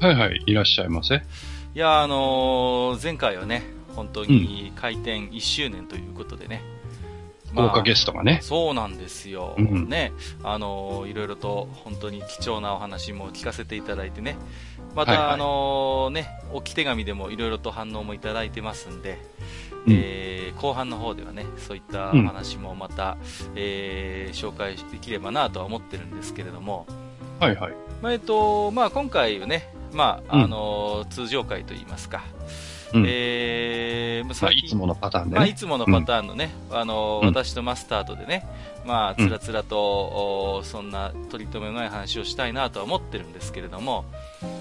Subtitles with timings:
[0.00, 1.16] はいはい、いらっしゃいませ。
[1.16, 1.20] い
[1.74, 3.64] やあのー前回はね
[3.96, 6.62] 本当に開店1周年ということでね、
[7.52, 8.38] 豪華ゲストがね。
[8.42, 10.12] そうなんですよ、うんね、
[10.44, 14.36] あのーいろいろと本当に貴重なお話も聞かせていただいてね、
[14.94, 15.34] また、はいはい。
[15.34, 19.18] あのーね、置き手紙でもいろいろと反応もいただいてますんで、
[19.86, 19.92] うん。
[19.92, 23.16] えー後半の方ではね、そういったお話もまた、
[23.54, 26.86] えー紹介できればなとは思ってるんですけれども、
[27.40, 27.74] はいはい。
[28.00, 30.44] まあえっとまあ、今回はね、まあうん。
[30.44, 32.24] あのー通常回といいますか、
[32.92, 33.04] うん。
[33.06, 35.50] えーまあいつものパターンでまあ、ね。
[35.50, 37.28] いつものパターンのね、あのうん。
[37.28, 38.46] 私とマスターとでね、
[38.84, 44.04] まあ、つらつらと、おそんな取り留めのない話をしたいなとは思ってるんですけれども、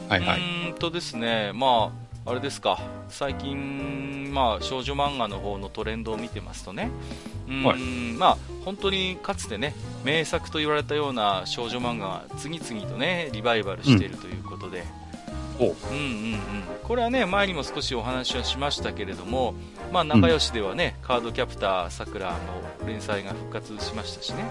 [0.10, 0.40] はいはい。
[0.40, 1.92] うーんとですね、ま
[2.26, 6.92] あ、あれですか、最近、まあ、少女漫画の方のトレンドを見てますとね、
[7.48, 7.80] うーん、はい。
[8.18, 15.07] まあ、本当にかつてね、名作と言われたような少女漫画が次々とね、リバイバルしているということで、お
[15.66, 16.40] うんうんうん、
[16.84, 19.56] これはね前にも少しお話はしましたけれども、
[19.92, 22.32] まあ、仲良しではね、カードキャプターさくら
[22.82, 24.44] の連載が復活しましたしね、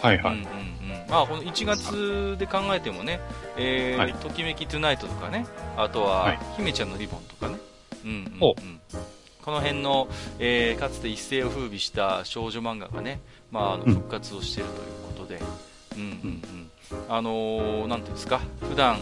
[0.00, 0.34] はいはい。
[0.34, 1.10] うんうんうん。
[1.10, 3.20] まあ、この1月で考えてもね、
[3.56, 4.14] えーはい。
[4.14, 6.38] ときめきトゥナイトとかね、あとは、はい。
[6.56, 7.58] 姫ちゃんのリボンとかね、
[8.04, 8.42] うんうんうん。
[8.42, 8.54] お。
[9.44, 13.94] この辺の、えーかつて一世を風靡した少女漫画がね、まあ、あのうん。
[13.94, 15.40] 復活をしているということで、
[15.96, 16.08] うんうんう
[16.64, 16.67] ん
[17.08, 18.98] あのーなんていうんですか、普段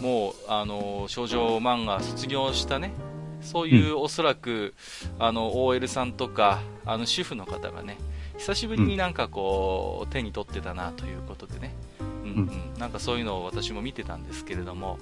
[0.00, 2.92] もう、あのー少女漫画卒業したね、
[3.40, 4.74] そういう、おそらく
[5.18, 7.98] あの OL さんとかあの主婦の方がね
[8.38, 12.78] 久しぶりになんかこう、手に取ってたなということでね、うんうん。
[12.78, 14.98] なんかそういうのを私も見てたんですけれども、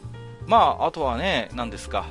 [0.47, 2.07] まあ、あとはね、なんですか、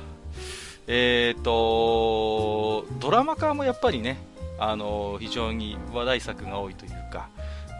[0.86, 4.18] えー、とドラマ化もやっぱりね、
[4.58, 7.28] あの非常に話題作が多いというか、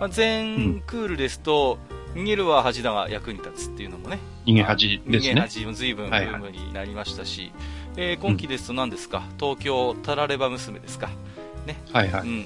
[0.00, 1.78] まあ、全クールですと、
[2.14, 5.40] 逃げるは恥だが役に立つっていうのもね、逃げ恥です逃げね。
[5.42, 7.52] 恥も随分ブはいはいームになりましたし、
[7.96, 11.10] えー今期ですと何ですか、東京タラレバ娘ですか。
[11.92, 12.22] はいはい。
[12.22, 12.38] うんうんう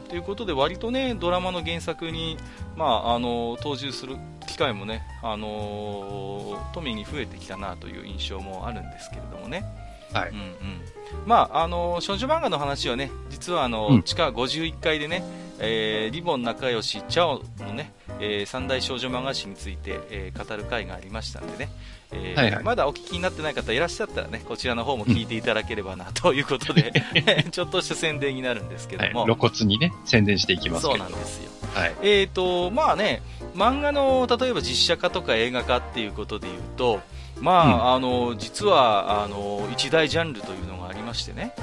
[0.00, 0.04] ん。
[0.08, 2.36] ということで、割とね、ドラマの原作に、
[2.76, 4.16] まあ、あの、登場する
[4.48, 9.64] 機会もね、あのー、富に増えてきたなという印象もあるんですけれどもね。
[10.12, 10.80] はいうんうん。
[11.26, 15.22] まあ、あの、少女漫画の話はね、実はあの、うん地下51階でね、
[15.58, 21.68] えーリボン仲良しチャオのね、えー三大少女漫画誌について、えー語る会がありましたんでね、
[22.12, 26.92] えーはいはいまだお聞きになってない方いらっしゃったらね、こちらの方も聞いていただければな ということで、
[27.50, 29.34] ちょっとした宣伝になるんですけども、はい。
[29.36, 30.98] 露骨にね、宣伝していきますそう。
[30.98, 31.50] なんですよ。
[31.74, 31.94] はい。
[32.02, 33.22] えーと、まあね、
[33.54, 37.00] 漫画の例えば実写化とか映画化っていうことで言うと、
[37.40, 41.54] まあ、あの、実は、あの、一大ジャンルというのがありましてね、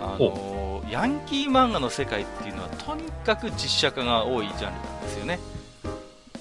[0.00, 5.38] あの、ヤンキー漫画の世界っていうのは、とにかく実写化が多いジャンルなんですよね。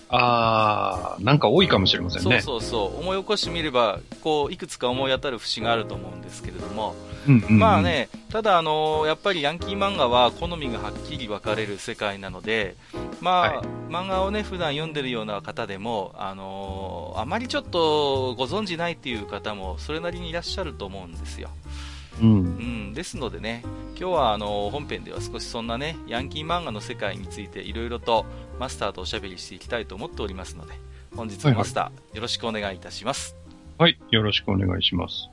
[0.10, 2.42] あー、なんか多いかもしれませんそうね。
[2.42, 3.00] そうそう。
[3.00, 6.96] 思い起こしてみれば、こう、いくつか思い当たる節があると思うんですけれども、
[7.28, 7.82] うんうんうんまあ。
[7.82, 12.76] ね、ただ、あのやっぱりヤンキー漫画は好みがはっきり分かれる世界なので、
[13.22, 21.50] まあ、はい漫画をね、普段読んでるような方でも、あのあまりちょっとご存じないっていう方も、それなりにいらっしゃると思うんですよ。
[22.22, 22.34] うんう。
[22.90, 23.62] ん、ですのでね、
[24.00, 28.26] 今日はあの本編では少しそんなね、ヤンキー漫画の世界についていろいろと
[28.60, 30.74] マスターとおしゃべりしていきたいと思っておりますので、
[31.16, 33.36] 本日もマスター、よろしくお願いいたします。
[33.78, 33.98] はい。
[34.12, 35.30] よろしくお願いします。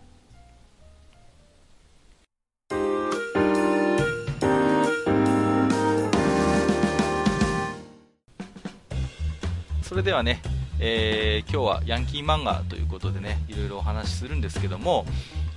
[9.82, 10.42] それではね、
[10.78, 15.06] えー今日はヤンキー漫画ということでね、いろいろお話しするんですけども、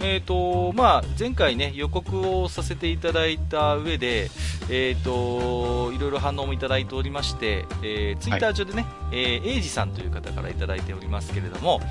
[0.02, 4.30] えーとまあ、前回ね、予告をさせていただいた上で、
[4.70, 11.82] えーといろいろ反応もいただいておりまして、えー、ツイッター上でね、えーエイジさんという方からいただいておりますけれども、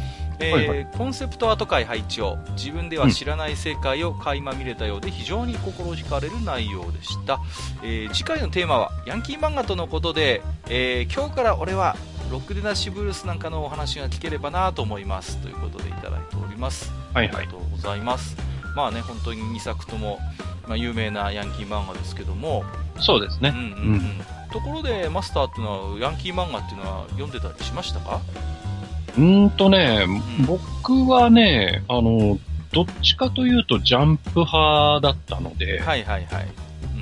[0.41, 7.41] えーはいはコンセプトアート界配置を自分では知らない世界を垣間見れたようで非常に心惹かれる内容でした、
[7.83, 11.97] えー次回のテーマはヤンキー漫画とのことで、えー今日から俺は
[12.31, 15.39] ロックでなしブルースなんかのお話が聞ければなと思います。
[15.39, 17.53] ということでいただいておりますはいはいありが。
[17.53, 18.37] とうございます
[18.75, 20.19] まあね本当に2作とも、
[20.67, 22.65] まあ、有名なヤンキー漫画ですけども、
[23.01, 23.53] そうですね。
[23.55, 24.03] うんうんうん
[24.51, 28.23] ところでマスターっていうのはヤンキー漫画っていうのは読んでたりしましたか？
[29.19, 30.07] うーんとね、
[30.47, 32.39] 僕はね、あの、
[32.73, 36.49] どっちかというとジャンプ派だったので、はいはいはい。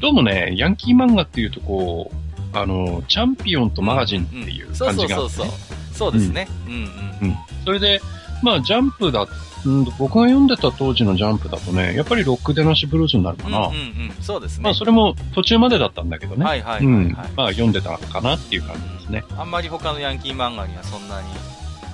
[0.00, 5.52] どうもね、ヤンキー漫画っていうとこう、あの、チャンピオンとマガジンっていうそう感じがあって、そうそうそうね。。
[5.92, 6.48] そうですね。
[6.66, 6.80] うんうん。
[6.80, 7.36] うん。
[7.64, 8.00] それで、
[8.42, 9.22] まあ、ジャンプだ、
[9.64, 13.58] うん僕が読んでた当時のジャンプだとね、やっぱりロック出なしブルースになるかな。
[13.58, 14.12] うんうんうん。
[14.20, 14.64] そうですね。
[14.64, 16.44] まあ、それも途中までだったんだけどね。
[16.44, 16.94] はいはいはいはい。
[16.94, 17.12] うん。
[17.12, 19.24] まあ、読んでたかなっていう感じですね。
[19.36, 21.28] あんまり他のヤンキー漫画にはそんなに、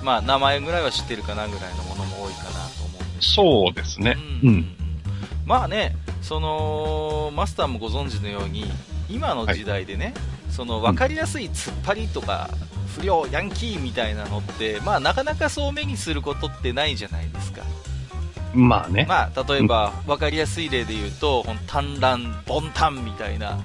[0.02, 4.16] まあ名前ぐらいは知ってるかなぐらいのものも多いかなと思うんですそうですね。
[4.42, 4.76] ううんん。
[5.46, 8.64] まあね、その、マスターもご存知のように、
[9.08, 10.14] 今の時代でね、
[10.50, 12.50] その分かりやすい突っ張りとか、
[12.96, 17.62] 不良、ヤンキーみたいなのって、まあなかなかそう目にすることってないじゃないですか。
[18.54, 19.06] まあね。
[19.08, 23.58] まあ例えば分かりやすい例で言うと、ほん単乱、ボンタンみたいな、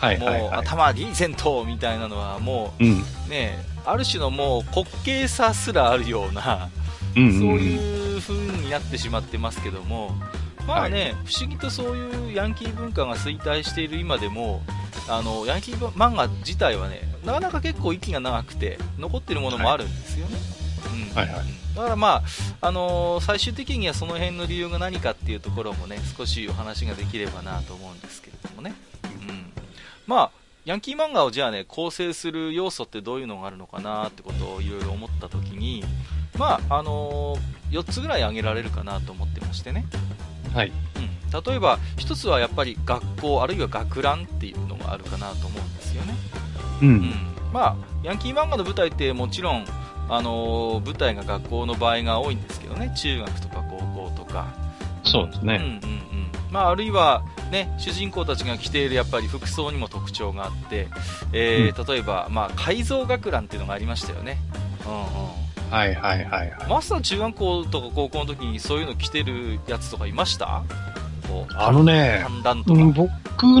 [0.00, 0.56] はいもう。
[0.56, 3.04] 頭リーゼントみたいなのはもうん。
[3.26, 6.70] うね、ある種のもう滑稽さすらあるような、
[7.16, 7.38] うんうん。
[7.38, 10.14] そういう風になってしまってますけども、
[10.66, 14.62] まあね、不思議とそういうヤンキー文化が衰退している今でも、
[15.08, 20.36] あのヤンキー漫画自体はね、なかなか結構息が長くて、残ってるものもあるんですよね。
[21.12, 22.22] うんはいはいだからまあ、
[22.60, 28.74] あのー最終的にはその辺の理由が何かっていうところもね、少しお話ができればなと思うんですけれどもね。
[29.26, 29.52] うん。
[30.06, 30.30] まあ、
[30.66, 35.82] ヤンキー漫画をじゃあね、構成する要素ってどういうのがあるのかなってことをいろいろ思ったときに、
[36.38, 39.86] まあ、あのー4つぐらい挙げられるかなと思ってましてね。
[40.54, 40.72] はい。
[40.96, 41.44] うん。
[41.44, 46.14] 例えば、1つはやっぱり学校、あるいは学ランっていうのがあるかなと思うんですよね。
[46.82, 46.86] う。
[46.86, 47.14] うんん。
[47.52, 49.64] まあ、ヤンキー漫画の舞台ってもちろん、
[50.08, 52.92] あのー舞台が学校の場合が多いんですけどね。
[52.96, 53.78] 中学とか高
[54.08, 54.46] 校とか。
[55.04, 55.56] そうですね。
[55.56, 56.02] うんうんうん
[56.52, 60.88] まあ、あるいは、ね、主人公たちが着ているやっぱり服装にも特徴があって、
[61.32, 64.38] えー例えば、まあ、改造学ランっていうのがありましたよね、
[64.86, 65.06] うんうん、
[65.72, 66.68] はいはいはいはい。
[66.68, 70.62] マスター中学校とか高校の時にそういうの着てるやつとかいました？
[71.56, 72.26] あのね、
[72.66, 73.10] うん僕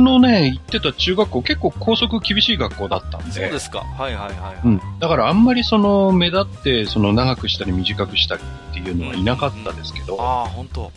[0.02, 3.32] のね、行ってた中学校、結構校則厳しい学校だったんで。
[3.32, 3.78] そうですか。
[3.78, 4.80] はいはいはいはい、うん。
[4.98, 8.42] だからあんまりその、目立って、その長くしたり短くしたり
[8.72, 10.92] っていうのはいなかったですけど、ああ本当。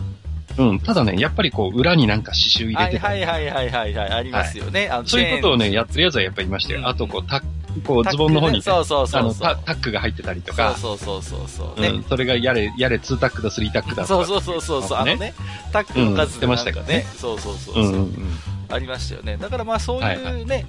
[0.58, 0.80] うん。
[0.82, 4.12] ただね、やっぱりこう、裏になんか刺繍入はいれてたり、はいはいはいはいはい。
[4.12, 6.16] ありますよね、あのそういうことをね、やってるやつ。
[6.16, 6.80] はやっぱりいましたよ。
[6.80, 6.88] うん。
[6.88, 7.44] あとこう、タッ
[7.84, 9.34] こう、ズボンの方にね、そうそうそうそう。
[9.40, 11.82] タ、タックが入ってたりとか、そうそうそうそう。
[11.82, 14.08] ねうん、それがやれ、やれ2タックだ、3タックだとか。
[14.08, 15.14] そうそうそうそうそう、あね。
[15.14, 15.34] のね、
[15.72, 16.40] タックの数でね、うん。
[16.42, 17.06] てましたけどね。
[17.18, 18.40] そうそうそうそう、うんうんうん。
[18.70, 19.38] ありましたよね。
[19.38, 20.66] だからまあそうはいはいうね、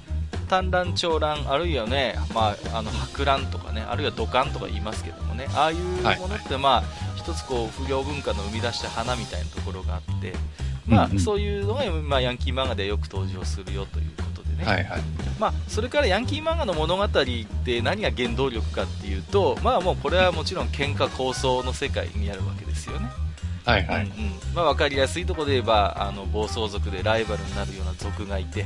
[0.47, 5.77] 短乱、長乱、あるいはね、まあ、あの白乱とかね、あるいは土管とか言いますけどもね、ああいう
[6.19, 6.83] ものってまあ、
[7.15, 10.33] 一つこう不良文化の生み出した花みたいなところがあって、
[10.87, 11.19] まあうんうん。
[11.19, 14.11] そういうのが、まあ、ヤンキー漫画でよく登場するよという
[14.57, 15.01] ね、はいはい。
[15.39, 23.09] まあ、それからヤンキー漫画の物語って何が原動力かっていうと、まあもうこれはもちろん喧嘩抗争の世界にあるわけですよね。
[23.65, 24.05] はいはい。
[24.05, 28.65] うんうんまあ、分かりやすいところで言えばあの暴走族でライバルになるような族がいて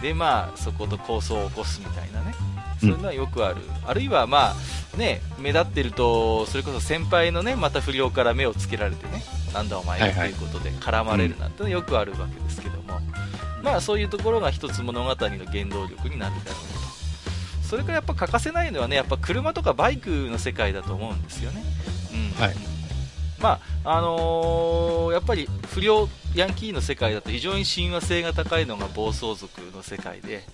[0.00, 2.34] で、まあ、そこと抗争を起こすみたいなね
[2.78, 13.00] そういうのはよくある、あるいは、まあね、目立ってるとそれこそ先輩のねまた不良から目をつけられてねなんだお前がとはいはいいうことで絡まれるなんてのはよくあるわけですけども、
[13.64, 15.30] まあ、そういうところが一つ物語の原
[15.64, 16.74] 動力になるだろう
[17.62, 17.66] と。
[17.66, 21.64] それからやっぱ欠かせないのはねやっぱ車とかバイクの世界だと思うんですよね。
[22.12, 22.40] うん。
[22.40, 22.54] はい。
[23.40, 30.44] まああのーやっぱり不良ヤンキーの世界だと非常に親和性が高いのが暴走族の世界で、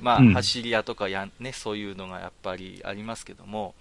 [0.00, 0.32] まあうん。
[0.34, 3.74] 走り屋とかやん、ね、そういうのがやっぱりありますけども、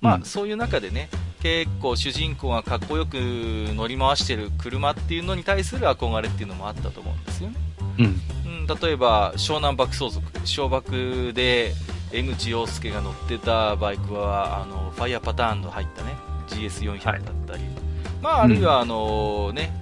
[0.00, 0.22] まあうん。
[0.24, 1.08] そういう中でね
[1.40, 7.56] 結構主人公がかっこよく乗り回してる車っていうのに対する憧れっていうのもあったと思うんですよね。
[7.98, 8.20] うん。
[8.46, 11.72] うん、例えば湘南爆走族小爆で
[12.12, 16.14] 江口洋介が乗ってたバイクはあのファイヤーパターンの入ったね
[16.48, 17.62] GS400 だったり、
[18.20, 19.72] まあ、あるいはあの、ね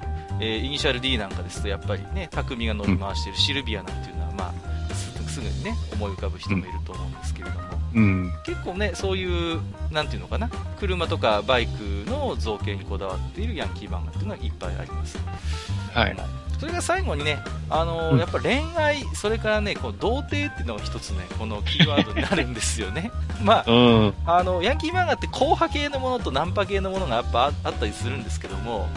[0.41, 4.55] えーイニシャル D なんかですとやっぱりね匠が乗り回しているシルビアなんていうのは、ま
[4.91, 7.61] あ、すすぐにね思い浮かぶ人もいると思うんですけれども、
[7.95, 8.33] うん。
[8.47, 9.61] 結構ねそういう
[9.93, 10.49] なんていうのかな
[10.79, 15.19] 車とかバイクの造形にこだわっているヤンキー漫画っていうのはいっぱいあります。
[15.93, 16.17] はい。
[16.61, 23.11] それが最後にね、あのーうんやっぱ恋愛、それからね、こう童貞っていうのが一つね、このキーワードになるんですよね。
[23.43, 24.15] まうん。
[24.27, 28.89] あ、あの、ヤンキー漫画って硬派系のものとナンパ系のものがやっぱああったりするんですけども、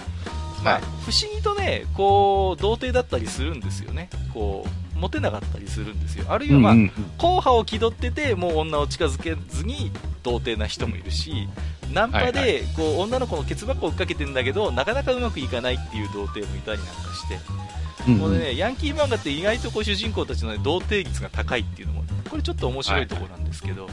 [0.62, 4.10] まあ、はい不思議とね、こう、童貞だったりするんですよね。
[4.34, 4.65] こ
[4.96, 6.25] う、モテなかったりするんですよ。
[6.29, 9.91] あるいはまあ、うんうん硬派を気取ってて、もう女を近づけずに
[10.24, 11.48] 童貞な人もいるし、
[11.91, 17.39] ナンパで、はいこう女の子のケツ箱を追っかけてんだけど、なかなかうまくいかないっていう童貞もいたりなんかして、
[18.07, 23.87] うんもうね、ヤンキー漫画って意外とこう主人公たちの、ね、童貞率が高いっていうのも、これちょっと面白いところなんですけど、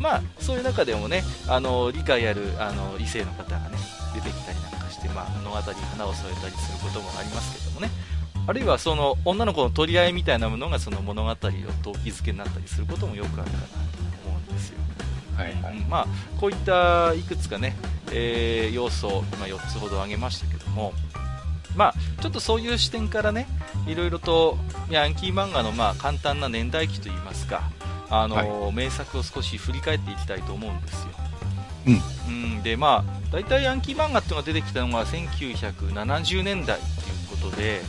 [0.00, 3.76] まあ、そういう中でもね、あの理解あるあの異性の方がね、
[4.14, 7.90] 出てきたりなんかして、まあ、物語に花を添えたりすることもありますけどもね、
[8.46, 13.68] あるいはその女の子の取り合いみたいなものがその物語を動機づけになったりすることもよくあるかなと
[14.28, 14.78] 思うんですよ。
[15.36, 16.06] はいはい、まあ、
[16.40, 17.76] こういったいくつかね、
[18.12, 20.92] えー、要素を今4つほど挙げましたけども、
[21.76, 23.46] まあ、ちょっとそういう視点からね、
[23.86, 24.58] いろいろと
[24.90, 27.70] ヤンキー漫画のまあ簡単な年代記といいますか、
[28.10, 31.08] あの、はい、名作を少し振り返っていきたいと思うんですよ。
[32.28, 32.62] うん、うん。
[32.62, 36.86] でまあ、大体ヤンキー漫画っていうのが出てきたのが1970年代とい
[37.36, 37.80] うことで、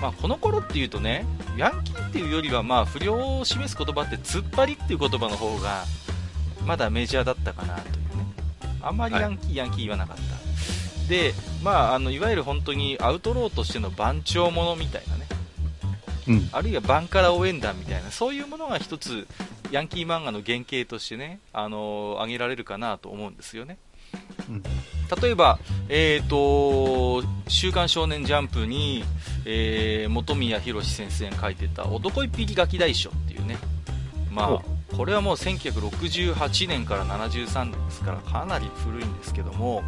[0.00, 1.24] まあ、この頃っていうとね
[1.56, 5.84] ヤンキーっていうよりはまあ不良を示す言葉って突っ張りっていう言葉の方が
[6.66, 8.26] まだメジャーだったかなというね。
[8.82, 11.08] あんまりヤンキー、はい、ヤンキー言わなかった。
[11.08, 15.26] で、まあ、あのいわゆる本当にアウトローとしての番長ものみたいなね、
[16.28, 19.26] うん、あるいはバンカラ応援団みたいなそういうものが一つ
[19.70, 23.76] ヤンキー漫画の原型としてね、あのー、挙げられるかなと思うんですよね。
[24.48, 24.62] うん、
[25.20, 29.04] 例えば、えーと「週刊少年ジャンプに」
[29.44, 33.58] えー、本宮宏先生が書いてた「男一匹ガキ大将」っていうね、
[34.30, 34.62] まあ、
[34.96, 39.82] これはもう1968年から73年ですからかなり古いんですけども、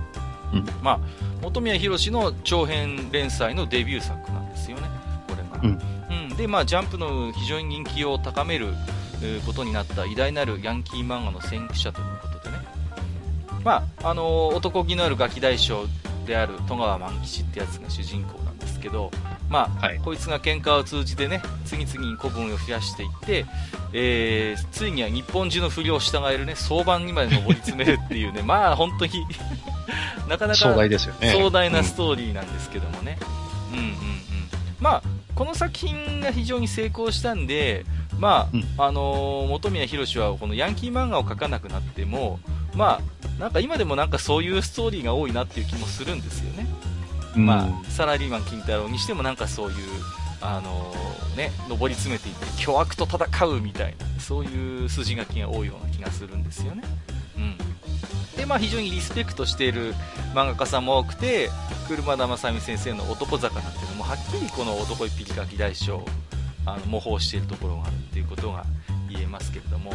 [0.52, 1.00] うん、まあ、
[1.42, 4.88] 本宮宏の長編連載のデビュー作なんですよね、
[5.28, 5.60] これが。
[5.62, 8.74] うん、うん、で、まあ、ジャンプの非常に人気を高める
[9.46, 12.62] ことになった偉大なるヤンキー漫画の先駆者ということでね、
[13.64, 15.86] まあ、あの男気のあるガキ大将
[16.26, 19.10] である戸川万吉ってやつが主人公なんですけど、
[19.48, 23.46] まあ、はい、こいつが喧嘩を通じてね次々に古文を増やしていって、
[23.92, 29.26] えー、ついには日本中の不良を従えるね相場にまで上り詰めるっていうね まあ本当に
[30.28, 31.32] なかなか壮大ですよね。
[31.32, 33.18] 壮大なストーリーなんですけどもね、
[33.72, 33.94] うん、うんうんうん。
[34.80, 35.02] まあ
[35.36, 37.84] この作品が非常に成功したんで
[38.18, 42.40] まあ、うん、あのー、本宮宏はこのヤンキー漫画を描かなくなっても
[42.74, 46.66] まあなんか今でもなんかそういうストーリーが多いなっていう気もするんですよね
[47.36, 49.76] まあ、サラリーマン金太郎にしてもなんかそういう、
[50.40, 56.82] あのー、ね、上り詰めていって巨悪と戦うみたいなそういう筋書きが多いような気がするんですよね。
[57.36, 57.56] うん
[58.36, 59.94] でまあ、非常にリスペクトしている
[60.34, 61.48] 漫画家さんも多くて
[61.88, 66.04] 車田正美先生の「男坂」なんていうのもはっきりこの男一匹書き大将
[66.66, 68.66] あの模倣しているところがあるっていうことが
[69.16, 69.92] 言えますけれども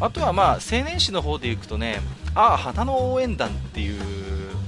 [0.00, 2.00] あとはまあ青年誌の方でいくとね
[2.34, 4.00] ああ花の応援団っていう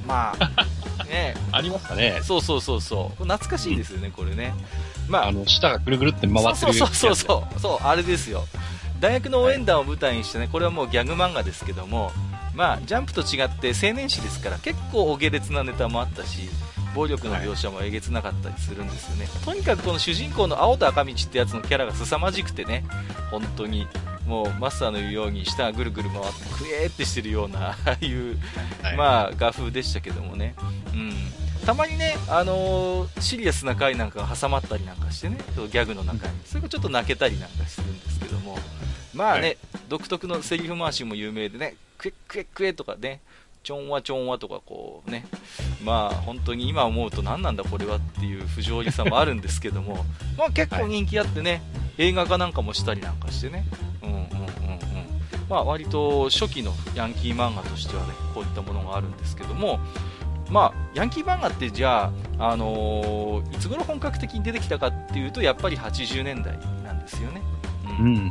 [0.07, 0.67] まあ
[1.07, 1.35] ね。
[1.53, 2.21] ありましたね。
[2.23, 3.25] そうそうそうそう。
[3.25, 4.55] 懐かしいですよね、これね。
[5.09, 7.61] まあ、あの、舌がぐるぐるって回ってるそうそうそうそう。
[7.61, 8.45] そう、あれですよ。
[9.01, 12.13] 大学の応援団を舞台にしてね、これはもうギャグ漫画ですけども、
[12.55, 16.49] まあ、ジャンプと違って青年誌ですから結構お下劣なネタもあったし、
[16.97, 22.85] 暴力の描写もえげつなかったりするんですよね、はい、とにかくこの主人公の青田赤道ってやつのキャラが凄まじくてね
[23.31, 23.87] 本当に
[24.27, 28.39] もうマスターの言うように舌がぐるぐる回ってクエーってしてるようなああいう、
[28.83, 30.55] はい、まあ画風でしたけどもね、
[30.95, 31.13] うん、
[31.65, 36.33] たまにね、あのー、シリアスな回なんかが挟まったりなんかしてねギャグの中に。
[36.45, 38.59] それがちょっと泣けたりなんかするんですけども。
[39.15, 43.21] まあね、はい、独特のセリフ回しも有名でねクエクエクエとかね
[43.67, 45.27] ちょんわちょんわとかこうね。
[45.85, 50.05] まあ本当に今思うと何なんだこれはっていう不条理さもあるんですけども。
[50.39, 51.61] まあ結構人気あってね、
[51.99, 53.67] 映画化なんかもしたりなんかしてね。
[55.49, 59.79] まあ、割と初期のヤンキー漫画としてはねこういったものがあるんですけども、
[60.51, 67.43] まあ、ヤンキー漫画ってじゃあ、あのー、いつ頃本格的に出てきたかっていうとやっぱり80年代なんですよね、
[68.01, 68.27] うん、うん、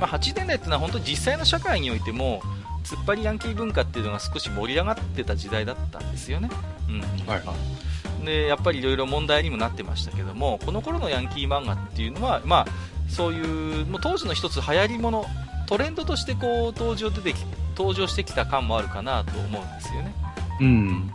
[0.00, 2.40] まあ、80年代っていうのは本当に実際の社会においても
[2.84, 6.50] 突っ張りヤンキー文化っていうのが少し盛り上がってた時代だったんですよね、
[6.88, 7.00] うん。
[7.26, 12.66] はい、でやっぱりいろいろ問題にもなってましたけどもこの頃のヤンキー漫画っていうのは、まあ、
[13.08, 15.24] そういうもう当時の一つ流行りもの
[15.66, 17.36] トレンドとしてこう登場出てき
[17.76, 20.14] 登場してきた感もあるかなと思うんですよね。
[20.60, 21.10] うん、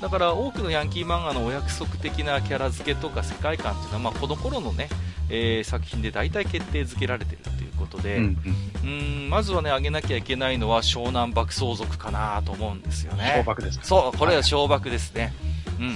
[0.00, 4.88] だから多くのヤンキー漫画のお約束的なキャラ付けとか世界観っていうのは、まあ、この頃のね、
[5.28, 8.36] えー、作品で大体決定づけられてるということで、うん、
[8.84, 9.30] うん。
[9.30, 13.34] まずはね挙げなきゃいけないのは湘南爆走族かなと思うんですよね。
[13.38, 15.32] 小爆ですそうこれは小爆ですね。
[15.78, 15.94] うん、うん、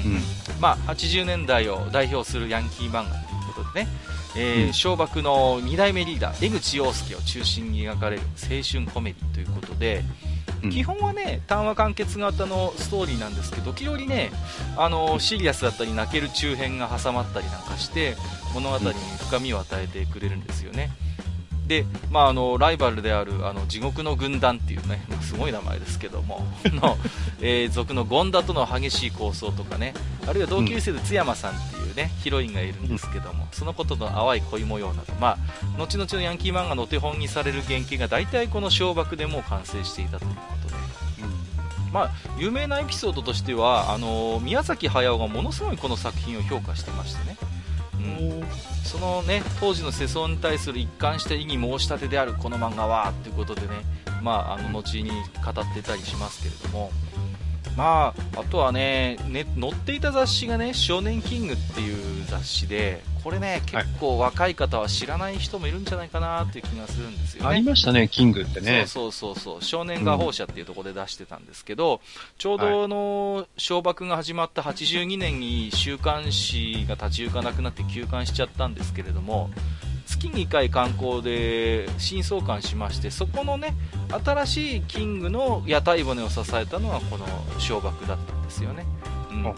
[0.60, 3.88] まあ、80年代を代表するヤンキー漫画ということでね、
[4.36, 10.02] えー、小爆の2代目リーダー江口洋介を中心に描かれる青春コメディということで、
[10.70, 14.30] 基本はね単話完結型のストーリーなんですけど時折ね
[14.76, 18.16] あのシリアスだったり泣ける中編が挟まったりなんかして
[18.54, 18.94] 物語に
[19.28, 20.90] 深みを与えてくれるんですよね。
[21.66, 26.96] で、まあ、あのライバルであるあの地獄の軍団っていうねすごい名前ですけども の、
[27.40, 29.94] えー、族の権田との激しい抗争とかね
[30.26, 35.38] あるいは同級生で津山さんっていうねヒロインがいるんですけども、そのことの淡い恋模様など、ま
[35.76, 40.74] あ、後々のヤンキー漫画のお手本にされる原型が大体この小爆でもう完成していたということで、
[41.92, 47.48] まあ、有名なエピソードとしてはあの宮崎駿がものすごいこの作品を評価してましてね、うん、
[48.84, 53.68] そのね当時の世相に対する一貫した異議申し立てであるこの漫画はということでね、
[54.22, 56.90] まあ、あの後に語ってたりしますけれども、
[57.76, 67.48] まあ、あとはねね載っていた雑誌がね「少年キング」っていう雑誌でこれね結構若い方は知らない人もいるんじゃないかなっていう気がするんですよね。
[67.48, 68.84] ありましたね、キングってね。
[68.86, 72.00] そうそうそう少年画報社っていうところで出してたんですけど、
[72.38, 79.50] ちょうどあの小爆が始まった82年に週刊誌が立ち行かなくなって休刊しちゃったんですけれども
[80.06, 83.74] 月2回観光で新創刊しましてそこのね
[84.24, 87.26] 新しいキングの屋台骨を支えたのはこの
[87.58, 88.86] 小爆だったんですよね。
[89.30, 89.54] うん。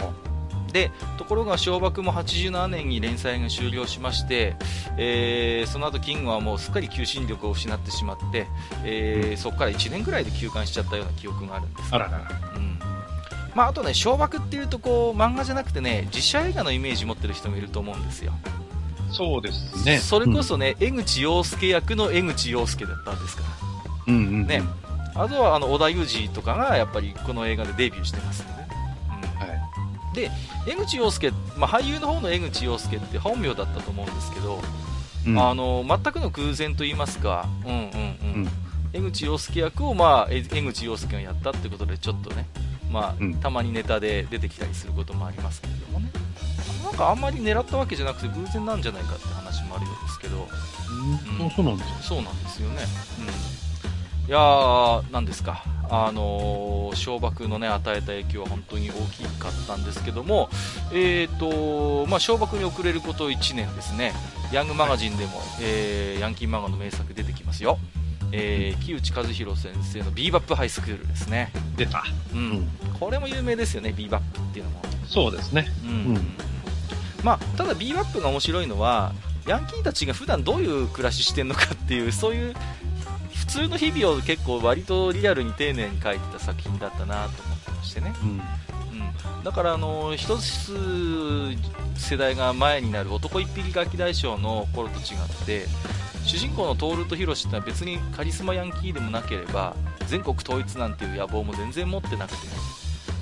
[0.73, 4.57] でところが小爆も87年に連載が終了しまして、
[4.99, 8.47] えーその後キングはもうすっかり求心力を失ってしまって、
[8.85, 11.95] えーそこから1年ぐらいで休刊しちゃったような記憶があるんです。
[11.95, 12.29] あららら。
[12.57, 12.79] うん。
[13.55, 18.33] まあ、あとね小爆っていうとこう漫画じゃなくてね実写映画のイメージ持ってる人もいると思うんですよ、
[19.11, 19.99] そうですね。
[19.99, 23.49] それこそね、江口洋介役の江口洋介だったんですから。
[24.09, 24.47] うん、うんうん。
[24.47, 24.63] ね。
[25.15, 28.69] あとはあの織田裕二とかがやっぱりこの映画でデビューしてますんでね、
[29.09, 29.39] うん。
[29.39, 30.15] はい。
[30.15, 30.31] で
[30.67, 34.61] 江口洋介、まあ、俳優の方の江口洋介って本名だったと思うんですけど、
[35.27, 35.39] うん。
[35.39, 37.89] あの全くの空前と言いますか、うんうんうん。
[37.93, 38.49] うん。
[38.93, 42.47] 江口洋介役を、まあ、え江口洋介がやったってことでちょっとね、
[42.91, 43.35] まあうん。
[43.35, 46.11] たまにネタで出てきたりすることもありますけれどもね
[46.89, 50.49] なんかあんまり狙ったわけじゃなくて偶然なんじゃないかって話もあるようですけど。
[51.39, 51.47] うん。
[51.47, 51.95] あそうなんですよ。
[52.01, 52.83] そうなんですよね、
[54.25, 60.49] うん、いやー、なんですか、あのー小爆の、ね、与えた影響は本当に大きかったんですけども、
[60.91, 64.15] えーとまあ、湘爆に遅れること1年ですね、
[64.51, 67.79] ヤングマガジンでも、えーヤンキー漫画の名作出てきますよ、
[68.33, 72.05] えー木内和弘先生のビーバップハイスクールですね、出た。
[72.33, 72.39] うん。
[72.39, 72.69] うん。
[72.99, 74.83] これも有名ですよね、ビーバップっていうのも。
[75.07, 75.67] そうですね。
[75.85, 75.91] うん。
[75.91, 76.31] うん
[77.23, 79.13] まあ、ただ、ビーバップが面白いのは
[79.47, 82.55] ヤンキーたちが普段どういう暮らししてるのかっていうそういう
[83.35, 88.29] 普通の日々を結構割とリアルに丁寧に描いてた作品だったなと思ってましてね、うん。
[88.29, 91.57] うん、だからあの一つ
[91.97, 95.67] 世代が前になる男一匹ガキ大将の頃と違って
[96.25, 99.75] 主人公のトールとヒロシってのは別にカリスマヤンキーでもなければ
[100.09, 102.53] 全国統一なんていう野望も全然持ってなくてね。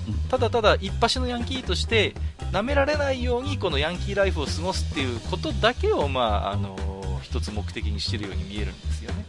[0.08, 0.28] うん。
[0.28, 2.14] ただただ一発のヤンキーとして
[2.56, 9.26] 舐められないようにこのヤンキーライフを過ごすっていうことだけを、まあ、あの一つ目的にしてるように見えるんですよね、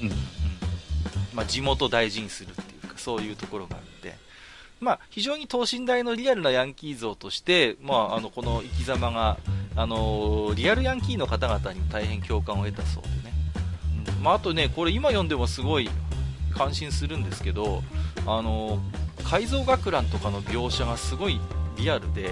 [0.00, 0.08] うん。
[0.08, 0.14] うん。
[1.34, 4.14] まあ、地元を大事にするっていうかそういうところがあって、
[4.80, 9.36] まあ、非常に等身大のリアルなヤンキー像として、まあ、あのこの生き様が、
[9.76, 13.34] あのリアルヤンキーの方々に大変共感を得たそうでね、
[14.16, 14.22] うん。
[14.22, 15.90] まあ、あとねこれ今読んでもすごい
[16.54, 17.82] 感心するんですけど、
[18.26, 18.80] あの
[19.24, 21.38] 改造学ランとかの描写がすごい
[21.76, 22.30] リアルで、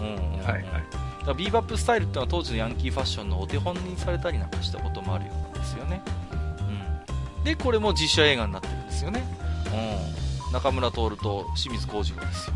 [0.00, 0.40] うんうんうん。
[0.40, 0.64] はいはい。
[1.28, 6.00] だビーバップスタイルっていうのは当時のヤンキーファッションのお手本にされたりなんかしたこともあるようですよね、
[7.38, 9.22] うん、でこれも実写映画になってるんですよね、
[10.46, 12.54] うん、中村徹と清水幸次郎ですよ、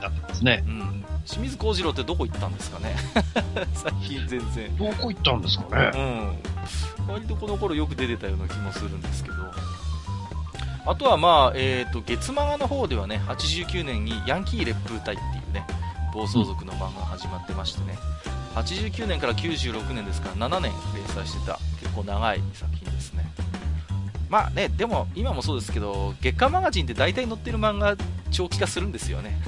[0.00, 0.64] だってますね。
[0.66, 2.94] うん、清水幸次郎ってどこ行ったんですかね。
[3.74, 4.76] 最近全然。
[4.76, 6.36] どこ行ったんですかね。
[6.98, 9.36] うん、割とこの頃よく出てたような気もするんですけど、
[10.84, 15.64] あとは、まあえー、と月漫画の方ではね89年にヤンキー烈風隊っていうね
[16.12, 17.96] 暴走族の漫画が始まってましてね、
[18.54, 23.24] 89年から96年ですから7年連載してた結構長い作品ですね。
[24.28, 27.96] まあね、でも今もそうですけど月刊マガジンって大体載ってる漫画
[28.30, 29.38] 長期化するんですよね。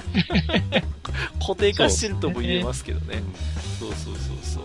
[1.40, 3.23] 固定化してるとも言えますけどね。
[3.79, 4.64] そうそうそうそう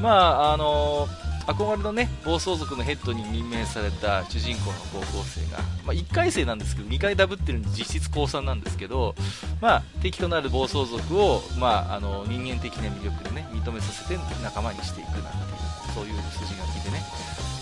[0.00, 1.08] まああの
[1.52, 9.14] 憧れのね暴走族のヘッドに任命された主人公の高校生が、まあ、1回生なんですけど2回ダブってるんで実質高3なんですけど、
[9.60, 17.02] まあ、敵となる暴走族を、まあ、あの人間的な魅力でね認めさせて仲間にしていくなんていうそういう筋書きでね。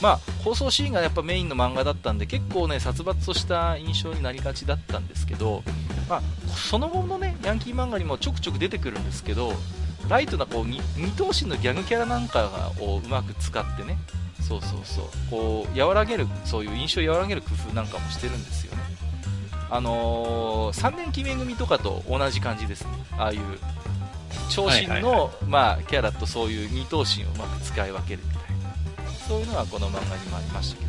[0.01, 5.65] まあ、放送シーンがやっぱメインの漫画だったんで結構ね殺伐とした印象になりがちだったんですけど、
[6.09, 9.53] まあ、その後のねヤンキー漫画にもちょくちょく出てくるんですけど
[10.09, 13.99] ライトなこうに二頭身のギャグキャラなんかをうまく使ってね。
[14.41, 15.05] そうそうそう。
[15.31, 18.83] こう和らげるそういう印象を和らげる工夫なんかもしてるんですよね。
[19.71, 22.91] あのー、3年決め組とかと同じ感じですね。
[23.19, 23.41] ああいう
[24.49, 29.11] 長身の、まあ、キャラとそういう二頭身をうまく使い分けるみたいな。
[29.29, 30.88] そういうのはこの漫画にもありましたけど、うん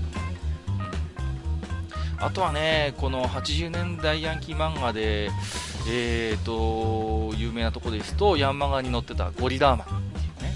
[2.21, 5.29] あとはねこの80年代ヤンキー漫画で、
[5.88, 10.53] えーと、有名なとこですと、ヤンマガに載ってたゴリラーマンっていうね。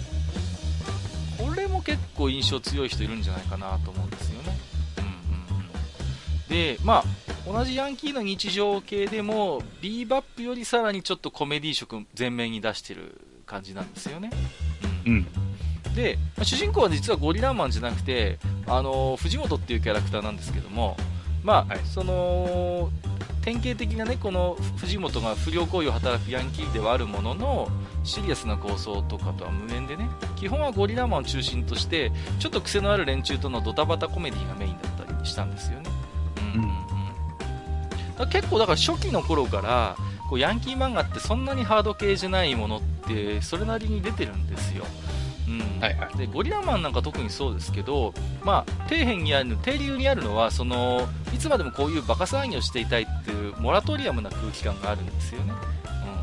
[1.50, 4.58] これも結構印象強い人いるんじゃないかなと思うんですよね。
[4.98, 5.12] うんうん
[5.58, 6.48] うん。
[6.50, 14.30] で、まあ、同じヤンキーの日常系でも、ビーバップよりさらにちょっとコメディ色前面に出してる感じなんですよね。
[15.06, 15.28] うん。
[15.86, 20.96] うん、で、まあ、主人公は実はゴリラマンじゃなくて、あの藤本っていうキャラクターなんですけども、
[21.44, 22.90] まあ、はい、その、
[23.42, 27.68] 典型的なね、この藤本が不良行為を働くヤンキーではあるものの、
[28.04, 35.90] シリアスな構想とかとは無縁でね、基本はゴリラマンを中心として、ちょっと癖のある連中とのドタバタコメディがメインだったりしたんですよね。
[36.56, 36.84] うんうんうん
[38.30, 39.98] 結構だから初期の頃から
[40.30, 44.86] こうヤンキー漫画ってそんなにハード系じゃないものってそれなりに出てるんですよ。
[45.48, 45.82] うん。
[45.82, 55.54] はいはい、でゴリラマンなんか特にそうですけど、まあ、底辺にある底流にあるのはそのいつまでもこういうバカ騒ぎをしていたいっていうモラトリアムな空気感があるんですよね、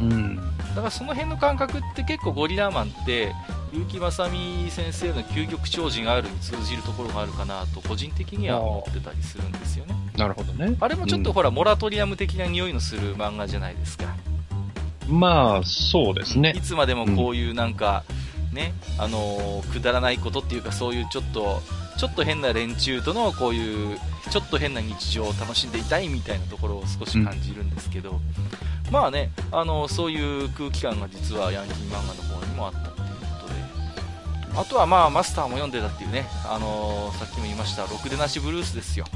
[0.01, 0.43] うん、うん、だ
[0.77, 3.35] からその辺の感覚って結構ゴリラマンって
[3.73, 9.95] 結城正美先生の究極超人 R に通じるところがあるかなと個人的には思ってたりするんですよね。
[10.17, 10.77] なるほどね。
[10.81, 14.07] あれもちょっとほら、モラトリアム的な匂いのする漫画じゃないですか。
[15.09, 16.53] まあそうですね。
[16.57, 18.17] いつまでもこういうなんか、うん、
[18.53, 21.61] ねあのー、くだらないことっていうかそういうちょっと
[21.97, 23.99] ちょっと変な連中とのこういう
[24.31, 28.21] ちょっと変な日常を楽しんでいたいみたいなところを少し感じるんですけど、
[28.87, 32.91] うん、まあねあのそういう空気感が実はヤンキー漫画の方にもあった
[34.57, 39.07] あとはまあマスターも読んでたっていうね、あのー、さっきも言いました、ろくでなしブルースですよ。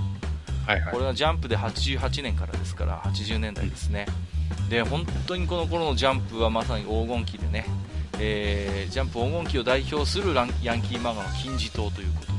[0.67, 4.07] はいはい、これはジャンプで88年からですから、80年代ですね。
[4.71, 7.67] で、本当にこの頃のジャンプはまさに黄金期でね、
[8.19, 10.49] えー、ジャンプ黄金期を代表するヤン
[10.83, 12.35] キー漫画の金字塔ということで。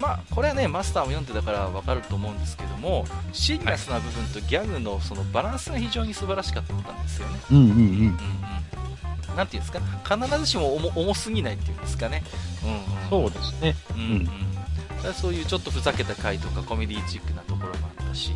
[0.00, 7.40] まあ、これはね、マスターも読んでたからわかると思うんですけども、シリアスな部分とギャグのそのバランスが非常に素晴らしかったんですよね。
[7.50, 7.76] うんうんうん。
[7.76, 8.18] うんうん
[9.36, 12.24] なんていうんですか、必ずしも重重すぎないっていうんですかね。
[12.64, 13.76] うん、うん、そうですね。
[13.94, 14.28] うん、
[15.06, 15.14] うん。
[15.14, 18.32] そういうちょっとふざけた回とかコメディチックなところもあったし、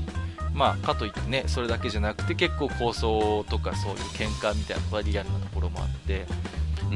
[0.55, 5.39] まあ、かといってね、それだけじゃなくて結構構想とかそういう喧嘩みたいなリアルな
[6.07, 6.27] て、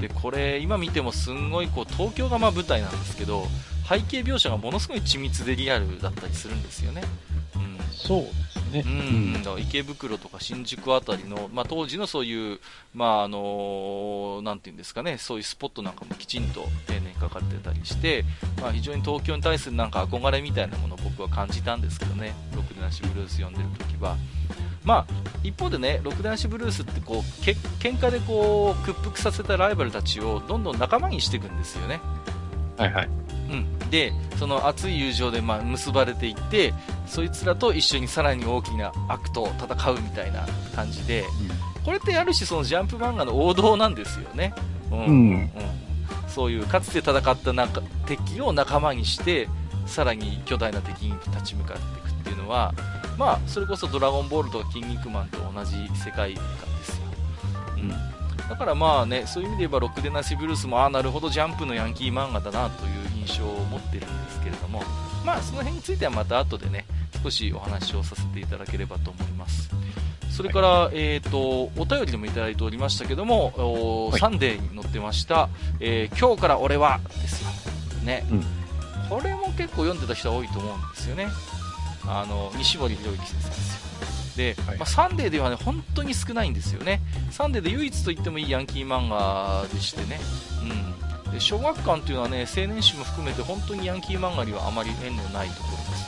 [0.01, 3.47] で、これ今見てもすんごいこう東京がまあ舞台なんですけど、
[3.89, 7.03] 背景描写がものすごい緻密でリアルだったりするんですよね。
[7.55, 8.83] うん、そうね。
[8.85, 12.61] うん、だから池袋とか新宿あたりの、まあ、当時のそういう、
[12.95, 18.25] まあ、あのなんていうんですかね、そういうスポットなんかもきちんと丁寧にかかってたりして、
[18.61, 24.17] まあ、非常に東京に対するなんか憧れみたいなものを僕は感じたんですけどね、ロクデナシブルース読んでる時は。
[24.87, 25.07] まあ、
[25.43, 32.01] 一方でね、ロクデナシブルースってこうけ喧嘩でこう屈服させたライバルたちをどんどん仲間にしていくんですよね。
[32.79, 33.09] はいはい。
[33.51, 36.73] うん、でその熱い友情でまあ結ばれていって
[37.07, 41.25] そいつらと一緒にさらに大きな悪と戦うみたいな感じで、う
[41.81, 44.53] ん、これってある種そのジャンプ漫画の王道なんですよね、
[44.91, 45.51] うん、うん、
[46.27, 49.49] そういうかつて戦った中敵を仲間にして
[49.87, 52.75] さらに巨大な敵に立ち向かっていくっていうのは、
[53.17, 56.45] まあ、それこそ「ドラゴンボール」とか「キン肉マン」と同じ世界観
[56.79, 57.05] ですよ、
[57.77, 58.17] うん
[58.49, 64.85] だからまあね、そういう意味で言えば、ロックデナシブルースも、ああ、なるほど、ジャンプのヤンキー漫画だなという印象を持ってるんですけれども、
[65.25, 66.87] まあ、その辺についてはまた後でね、
[67.25, 69.69] 少しお話をさせていただければと思います。
[70.31, 75.49] それから、はい、えっ、ー、と、お便りでもいただいておりましたけども、はい、サンデーに載ってました、
[75.81, 77.51] えー、今日から俺は、ですよ。
[78.05, 78.45] ね、うん。
[79.09, 81.29] これも結構読んでた人は多いと思うんですよね。
[82.09, 83.87] あの、西森博之先生ですよ。
[84.37, 87.01] で、はい、まあ、サンデーではね、本当に少ないんですよね。
[87.31, 90.21] サンデーで唯一と言ってもいいヤンキー漫画でしてね。
[91.25, 91.33] うん。
[91.33, 96.07] で、小学館というのはね、青年誌も含めて本当にヤンキー漫画にはあまり縁のないところです。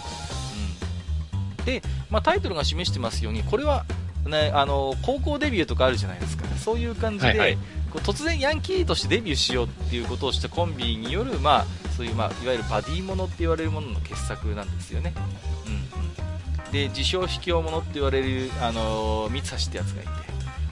[1.58, 1.64] うん。
[1.64, 3.84] で、まあ、タイトルが示してますように、これは、
[4.26, 7.54] ね、あの高校デビューとかあるじゃないですか、そういう感じで、はいはい、
[7.90, 15.14] こう突然ヤンキーとしてデビューしようっていうことをしたコンビによる、まあ、そういう、まあ、いわゆるバディものって言われるものの傑作なんですよね。
[15.66, 15.87] うん
[16.72, 20.10] で自称卑怯者って言われる、あの三橋ってやつがいて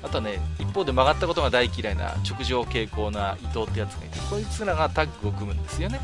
[0.03, 6.01] あとはね一方で曲がったことが大嫌いな直情傾向な伊藤ってやつがいてこいつらがタッグを組むんですよね。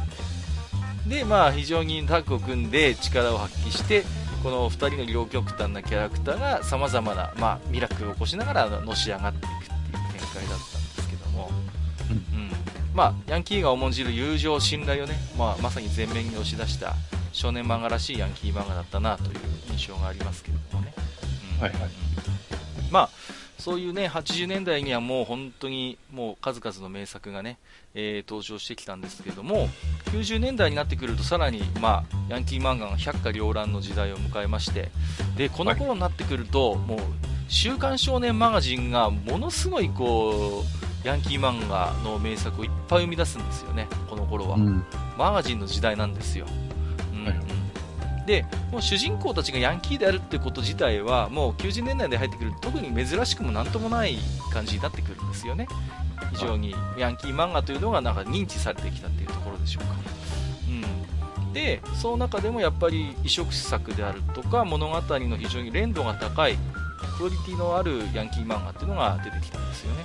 [1.07, 4.05] でまあ非常にタッグを組んで力を発揮して
[4.43, 11.51] この2人の両極端なキャラクターがさまざまな、まあ、ミラクルを起こしながらのし上がっていくっていう展開だったんですけども、
[12.11, 12.51] うん、うん、
[12.93, 16.97] まあ、ヤンキーが重んじる友情信頼をね、まあ、まさに前面に押し出した
[17.33, 19.39] 少年漫画らしいヤンキー漫画だったなという
[19.71, 20.95] 印象がありますけれどもね。
[21.57, 21.91] うん、はいはい。
[22.91, 23.11] まあ、
[23.59, 27.59] そういうね、80年代にはもう本当にもう数々の名作がね、
[27.95, 29.69] えー、登場してきたんですけれども、
[30.07, 34.91] 90年代になってくるとさらに、まあ、ヤンキー漫画が百花繚乱の時代を迎えまして、
[35.37, 36.99] で、この頃になってくると、もう、
[37.47, 40.65] 週刊少年マガジンがものすごいこ
[41.05, 44.57] う、ヤンキー漫画の名作をいっぱい生み出すんですよね、この頃は。
[44.57, 44.85] うん。
[45.17, 46.47] マガジンの時代なんですよ。
[48.27, 54.17] で、もう主人公たちがヤンキーであるってこと自体は、もう90年代で入ってくる特に珍しくもなんともない
[54.53, 55.67] 感じになってくるんですよね。
[56.33, 59.95] 非常にヤンキー漫画というのがなんか認知されてきたっていうところでしょうか。
[60.69, 61.53] うん。
[61.53, 66.57] で、その中でもやっぱり異色作であるとか、物語の非常に連度が高い、
[67.19, 70.05] クオリティのあるヤンキー漫画っていうのが出てきたんですよね。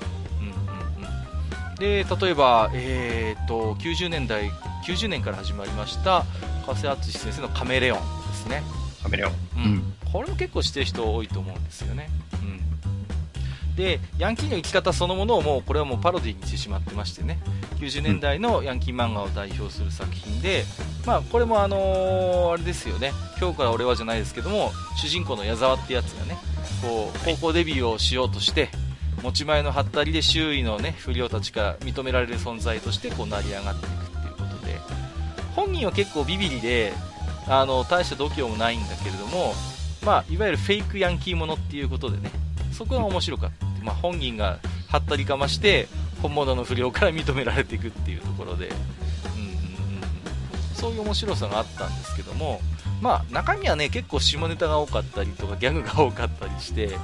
[1.79, 2.07] うんうんうん。
[2.07, 4.49] で、例えば、えー、と、90年代、
[4.85, 6.25] 90年から始まりました、
[6.65, 8.63] 加瀬敦先生のカメレオンですね。
[9.01, 9.31] カメレオン。
[9.31, 9.93] ううんん。
[10.11, 12.09] これも結構知ってる人多いと思うんですよね。
[12.41, 13.75] うん。
[13.75, 17.39] で、ヤンキーの生き方そのものをもう、これはもうパロディにしてしまってましてね、
[17.79, 20.65] 90年代のヤンキー漫画を代表する作品で、
[21.05, 26.37] まあ、これもあのーあれですよね、今日から俺はじゃないですけども、主人公の矢沢ってやつがね、
[26.81, 28.69] こう、高校デビューをしようとして、
[29.21, 34.79] 持ち前のハったりで周囲のね、不良たちから認められる存在としてこう成り上がっていくっていうことで、
[35.55, 36.93] 本人は結構ビビリで、
[37.47, 39.53] あの、大した度胸もないんだけれども、
[40.05, 42.29] まあ、いわゆるフェイクヤンキーものっていうことでね、
[42.71, 43.65] そこが面白かった。
[43.83, 45.87] まあ、本人がはったりかまして、
[46.21, 52.61] 本物の不良から認められていくっていうところで、うんうんうん、そういう面白さがあったんですけども、
[53.01, 56.97] まあ、中身はね、結構下ネタが多かったりとか、ギャグが多かったりして、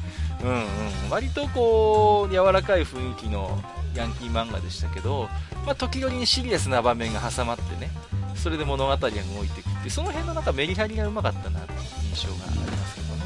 [0.44, 3.64] うんうん、割とこう、柔らかい雰囲気の
[3.96, 5.30] ヤンキー漫画でしたけど、
[5.66, 7.90] まあ、時々にシリアスな場面が挟まってね、
[8.36, 11.80] それで物語が動いていくって、その辺のなんかメリハリがうまかったなっていう
[12.12, 13.24] 印象がありますけどね。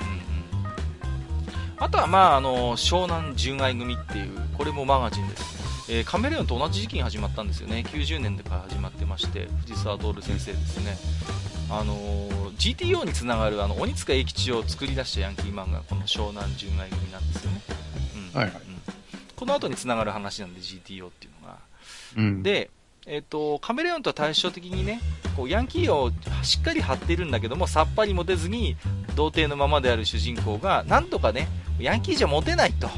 [0.00, 1.84] うんうん。
[1.84, 5.58] あとは、まあ、あの、湘南純愛組っていう、これもマガジンです。
[5.90, 7.82] えーカメレオンと同じ時期に始まったんですよね。
[7.88, 10.98] 90年から始まってまして、藤沢徹先生ですね。
[11.70, 17.62] あのー GTO につながるあの鬼塚英吉を作り出したヤンキー漫画がこの湘南純愛組なんですよね。
[18.34, 18.78] うんはいはいうん
[19.36, 21.58] この後につながる話なんで GTO っていうのが。
[22.16, 22.70] うん。、で、
[23.06, 25.00] えっとカメレオンとは対照的にね
[25.36, 26.10] こうヤンキーを
[26.42, 28.76] しっかり張っているんだけどもさっぱりモテずに
[29.16, 32.90] 童貞のままである主人公がなんとかねヤンキーじゃモテないと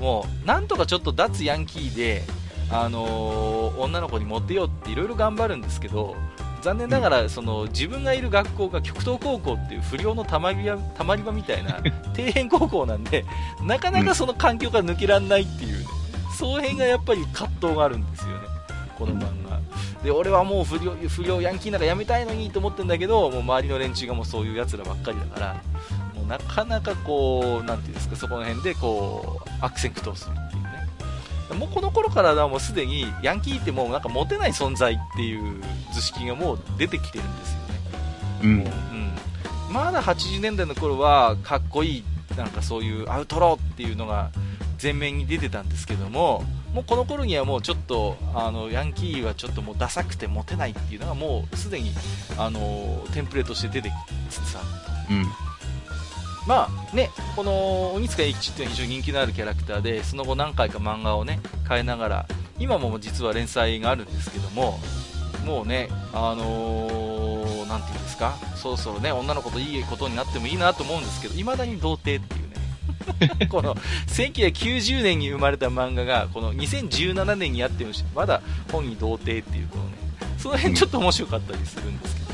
[0.00, 2.22] もうなんとかちょっと脱ヤンキーで、
[2.70, 6.16] あのー女の子にモテようっていろいろ頑張るんですけど
[6.62, 11.80] 残念ながらその自分がいる学校が極東高校っていう不良のたまり場たまり場みたいな
[12.16, 13.24] 底辺高校なんで
[13.62, 15.86] なかなかその環境から抜けられないっていうね
[16.36, 18.34] その辺がやっぱり葛藤があるんですよね。
[18.98, 19.58] この漫画。
[20.02, 25.54] で俺はもう不良不良ヤンキーなんかやめたいのにと思ってんだけどもう周りの連中がもうそういうやつらばっかりだから
[26.14, 30.36] もうなかなかこうなんていうんですかそこの辺でこう悪戦苦闘する
[31.54, 37.66] もうこの頃からはもうすでにヤンキーってもうなんかモテない存在っていう図式がもう出てきてるんですよね
[38.42, 38.50] うん。
[39.68, 42.04] うん、まだ80年代の頃はかっこいい
[42.36, 44.30] なんかそういうアウトローっていうのが
[44.82, 51.92] 前面に出てたんですけどももうこの頃にはもうちょっとあのヤンキーはちょっともうダサくてモテないっていうのがもうすでに
[52.36, 53.92] あのテンプレとして出てき
[54.28, 54.60] つつあ
[55.08, 55.45] るうん。
[56.46, 62.26] まあね、この鬼塚英吉っていうのは非常に人気のあるキャラクターで、その後何回か漫画をね、変えながら、
[62.58, 64.78] 今も実は連載があるんですけども、
[65.44, 73.74] もうね、あのーなんていうんですか、そろそろね、女の子といいことになってもいいなと思うんですけど、未だに童貞っていうね、 この
[74.06, 79.90] 1990年に生まれた漫画が、この2017年にやってもまだ本に童貞っていう、このね、
[80.38, 82.26] その辺ちょっと面白かったりするんですけど、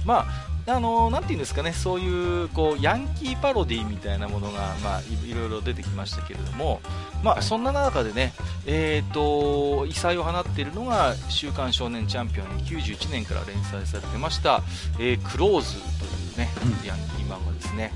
[0.00, 6.80] うん、まあ、あのーなんていうんですかね、そういうこうヤンキーパロディみたいなものが、まあ、いいろいろ出てきましたけれども、
[7.22, 8.32] まあ、そんな中でね、
[8.66, 14.62] えー、と異彩を放っているのが「週刊少年チャンピオン」に91年から連載されてました
[14.98, 17.92] 「えークローズ」というね、うんヤンキー漫画ですね。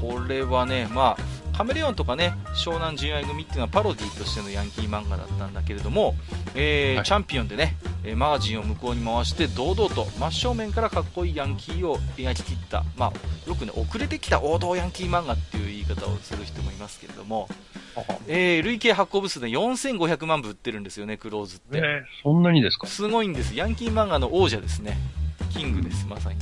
[0.00, 1.22] これはね、まあ、
[1.58, 6.14] カメレオンとかね、湘南純愛組っていうのはパロディとしてのヤンキー漫画だったんだけれども、
[6.54, 13.12] えーはいチャンピオンでね、えーマガジンを向こうに回して堂々と真正面からかっこいいヤンキーを描き切った、まあ、
[13.48, 17.48] よくね、遅れてきた王道ヤンキー漫画っていう言い方をする人もいますけれども、
[18.28, 21.78] えー累計発行部数で4500万部売ってるんですよね、クローズって。
[21.78, 22.86] えー、そんなにですか？
[22.86, 23.56] すごいんです。
[23.56, 24.96] ヤンキー漫画の王者ですね。
[25.52, 26.36] キングです、まさに。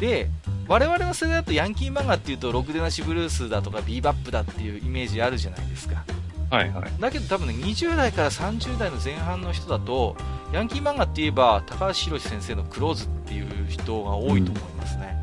[0.00, 0.28] で、
[0.68, 6.04] 我々の世代だとヤンキー漫画っていうと、ろくでなしブルースだとかビーバップだっていうイメージあるじゃないですか。
[6.50, 7.00] はいはい。
[7.00, 10.16] だけど多分ね、20代から30代の前半の人だと、
[10.52, 15.16] ヤンキー漫画って言えば、高橋宏先生のクローズっていう人が多いと思いますね。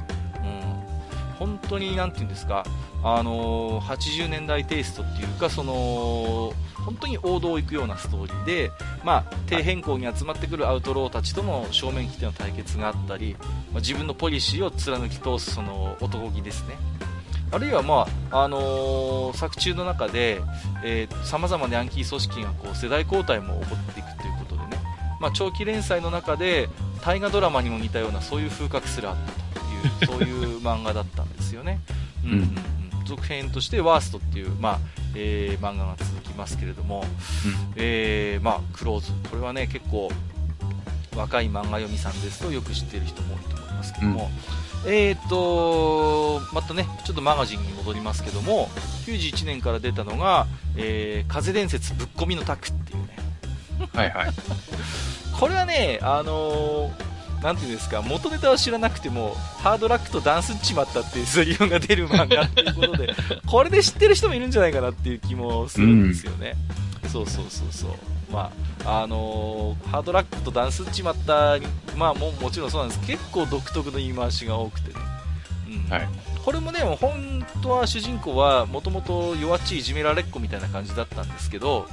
[0.44, 1.48] うん。
[1.48, 2.64] 本当に、なんていうんですか、
[3.04, 6.54] あのー80年代テイストっていうか、その、
[6.86, 8.72] 本当に王道を行くようなストーリーで、
[9.04, 13.36] まあ、底辺校に集まってくるアウトローたちとの正面切っての対決があったり、
[13.72, 16.78] まあ、自分のポリシーを貫き通すその男気ですね。
[17.52, 20.42] あるいは、まああのー、作中の中で
[21.24, 24.82] さまざまなヤンキー組織がこう世代交代も起こっていくということでね、
[25.22, 26.70] まあ、長期連載の中で
[27.04, 29.18] 大河ドラマにも似たようなそういう風格すらあっ
[29.54, 29.60] た
[30.08, 31.80] というそういう漫画だったんですよね。
[32.26, 32.56] うん、うん、
[33.06, 34.80] 続編として「ワースト」っていう、まあ
[35.16, 39.12] えー、漫画が続きますけれども、うん、えー、まあ、クローズ。
[39.30, 40.12] これはね結構
[41.16, 44.30] 若い漫画読みさんですとよく知っている人も多いと思いますけども、
[44.86, 48.68] うん、えーとまたねちょっとマガジンに戻りますけども
[49.06, 53.18] 91年から出たのが「えー、風伝説ぶっ込みのタク」っていうね。
[53.94, 54.34] はいはい。
[55.40, 63.14] これはねあのーなんていうんですか、元ネタは知らなくても、ハードラックとダンスっちまったっていうセリフが出る漫画っていうことで、
[63.46, 66.56] これで知ってる人もいるんじゃないかなっていう気もするんですよね。
[67.04, 67.92] うん、そうそうそうそう。
[68.32, 68.52] ま
[68.86, 71.58] あ、あのー、ハードラックとダンスっちまった、
[71.96, 75.00] まあも、もちろんそうなんです結構独特の言い回しが多くてね。
[75.70, 75.92] うん。
[75.92, 76.08] はい。
[76.44, 81.88] これもね、本当は主人公はもともと弱っちいいじめられっ子みたいな感じだったんですけど、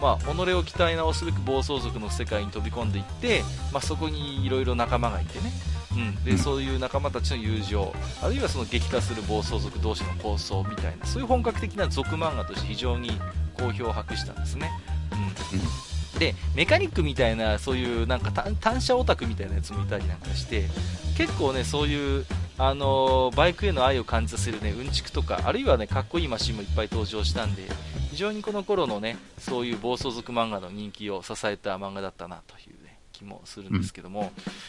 [0.00, 5.52] まあ、己を鍛え直すべく暴走族の世界に飛び込んでいって、まあ、そこにいろいろ仲間がいてね、
[5.92, 13.12] うん、でそういう仲間たちの友情あるいはその激化する暴走族同士の構想みたいなそういう本格的な族漫画として非常に
[13.54, 14.70] 好評を博したんですね。
[15.12, 15.18] うん、
[15.58, 20.68] うんでメカニックみたいなそういうなんか単車オタクみたいなやつもいたりなんかして
[21.16, 22.24] 結構ねそういう
[22.56, 27.62] あのバイクへの愛を感じさせるねうんちくとかあるいはねかっこいいマシンもいっぱい登場したんで
[28.14, 34.20] 非常にこの頃のねそういう暴走族漫画の人気を支えた漫画だったなという、ね、気もするんですけども、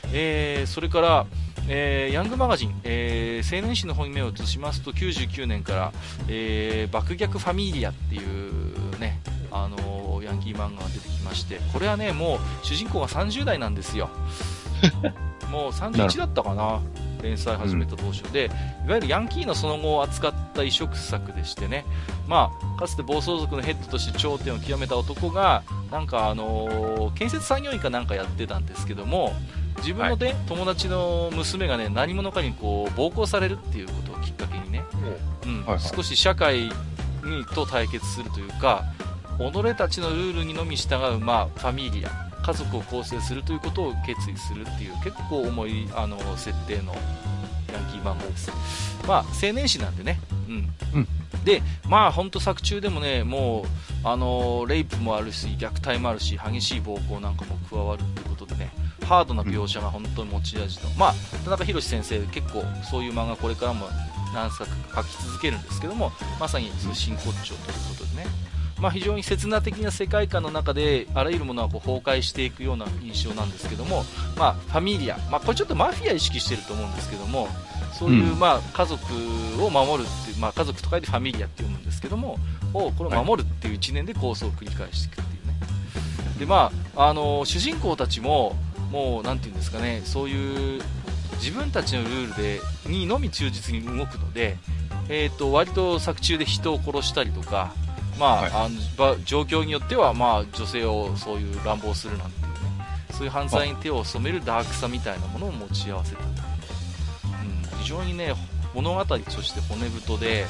[0.06, 1.28] うん、えー、それから、
[1.70, 5.94] えー、ヤングマガジン、えー、青年誌の方に目を移しますと99年から、
[6.28, 14.10] えー、爆逆ファミリアっていうねあのヤンキー漫画が出てきましてこれはねもう主人公が30代なんですよ。
[15.52, 16.82] もう31だったかな
[17.22, 18.46] 連載始めた当初で、
[18.86, 21.86] いわゆるヤンキーのその後を扱った異色作でしてね、
[22.28, 29.34] まあ、かつて暴走族のヘッドとして頂点を極めた男が、なんかあのー、建設作業員かなんかやってたんですけども、
[29.78, 34.84] 自分の、ね、はい、友達の娘がね何者かにこう暴行されるっていうことをきっかけにね、
[35.46, 36.70] うんはいはい、少し社会
[37.24, 38.84] にと対決するというか、
[39.38, 42.10] 己たちのルールにのみ従う、まあ、ファミリア
[42.46, 46.94] 家族を構成するということを決意するっていう結構重いあの設定の
[47.74, 48.52] ヤンキー漫画です。
[49.08, 50.20] まあ、青年誌なんでね。
[50.48, 50.56] うん。
[50.94, 51.08] うん、
[51.44, 58.70] で、まあ、本当作中でもね、もう、あのレイプもあるし、虐待もあるし、激しい暴行なんかも加わるっていうことでね、
[59.06, 63.88] ハードな描写が本当に持ち味の、うん、まあ、田中宏先生、結構そういう漫画これからも
[64.36, 68.45] 何作か書き続けるんですけども、まさに真骨頂ということでね。
[68.80, 74.04] まあ、非常に刹那的な世界観の中であらゆるものはこう崩壊していくような印象なんですけども、
[74.38, 77.48] まあ、ファミリア、まあ、これちょっとマフィア意識してると思うんですけども
[77.94, 79.04] そういう、まあ、家族
[79.64, 82.38] を守るっていう、まあ、家族と書いてファミリアって読むんですけども
[82.74, 85.54] をこれを守るっていう一年で構想を繰り返していくっていうね。
[86.40, 88.58] で、まあ、あの主人公たちも
[88.92, 90.82] もうなんていうんですかねそういう
[91.38, 94.58] 自分たちのルールでにのみ忠実に動くので、
[95.08, 97.74] えーと割と作中で人を殺したりとか
[98.20, 102.56] まあ、はい、あの状況によっては、まあ、女性をそういう乱暴するなんていうね
[103.12, 106.30] そういう犯罪に手を染めるダークさみたいなものを持ち合わせた、うん、
[107.80, 108.34] 非常にね
[108.74, 110.46] 物語として骨太で、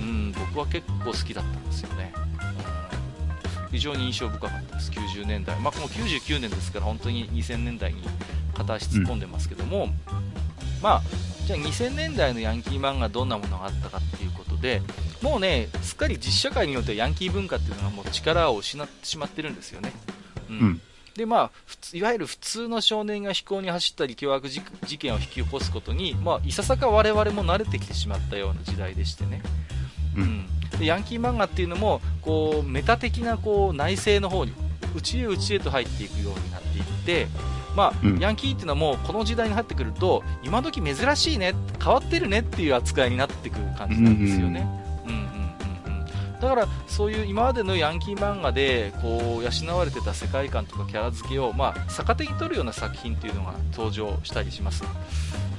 [0.00, 2.12] うん、僕は結構好きだったんですよね、
[3.62, 4.90] うん、非常に印象深かったです。
[4.90, 8.02] 90年代、まあ、もう99年ですから本当に2000年代に
[8.54, 9.90] 片足突っ込んでますけども、うん、
[10.82, 11.02] まあ
[11.46, 14.82] じゃあ2000年代のヤンキー漫画どんなものがあったかっていうことで
[15.22, 19.92] もうね、すっかり実社会によってはヤンキー文化っていうのがもう力を失ってしまってるんですよね。
[20.48, 20.58] うん。
[20.58, 20.80] うん、
[21.16, 21.50] で、まあ、
[21.92, 24.60] いわゆる普通の少年が飛行に走ったり凶悪事
[24.98, 29.42] 件を引き起こすことに、まあ、いささか我々も慣れてきてしまったような時代でしてね。
[30.16, 30.46] うん。
[30.78, 34.52] でヤンキー漫画っていうのも、こう、メタ的なこう内政の方に、
[34.94, 37.26] 内へ内へと入っていくようになっていって、
[37.78, 44.66] まあ、うん、ヤンキーっていうのはもうこの時代に入ってくると今時珍しいね変わってるねっていう扱いになってくる感じなんですよね。
[45.06, 45.28] うんうん
[46.40, 54.84] だからそういう今までのヤンキー漫画でこう養われてた世界観とかキャラ付けを、まあ、逆手に取るような作品っていうのが登場したりします、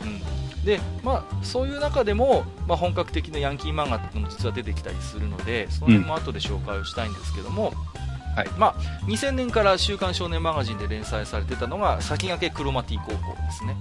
[0.01, 0.63] うん。
[0.63, 8.49] でまあ、そういう中でも、まあ、本格的なヤンキー漫画っていうのも実は出てきたりするのでその辺も後で紹介をしたいんですけども、うん、はい。
[8.57, 8.75] まあ、
[9.05, 13.75] 2000年から「週刊少年マガジン」で連載されてたのが先駆けクロマティ高校ですね。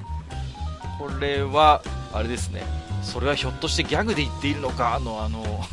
[0.99, 1.83] これは
[2.13, 2.63] あれですね。
[3.03, 5.65] それはひょっとしてギャグで言っているのかのあの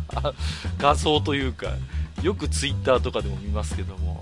[0.78, 1.68] 画像というか
[2.22, 4.20] よくツイッターとかでも見ますけども、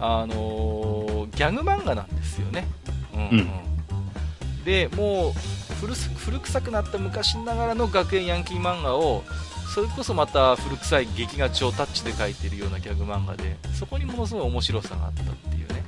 [0.00, 2.66] あのー、ギャグ漫画なんですよね。
[3.14, 5.32] うん、うん、で、もう
[5.80, 9.22] 古、古臭くなった昔ながらの学園ヤンキー漫画を、
[9.72, 15.84] それこそまた古臭い劇画調タッチで描いているようなギャグ漫画で、そこにものすごい面白さがあったっていうね。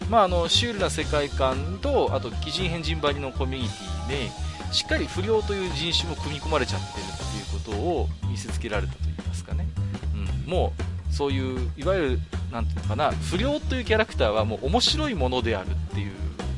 [0.00, 0.10] うん。
[0.10, 4.30] まあ、あの、シュールな世界観と、あと、鬼人変人張りのコミュニティで、
[4.72, 9.68] しっかり不良という人種も組み込まれちゃってるっていうことを見せつけられたといいますかね。
[10.14, 10.50] うん。
[10.50, 10.72] も
[11.10, 12.20] う、そういう、いわゆる、
[12.50, 16.12] なんていうのかな、不良というキャラクターはもう面白いものであるっていう、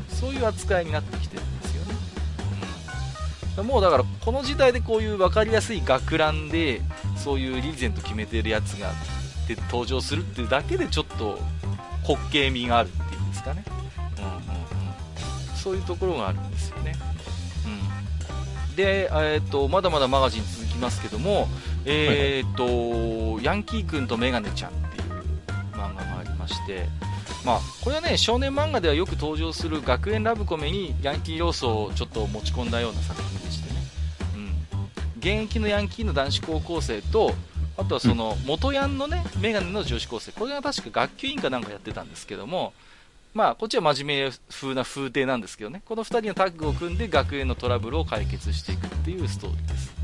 [0.09, 1.43] そういう扱いになってきてる。
[3.62, 6.82] もうだから、この時代でこういう分かりやすい学ランで、
[7.16, 8.92] そういうリーゼント決めてるやつが
[9.48, 11.38] で登場するっていうだけでちょっと
[12.08, 13.64] 滑稽味があるっていうんですかね。
[14.18, 15.56] うんうんうん。
[15.56, 16.94] そういうところがあるんですよね。
[18.68, 18.76] うん。
[18.76, 21.48] で、えー、と、まだまだマガジン続きますけども、
[21.84, 25.22] えー、と、はいはい、ヤンキー君とメガネちゃんっていう
[25.72, 26.88] 漫画がありまして、
[27.45, 33.80] まあ、これはね、少年漫画ではよく登場する学園ラブコメにヤンキー要素をちょっと持ち込んだような作品でしてね。
[34.34, 35.18] うん。
[35.18, 37.34] 現役のヤンキーの男子高校生と、
[37.78, 40.32] あとはその元ヤンのね、メガネの女子高生。
[40.32, 42.74] これが確か学級委員かなんかやってたんですけども、
[43.32, 49.95] まあ、こっちは真面目風な風景なんですけどね、この2人のタッグを組んで学園のトラブルを解決していくっていうストーリーです。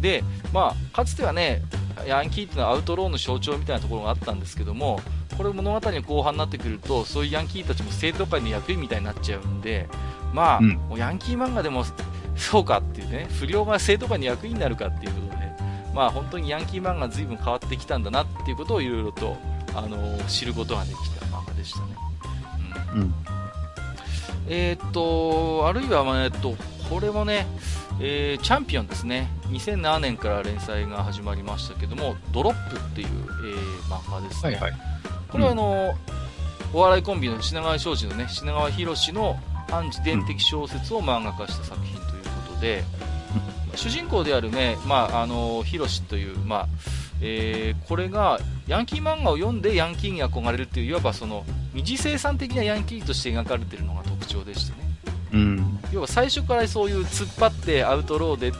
[0.00, 1.62] で、まあ、かつてはね、
[2.06, 5.00] ヤンキーっていうのはアウトローの象徴みたいなところがあったんですけども、
[5.36, 9.88] これ物語の後半になってくると、そういうヤンキーたちも生徒会の役員みたいになっちゃうんで、
[10.32, 11.84] まあ、うん、もうヤンキー漫画でも
[12.36, 15.36] そうかっていうね、不良が生徒会の役員になるかっていうことで、
[15.94, 19.36] まあ本当にヤンキー漫画随分変わってきたんだなっていうことをいろいろと、
[19.74, 21.86] あのー、知ることができた漫画でしたね。
[22.94, 23.00] うん。
[23.00, 23.14] うん、
[24.48, 26.54] えー、っと、あるいは、えっと、
[26.90, 27.46] これもね、
[28.00, 29.30] えー、チャンピオンですね。
[29.48, 34.56] 2007年から連載が始まりましたけども、ドロップっていう、えー、漫画ですね。
[34.56, 34.96] はいはい
[35.28, 35.94] これはあの、
[36.72, 39.36] お笑いコンビの品川庄司のね、品川博の
[39.70, 42.84] アンチ伝的小説を漫画化した作品ということで、
[43.74, 46.66] 主人公であるね、まあ、あの、ヒロシという、まあ、
[47.20, 54.85] えー、これがヤンキー漫画を読んでヤンキーに憧れるっていういわばその二次生産的なヤンキーとして描かれているのが特徴でしてね、
[55.36, 58.52] うん、要は最初からそういう突っ張ってアウトローで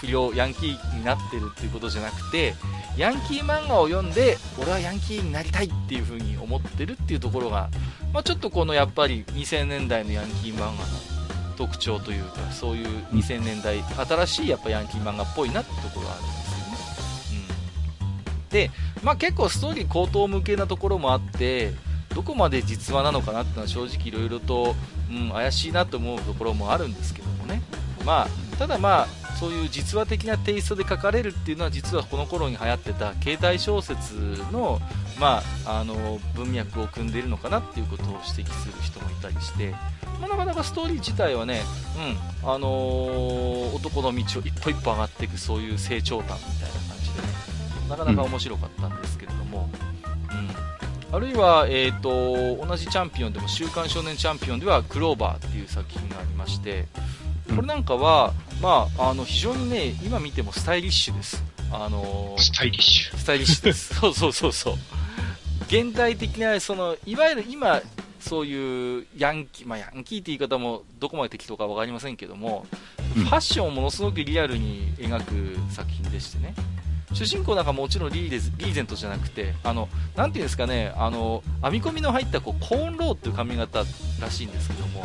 [0.00, 2.54] 不良ヤンキーになってるっていうことじゃなくて
[2.96, 7.68] ヤンキー漫画を読んで俺はヤンキーになりたいっていう風に思ってるっていうところが、
[8.12, 10.74] まあ、ちょっとこのやっぱり2000年代のヤンキー漫画の
[11.56, 17.48] 特徴というかそういう2000年代新しいやっぱヤンキー漫画っぽいなってところがあるんですよね、
[18.42, 18.70] うん、で、
[19.02, 21.72] まあ、結構ストーリー高等向けなところもあって
[22.14, 24.76] どこまで実話なのかなっていうのは正直いろいろと、
[25.14, 27.62] うん、怪しいなと思うところもあるんですけどもね。
[28.04, 34.14] まあただまあそういう実話的なテイストで書かれるっていうのは実はこの頃に流行ってた携帯小説
[34.52, 34.80] の,、
[35.18, 39.70] まあ、あの文脈を組んでいるのかなっていうことを指摘する人もいたりして、
[40.20, 41.62] まあ、なかなかストーリー自体はね、
[42.42, 47.28] うんあのー、男の道を一歩一歩上がっていくそういう成長譚みたいな感じでね
[47.88, 49.68] なかなか面白かったんですけれども、
[50.30, 50.48] うん、うん、
[51.14, 56.86] あるいは、えーと、同じチャンピオンでも「週刊少年チャンピオン」では「クローバー」っていう作品がありまして
[57.54, 61.42] これなんかは、まあ、あの非常にね、今見てもスタイリッシュです。
[61.70, 63.16] あのスタイリッシュ。
[63.16, 63.94] スタイリッシュです。
[64.00, 64.74] そうそうそうそう。
[65.68, 67.80] 現代的な、その、いわゆる今、
[68.20, 72.66] そういうヤンキー、まあ、ヤンキーって言い方もどこまで適当か分かりませんけども、
[73.14, 76.54] ファッションをものすごくリアルに描く作品でしてね。
[77.14, 83.84] 主人公なんかもちろんリーレリーゼントじゃなくて、あの、なていうんですかね、あの、編み込みの入ったこうコーンローっていう髪型
[84.20, 85.04] らしいんですけども、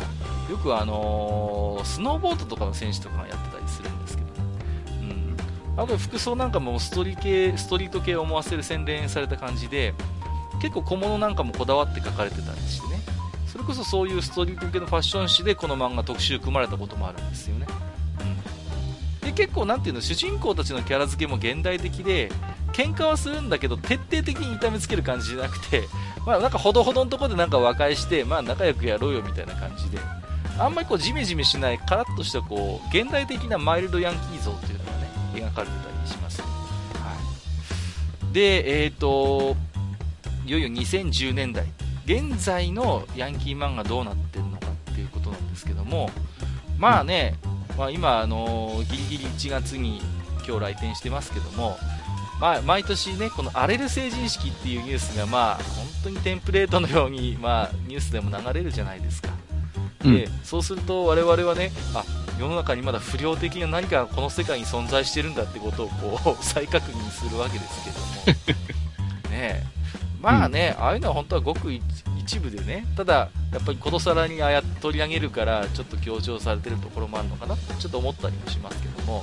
[0.50, 4.28] よくあのー、スノーボードとかの選手とかがやってたりするんですけど。
[5.02, 5.36] うん。
[5.76, 9.94] あと服装なんかもストリ系、ストリート系を思わせる洗練された感じで、
[10.60, 13.00] 結構小物なんかもこだわって書かれてたりしてね。
[13.46, 17.66] それこそそういうストリート系のファッション誌でこの漫画特集組まれたこともあるんですよね。
[19.30, 22.30] で結構なんていうの主人公たちのキャラ付けも現代的で
[22.72, 25.84] 喧嘩はするんだけど徹底的に痛めつける感じじゃなくて
[26.26, 29.98] まあなんかほどほどのところでなんか和解してまあ仲良くやろうよみたいな感じで
[30.58, 36.48] あんまりこうジメジメしないカラッとしたこう現代的なマイルドヤンキー像っていうのがね描かれてたりします、は
[38.30, 39.56] い、でえっ、ー、と
[40.44, 41.66] いよいよ2010年代
[42.04, 46.10] 現在のヤンキー漫画どうなってるのかっていうことなんですけども
[46.80, 47.34] まあね、
[47.80, 50.02] まあ、今、あのギリギリ1月に
[50.46, 51.78] 今日来店してますけども、
[52.38, 59.30] まあ、毎年ね、この荒れる成人式っていうニュースが、まあ、本当にテンプレートのように、まあ、ニュースでも流れるじゃないですか。
[60.02, 62.04] で、うん、そうすると我々はね、あ、
[62.38, 67.84] 世の中にまだ不良的な何かこの世界に存在してるんだってことをこう 再確認するわけです
[68.26, 69.66] けども、 ね
[70.20, 71.82] まあね、ああいうのは本当はごく一
[72.40, 79.22] 部でね、ただ、やっぱりことさらにあや取り上げるから、ちょっと強調されてるところもあるのかなってちょっと思ったりもしますけども、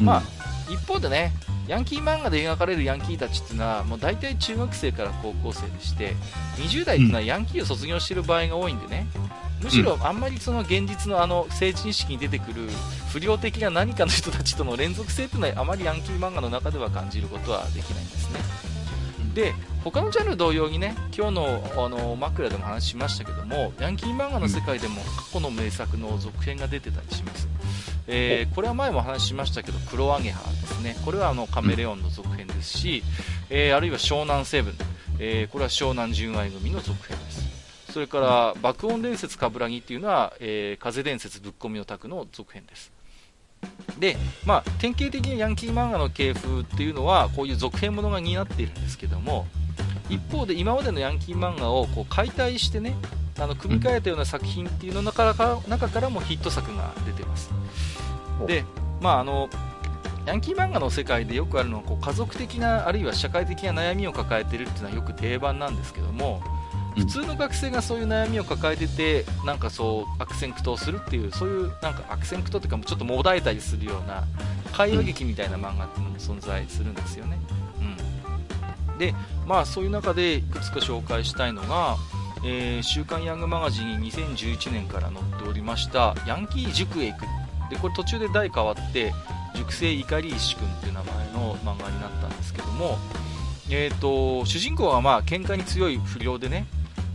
[0.00, 0.22] うん、まあ、
[0.70, 1.32] 一方でね、
[1.66, 6.14] ヤンキー漫画で描かれるヤンキーたちっていうのは、もう大体中学生から高校生でして、
[6.56, 9.06] 20代っていうのはヤンキーを卒業している場合が多いんでね、
[9.62, 12.68] むしろあんまりその現実のあの政治意識に出てくる
[13.12, 18.67] 不良的な何かの人たちとの連続性っていうのはあまりヤンキー漫画の中では感じることはできないんですね。
[19.38, 27.46] で他のジャンル同様にね今日のあの枕でも話しましたけどもヤンキー漫画の世界でも過去の名作の続編が出てたりします、
[28.08, 30.96] えー、これは前も話しましたけど「黒アゲハ」ですね。
[31.04, 33.04] これはあのカメレオンの続編ですし、
[33.48, 34.74] えー、あるいは湘南セブン、
[35.20, 37.92] えー、これは湘南純愛組の続編です。
[37.92, 42.92] それから爆音伝説冠城っていうのは、えー、風伝説ぶっ込みの宅の続編です
[43.98, 49.46] で、まあ、典型的にヤンキー漫画の系風っていうのはこういう続編ものが担っているんですけども
[50.08, 52.94] 一方で今までのヤンキー漫画をこう解体してね
[53.38, 57.50] あの組み替えたような作品っていうの中から中からもヒット作が出てます。
[58.46, 58.64] で、
[59.00, 59.48] まあ、あの
[60.26, 66.42] ヤンキー漫画の世界でよくあるのはこう家族的なあるいは社会的な悩みを抱えているっていうのはよく定番なんですけども
[66.98, 74.24] 普通の学生がそういう悩みを抱えててなんかそう悪戦苦闘するっていうそういうなんか悪戦苦闘というかちょっともだえたりするような
[74.72, 77.38] 会話劇みたいな漫画っていうのも存在するんですよね、
[78.90, 79.14] うん、で
[79.46, 81.96] まあそういう中でいくつか紹介したいのが
[82.44, 87.22] えー、週刊ヤングマガジンに2011年から載っておりましたヤンキー塾へ行く。
[87.70, 89.12] でこれ途中で題変わって
[89.54, 92.96] 塾生怒り石君っていう名前の漫画になったんですけども、
[93.70, 96.66] えーと、主人公はまあ喧嘩に強い不良でね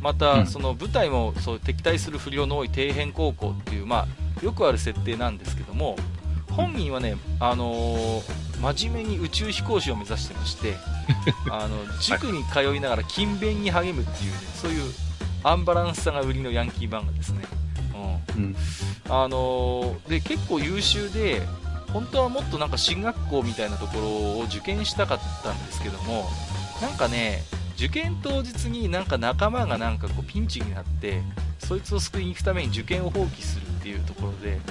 [0.03, 4.05] また、その舞台もそう敵対する不良の多い底辺高校っていう、ま
[4.41, 5.95] あ、よくある設定なんですけども
[6.51, 10.75] 本人はね、あのー、真面目に宇宙飛行士を目指してまして
[11.49, 14.93] あの塾に通いながら勤勉に励むっていうねそういう
[15.41, 17.43] アンバランスさが売りのヤンキー漫画ですね、
[18.35, 18.55] うん、うん、
[19.09, 21.41] あのー、で結構優秀で
[21.93, 24.03] 本当はもっとなんか進学校みたいなところ
[24.39, 26.29] を受験したかったんですけども
[26.81, 27.43] なんかね
[27.83, 31.21] 受験当日になんか仲間がなんかこうピンチになって
[31.59, 34.61] そいつを救いに行くために受験を放棄するっていうところで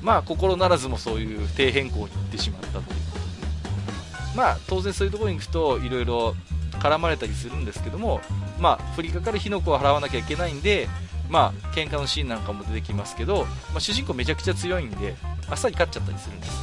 [0.00, 2.84] まあ心ならずもそういう底辺校に行ってしまったという。
[2.84, 6.36] ことで、まあ当然そういうところに行くといろいろ
[6.74, 8.20] 絡まれたりするんですけども
[8.60, 10.88] まあ降りかかる火の粉を払わなきゃいけないんで
[11.28, 15.16] まあ喧嘩のシーンなんかも出てきますけど、まあ、主人公めちゃくちゃ強いんで
[15.50, 16.54] あっさり勝っちゃったりするんですよ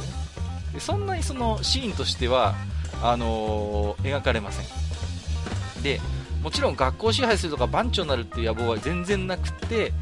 [0.72, 2.54] でそんなにそのシーンとしては
[3.02, 4.87] あのー、描かれません。
[5.82, 6.00] で
[6.42, 9.92] もちろん学校支配するとか番長になるっていう野望は全然なくて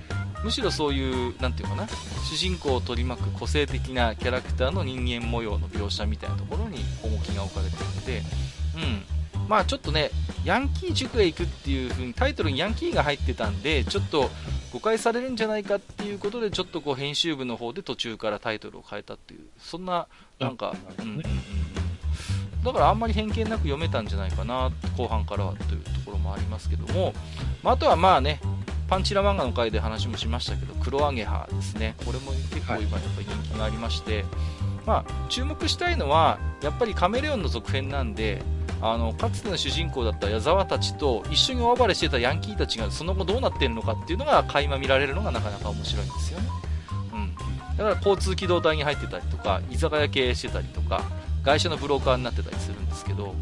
[0.47, 1.89] むしろそういう、なんていうかな、
[2.29, 8.23] 主人公を取り巻く個性的なキャラクターの人間模様の描写みたいなところに重きが置かれているので、
[8.77, 9.49] うん。
[9.49, 10.11] まあちょっとね、
[10.45, 14.31] ヤンキー塾へ行くっていう風にタイトルにヤンキーが入ってたんで、ちょっと
[14.73, 20.07] 誤解されるんじゃないかっていうことで、ちょっとこう編集部の方で途中からタイトルを変えたっていう、そんな、
[20.39, 21.23] なんか、うんうんうん。
[22.67, 27.13] だからあんまり偏見なく読めたんじゃないかな、後半からはというところもありますけども、
[27.63, 28.41] まあ、とはまあね、
[28.89, 34.25] パンチラ漫画の回で話もしましたけど、黒アゲハですね、これも結構今やっぱり人気がありまして、はい、
[34.87, 38.43] まあ、注目したいのは、やっぱりカメレオンの続編なんで、
[38.81, 46.49] あのかつての主人公だった矢沢たちと一緒に大暴れしてたヤンキーたちがその後どうなっているのかっていうのが垣間見られるのがなかなか面白いんですよね、
[47.15, 51.03] うん、だから交通機動隊に入ってたりとか居酒屋経営してたりとか
[51.47, 53.33] 外車のブローカーになってたりするんですけど、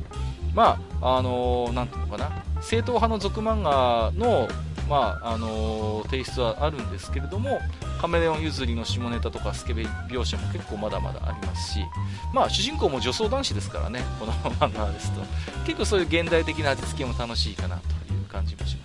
[0.55, 4.47] まあ、あのー、なんていうのかな、正統派の俗漫画の、
[4.91, 7.61] まあ、あのー、テイストはあるんですけれども、
[7.99, 11.81] カメレオン譲りの下ネタとかスケベ描写も結構まだまだありますし、
[12.35, 15.23] まあ、主人公も女装男子ですからね、この漫画ですと。
[15.65, 18.84] 結構そういう現代的な味付けも楽しいかなという感じもします。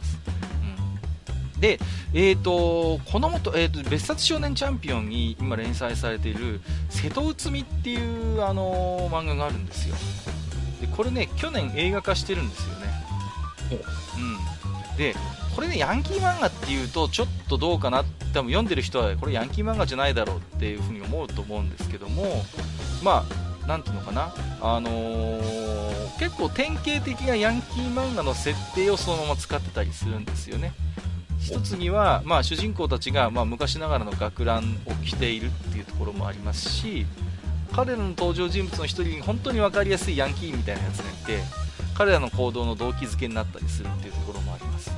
[1.59, 1.79] で、
[2.13, 9.95] えーと、このもと、えーと、別冊少年チャンピオンに今連載されている瀬戸内海っていう、あのー、漫画があるんですよ。
[10.81, 12.87] でこれね去年映画化してるんですよね。
[13.71, 14.97] うん。
[14.97, 15.15] で
[15.55, 18.03] これねヤンキー漫画っていうとちょっとどうかな
[18.33, 22.43] 多分読んでる人はこれヤンキー漫画じゃないだろうっていうふうに思うと思うんですけども
[23.03, 23.25] ま
[23.63, 24.33] あなんていうのかな。
[24.61, 30.73] あのー、結構典型的なヤンキー漫画の設定をそのまま使ってたりするんですよね
[31.41, 37.05] 一つには、まあ、主人公たちが、まあ、昔ながらの学ランを着ているっていうところもありますし
[37.71, 41.43] 彼らの登場人物の一人に本当に分かりやすいヤンキーみたいなやつがいて
[41.95, 44.89] 彼らの行動の動機づけになったりするっていうところもあります。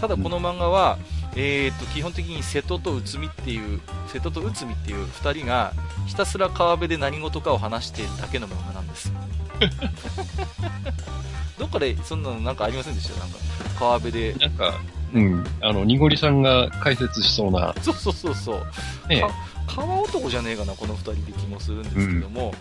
[0.00, 0.96] ただこの漫画は、
[1.36, 5.74] えー、と基本的に瀬戸と内海っていう瀬戸と内海っていう2人が
[6.06, 9.08] ひたすら川辺で何事かを話しているだけの漫画なんです。
[9.08, 9.14] よ
[11.58, 13.20] どっかでそんなのなんかありませんでした？
[13.20, 13.36] なんか
[13.78, 14.34] 川辺で。
[14.34, 14.80] なんか、
[15.12, 19.08] うん、あの、にごりさんが解説しそうな、そうそうそうそう。
[19.08, 19.24] ね、
[19.66, 22.52] 川男じゃねえかなこの2人で気もするんですけども、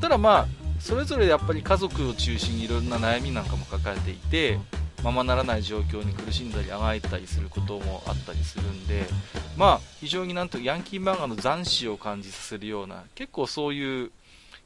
[0.00, 0.46] ただまあ
[0.80, 4.58] それぞれやっぱり家族を中心にいろんな悩みなんかも抱えていて
[5.02, 9.06] ままならない状況に苦しんだりあがいたりすることもあったりするんで
[9.56, 14.10] まあ非常になんとヤンキー漫画の斬新を感じさせるような結構そういう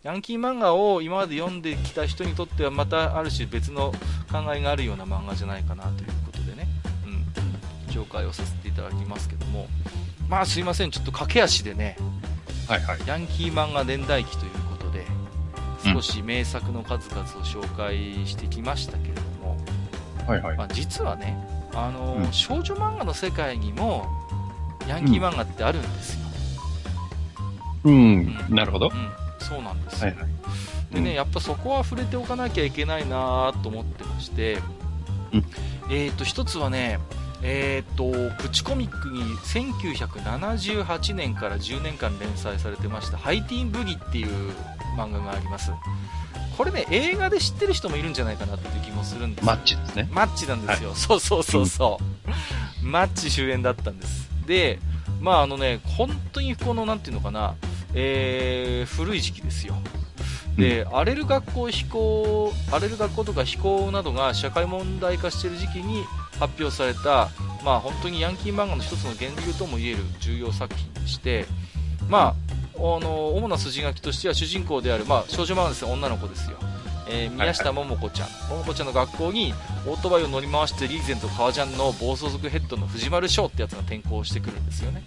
[0.02, 3.92] ヤンキー漫画を今まで読んできた人にとってはまたある種別の
[4.30, 6.10] 考えがあるような漫画じゃないかなという
[7.92, 9.66] 紹介をさせていただきますけども
[10.28, 11.96] まあすいませんちょっと駆け足でね
[12.68, 12.98] はいはい。
[13.06, 15.04] ヤンキー漫画年代記ということで
[15.84, 15.94] うん。
[15.94, 19.56] 少し名作の数々を紹介してきましたけれども、
[20.26, 20.56] はいはい。
[20.56, 21.36] まあ、実はね
[21.74, 22.32] あの、うん。
[22.32, 24.06] 少女漫画の世界にも
[24.86, 26.20] ヤンキー漫画ってあるんですよ、
[27.84, 28.90] うん、なるほど。
[28.92, 29.12] うん。
[29.44, 30.04] そうなんです。
[30.04, 30.94] よ、はいはい。
[30.94, 31.16] でね、うん。
[31.16, 34.58] やっぱそこは触れておかなきゃいけないなと思ってまして、
[35.32, 35.44] うん。
[35.90, 36.98] えっ、と一つはね
[37.42, 44.52] えっ、とプチコミックに1978年から10年間連載されてましたハイティーンブギっていう
[44.96, 45.72] 漫画があります。
[46.56, 49.44] これね映画で知ってる人もいるんじゃないかなっていう気もするんです。
[49.44, 50.08] よマッチですね。
[50.12, 51.98] マッチなんですよ、そうそうそうそ
[52.82, 54.28] う、マッチ終演だったんです。
[54.46, 54.78] で
[55.20, 57.54] まああのね本当にこのなんていうのかな、
[57.94, 59.76] えー古い時期ですよ
[60.56, 66.04] で、荒れる学校飛行荒れる学校とか飛行などが社会問題化している時期に
[66.38, 67.30] 発表された
[67.64, 71.46] まあ本当にヤンキー漫画の一つの源流ともいえる重要作品でして
[72.08, 75.88] まああの主な筋書きとしては主人公である、まあ、少女漫画ですよ。
[75.88, 76.56] 女の子ですよ、
[77.08, 79.54] えー宮下桃子ちゃん、桃子ちゃんの学校に
[79.86, 85.02] オートバイを乗り回してリーゼント革ジャンの暴走族ヘッドの藤丸翔ってやつが転校してくるんですよね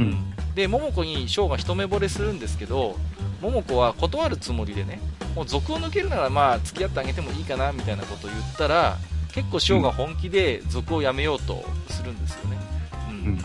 [0.00, 0.54] うん。
[0.54, 2.96] で桃子に翔が一目惚れするんですけど
[3.40, 5.00] 桃子は断るつもりでね
[5.34, 8.96] もう族を抜けるならまあ付き合ってあげてもいいかなみたいなことを言ったら
[9.32, 12.58] 結構翔が本気で族を辞めようとするんですよね、
[13.10, 13.16] うん。
[13.16, 13.38] うん。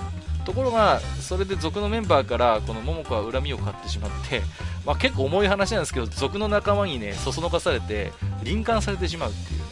[0.44, 4.42] ところがそれで族のメンバーからこの桃子は恨みを買ってしまって、
[4.86, 8.12] まあ、結構重い話なんですけど族の仲間にねそそのかされて
[8.44, 9.60] 輪姦されてしまうっていう。
[9.60, 9.66] ね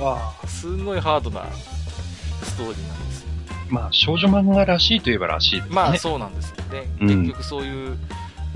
[0.00, 1.46] わすんごいハードな
[2.42, 3.09] ストーリーなんですよ
[3.70, 5.74] まあ、少女漫画らしいといえばらしいですね。
[5.74, 7.98] まあそうなんですよね、うん結局そういう、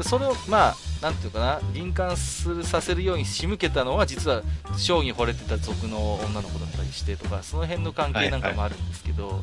[0.03, 4.43] それをまあ、なんていうかな、輪姦するさせるように仕向けたのは、実は、
[4.77, 9.43] 将に惚れてた族の女の子だったりしてとか、その辺の関係なんかもあるんですけど、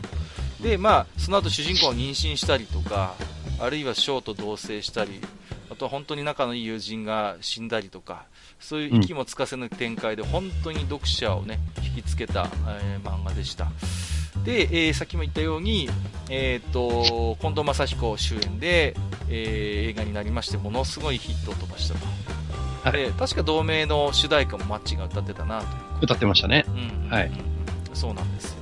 [0.62, 3.16] で、まあ、その後主人公が妊娠したりとか、
[3.60, 5.22] あるいは将と同棲したり、
[5.70, 8.26] あとは本当に仲のいい友人が死んだりとか、
[8.60, 12.50] そういう息もつかせぬ展開で、本当に読者をね、引きつけた、
[12.82, 13.72] えー漫画でした。
[14.44, 15.90] で、えーさっきも言ったように、
[16.30, 18.96] えー、と近藤正彦主演で、
[19.30, 22.06] えー映画になりましてものすごいヒットを飛ばしたと、
[22.84, 25.68] はいで確か同名の主題歌もマッチが歌ってたなと
[26.02, 26.66] 歌ってましたね。
[26.68, 26.72] う
[27.08, 28.60] んはいうんそうなんですよ。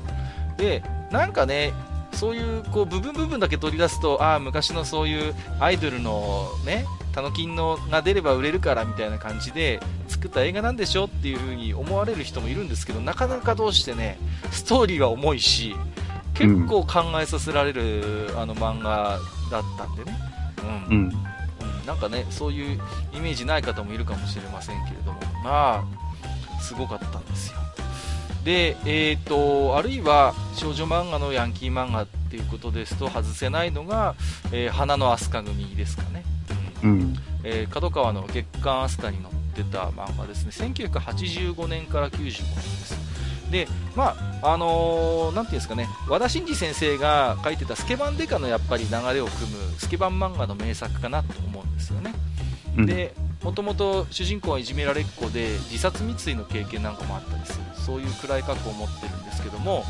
[0.58, 1.72] でなんかね
[2.20, 14.20] そういうこう部分部分だけ取り出すとああ昔のそういうアイドルのねタノキンのが出れば売れるからみたいな感じで作った映画なんでしょっていう風に思われる人もいるんですけどなかなかどうしてね
[14.52, 15.78] ストーリーは重いし
[16.34, 19.20] 結構考えさせられる、あの漫画
[19.52, 20.18] だったんでね、
[20.90, 20.98] うん。
[20.98, 21.04] うん。
[21.04, 21.86] うん。
[21.86, 22.80] なんかねそういう
[23.14, 25.20] イメージない方もいるかもしれませんけれども。
[25.44, 27.69] まあすごかったんですよ
[28.44, 34.16] でえー、とあるいは少女漫画のヤンキー漫画っていうことですと外せないのが、
[34.52, 36.24] えー花の飛鳥組ですかね、
[36.84, 36.92] うん。
[36.92, 37.16] うん。
[37.44, 40.52] えー角川の月刊飛鳥に載ってた漫画ですね。
[40.52, 43.00] 1985年から95年です。
[43.52, 45.88] でまああのーなんていうんですかね。
[46.08, 52.14] 和田真二先生が書いてたスケバンデカのやっぱり流れを組むスケバン漫画の名作かなと思うんですよね。
[52.78, 53.14] うん、で
[53.44, 57.70] もともと主人公はいじめられっ子で自殺未遂の経験なんかもあったりする。
[57.90, 59.84] そういう暗い過去を持ってるんですけども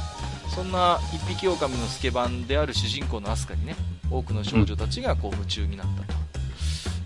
[0.56, 3.76] そんな一匹狼のスケバンである主人公のアスカにね
[4.10, 6.20] 多くの少女たちがこう夢中になったと、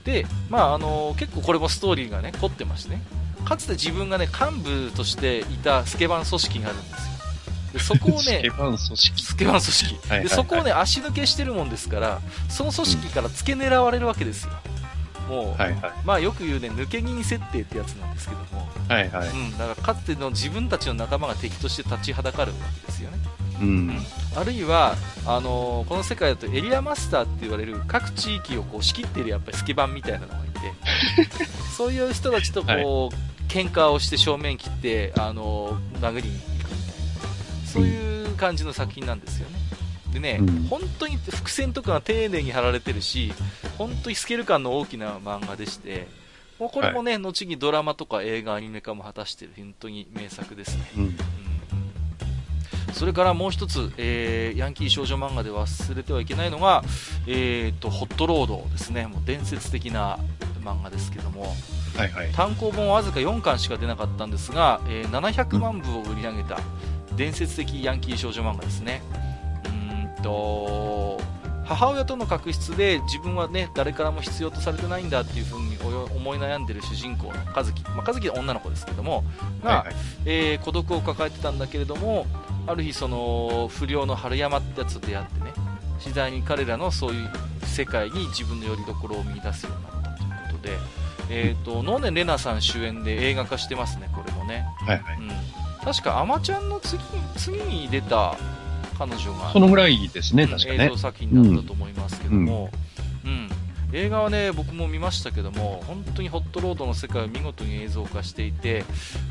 [0.06, 3.02] で、まああの結構これもストーリーがね凝ってましてね。
[3.44, 7.14] かつて自分がね幹部としていたスケバン組織があるんですよ。
[7.74, 9.24] でそこを スケねバン組織。
[9.24, 14.54] スケバン組織、でそこをね足抜けしてるもんですからその組織から付け狙われるわけですよ
[15.28, 15.92] もう、はいはい。
[16.06, 19.30] まあよく言うね抜け銀設定ってやつなんですけども、はいはい。
[19.30, 23.18] うん、だからかつての自分たちの仲間が敵として立ちはだかるわけですよね、
[23.62, 24.00] うん。
[24.36, 24.96] あるいは
[25.26, 30.54] あのーこの世界だとエリアマスターって言われる各地域をこう仕切っているやっぱりスケバンみたいなのがいて。
[31.76, 37.66] そういう人たちとこう、喧嘩をして正面切って、あのー殴りに行くみたいな。
[37.66, 39.58] そういう感じの作品なんですよね
[40.14, 43.34] でね、うん本当に伏線とかが丁寧に貼られてるし、
[43.78, 46.07] 本当にスケール感の大きな漫画でして、
[46.59, 50.91] もうこれもね、後にドラマとか映画、アニメ化も果たしている、本当に名作ですね。
[50.97, 51.03] うん。
[51.03, 51.18] うん
[52.93, 56.84] それからもう一つ、えーヤンキー少女漫画で忘れてはいけないのが、
[57.26, 60.20] えー、とホットロードですね、もう伝説的な
[60.64, 61.55] 漫画ですけども、
[61.97, 62.32] はいはい。
[62.34, 66.59] 単行本はわずか4巻しか出なかったんですが、えー700万部を売り上げた
[67.16, 69.01] 伝説的ヤンキー少女漫画ですね。
[69.11, 69.33] うーん
[70.24, 71.22] と
[71.66, 75.78] 母親との確執で自分はね誰からも必要とされてないんだっていう風に
[76.16, 79.24] 思い悩んでる主人公の和樹、まあ、和樹は女の子ですけども、
[79.64, 79.96] が、はいはい。
[80.26, 82.26] えー孤独を抱えてたんだけれども
[82.68, 85.54] ある日その不良の春山ってやつと出会ってね
[86.00, 87.30] 次第に彼らのそういう
[87.66, 90.78] 世界に自分の拠り所を見出すようになったということで、
[91.30, 95.18] えー、と能年玲奈さん主演で映画化してますねこれもね、はいはい。
[95.18, 95.30] うん、
[95.84, 97.02] 確か「あまちゃん」の次
[97.36, 98.38] 次に出た
[98.94, 99.52] 彼女が。
[99.52, 100.86] そのぐらいですね、うん確かね。
[100.86, 100.98] 映像。
[100.98, 102.70] 作品だったと思いますけども、
[103.26, 103.50] うん。
[103.94, 108.86] 映画はね僕も見ましたけども本当にホットロードの世界を見事に映像化していて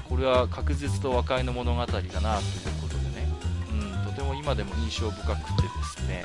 [0.09, 2.13] これは確実と和解の物語だなという
[2.81, 3.29] ことでね、
[3.73, 6.25] うん、とても今でも印象深くてですね。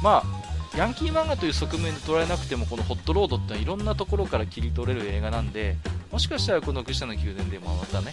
[0.00, 5.76] まあヤンキー漫画という側面で捉えなくてもこのホットロードってのはいろんなところから切り取れる映画なんで
[6.10, 8.12] もしかしたらこの愚者の宮殿でもまたね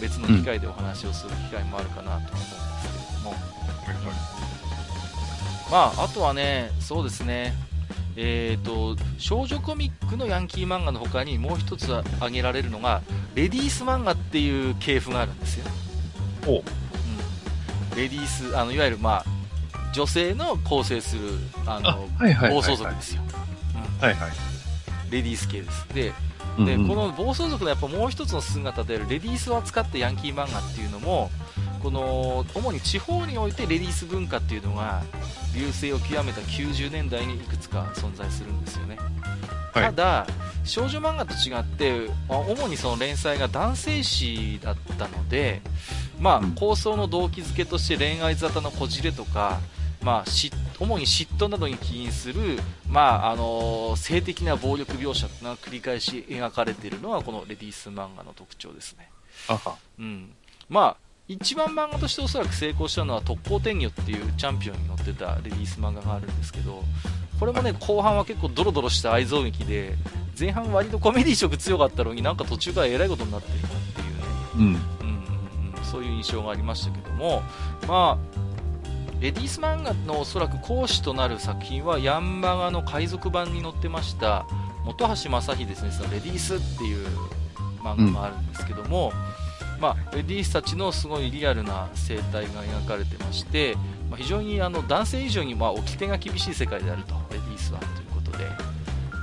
[0.00, 3.55] 別の機会でお話をする機会もあるかなと思うんですけれども、
[5.70, 7.54] まあ、あとはね、そうですね、
[8.16, 13.02] えーと、少女コミックのヤンキー漫画の他にもう一つ挙げられるのが、
[13.34, 15.66] レディース漫画っていう系譜があるんですよ。
[16.46, 16.52] お。
[16.52, 16.62] うん、
[17.96, 19.24] レディース、あのいわゆる、まあ、
[19.92, 21.22] 女性の構成する
[21.66, 22.08] あの
[22.50, 23.22] 暴走族ですよ、
[24.00, 24.16] はい。
[25.10, 25.88] レディース系です。
[25.94, 26.12] で、で
[26.58, 26.88] うんうん。
[26.88, 31.30] この暴走族のやっぱもう一つの姿であるレディースを扱ったヤンキー漫画っていうのも
[31.82, 35.02] この主に地方においてレディース文化っていうのが
[35.52, 39.06] 隆盛を極めた90年代にいくつか存在するんですよね、はい
[39.76, 40.26] ただ
[40.64, 45.62] 少女漫画と違ってまあ主にその連載が男性誌だったので、
[46.18, 49.60] まあうん、構想の動機づけとして恋愛沙汰のこじれとか、
[50.02, 52.58] まあ、嫉主に嫉妬などに起因する、
[52.88, 59.08] まああの性的な暴力描写が繰り返し描かれているのがこのレディース漫画の特徴ですね。
[59.48, 59.76] あは。
[59.98, 60.32] うん、
[60.68, 66.84] まあ一番漫画としておそらく成功したのは特攻天魚っていうチャンピオンに乗ってたレディース漫画があるんですけど
[67.40, 69.94] これもね後半は結構ドロドロした愛憎劇で
[70.38, 74.22] 前半割とコメディ色強かったのになんか途中からえらいことになってるなっていうね。
[74.54, 74.60] うん。
[74.60, 77.42] うんうんうん、そういう印象がありましたけども、
[77.88, 84.46] まあ、レディース漫画のおそらく講師となる作品はヤンマガの海賊版に載ってました
[84.84, 87.06] 本橋正秀ですねそのレディースっていう
[87.82, 89.12] 漫画があるんですけども、
[89.80, 93.76] まあ、レディースたちのすごいリアルな生態が描かれてまして、
[94.10, 98.46] まあ、非常にあの男性以上にまあ掟が厳しい世界であるとレディースはということで。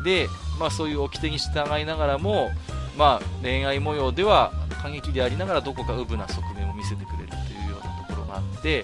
[0.03, 0.27] で、
[0.59, 2.51] まあ、そういう掟に従いながらも、
[2.97, 4.51] まあ、恋愛模様では
[4.81, 8.83] 過激でありながらどこかウブな側面を見せてくれるというようなところがあって、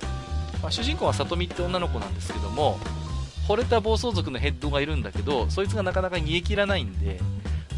[0.62, 2.80] まあ、主人公は里美って女の子なんですけども
[3.48, 7.20] 惚れた暴走族のヘッドがいるんだけどそいつがなかなか逃げ切らないんで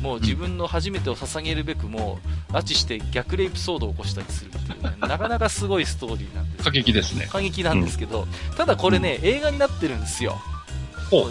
[0.01, 7.27] もう自分の初めてを捧げるべくもう拉致して逆レイプ騒動を起こしたりするっていうねなかなかすごいストーリーなんです過激ですね。
[7.31, 8.27] 過激なんですけど、
[8.57, 10.39] ただこれね、映画になってるんですよ。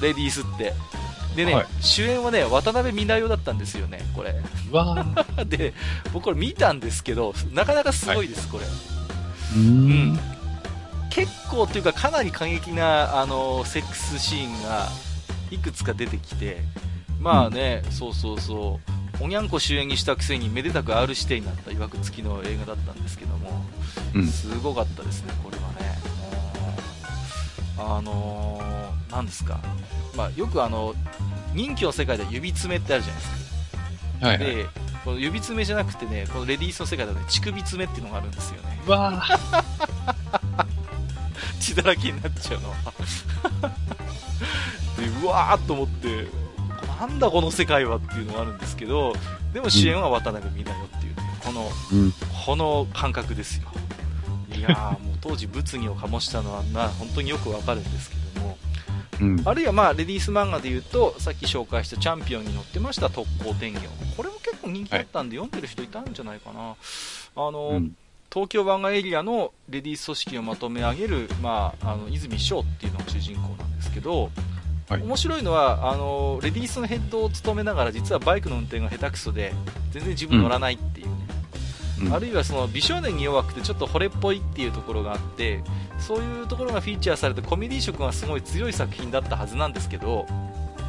[0.00, 0.74] レディースって。
[1.36, 1.66] でね、はい。
[1.80, 4.34] 主演はね渡辺美奈代だったんですよねこれ。
[5.46, 5.72] で
[6.12, 8.64] 僕これ見たんですけどなかなかすごいです、これ。
[8.64, 9.60] うー
[10.12, 10.20] ん。
[11.10, 14.88] 結構というかかなり過激なあのセックスシーンが
[15.50, 16.58] いくつか出てきて
[17.20, 18.80] まあね、そうそうそ
[19.20, 19.24] う。
[19.24, 23.50] おにゃんこ主演にしたくせにめでたく R 指定になったいわくつきの映画だったんですけども、
[24.14, 24.26] うん。
[24.26, 25.98] すごかったですねこれはね。
[27.78, 29.58] うんあのー、なんですか、
[30.14, 30.94] まあ、よくあの
[31.54, 33.32] 人気の世界では指爪ってあるじゃないです
[34.20, 34.26] か。
[34.26, 34.56] はいはい。
[34.56, 34.66] で
[35.04, 38.80] この指爪じゃなくてねこのレディースの世界ではね乳首爪っていうのがあるんですよね。
[38.86, 39.64] うわー。
[41.60, 42.74] 血だらけになっちゃうの
[44.96, 46.28] でうわーっと思って
[46.86, 49.14] なんだこの世界はっていうのがあるんですけど
[49.52, 52.12] でも主演は渡辺美奈代っていうねこのうん。
[52.46, 53.68] この感覚ですよ。
[54.56, 58.58] いやーもう当時物議を醸したのはな本当によくわかるんですけども。
[59.20, 59.42] うん。
[59.44, 63.80] あるいはまあレディース漫画でいうとさっき紹介したチャンピオンに載ってました特攻天魚
[64.16, 66.74] これも結構人気だったんで、読んでる人いたんじゃないかな。
[67.36, 67.96] あの、うん。
[68.32, 74.30] 東京湾岸エリアのレディース組織をまとめ上げる、まあ、あの泉翔っていうのが主人公なんですけど、
[74.90, 75.02] はい。
[75.02, 79.54] 面白いのはあのレディースのヘッドを務めながら実はバイクの運転が下手くそで
[79.92, 81.12] 全然自分乗らないっていうね、
[82.02, 82.12] うん。
[82.12, 85.62] あるいはその美少年に弱くてちょっと惚れっぽいっていうところがあって
[86.00, 90.26] そういうところがフィーチャーされてコメディ色がすごい強い作品だったはずなんですけど、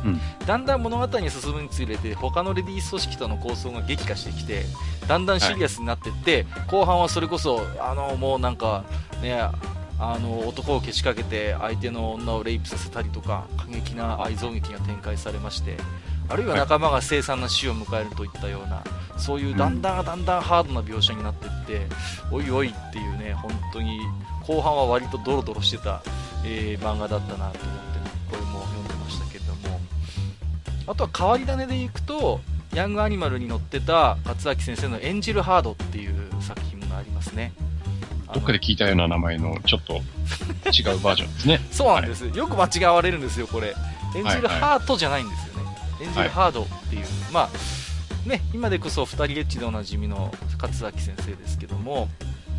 [0.03, 4.63] うん、だんだん物語に進むにつれて他のレディース組織との構想が激化してきて
[5.07, 8.85] だんだんシリアスになっていって、はい、後半はそれこそあのもうなんか
[9.21, 9.39] ね
[10.03, 15.77] あの男をけしかけて相手の女をレイプさせたりとか過激な愛憎劇が展開されまして
[16.27, 18.81] あるいは仲間が凄惨な死を迎えるといったような、
[19.17, 21.87] そういうだんだんだんだんハードな描写になっていって、
[22.31, 23.99] うん、おいおいっていうね本当に
[24.47, 26.01] 後半は割とドロドロしてた、
[26.45, 29.79] えー、漫画だったなと思って、ね、これも読んでましたけれども。
[30.87, 32.39] あとは変わり種でいくと
[32.73, 37.53] ヤングアニマルに載ってた勝明先生の「演じるハード」っていう作品がありますね
[38.33, 41.59] どっかで聞いたような名前のちょっと違うバージョンですね。
[41.71, 43.75] そうなんです、はい、よく間違われるんですよこれ。
[44.15, 45.73] 演じるハートじゃないんですよね、はい。
[45.73, 47.49] はい、演じるハードっていう、まあ
[48.25, 52.07] ね今でこそ2人レッチでおなじみの勝明先生ですけども、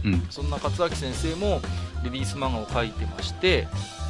[0.04, 1.60] うん、そんな勝明先生も
[2.04, 3.68] リリース漫画を描いてまして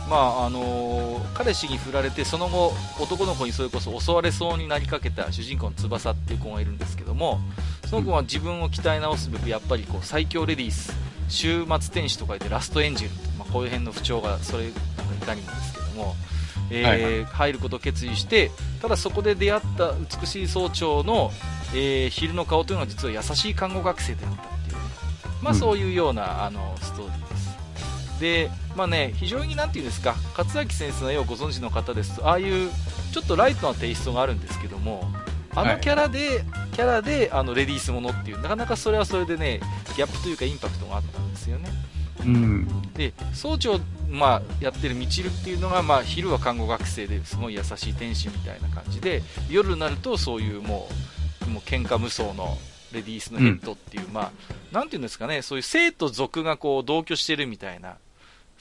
[0.08, 7.38] まああのー、彼氏に振られてその後男の子にそれこそ襲われそうになりかけた主人公の翼っていう子がいるんですけども
[7.86, 10.92] その子は自分を鍛え直すべくやっぱりこう最強レディース
[11.29, 14.81] 終末天使と書いてラストエンジェル、まあ、こういう辺の不調がそれなんか
[15.14, 16.14] いかにもですけども、
[16.70, 18.51] えーはいはい、入ることを決意して
[18.81, 21.31] ただそこで出会った美しい総長の、
[21.75, 24.77] えー、昼の顔というのは実は優しい看護学生であったっていう、
[25.43, 27.53] まあ、そういうような、あのストーリーです。
[28.20, 32.70] でまあね非常になんていうんですか勝崎先生の絵をご存知の方ですとああいう
[33.12, 35.11] ちょっとライトなテイストがあるんですけども
[35.55, 36.40] あのキャラで、はい、
[36.72, 39.61] キャラであのレディースものっていうなかなかそれはそれでね
[39.96, 41.68] ギャップというかインパクトがあったんですよね。
[42.20, 50.88] うん、で総長、まあ、やってるみちるっていうのが、まあ、昼は看護学生ですごい優しい天使みたいな感じで夜になるとそういうも
[51.46, 52.57] うもう喧嘩無双の
[52.92, 54.30] レディースのヘッドっていう、うん、まあ、
[54.72, 57.96] なんていうんですかねそういう生と俗がこう同居してるみたいな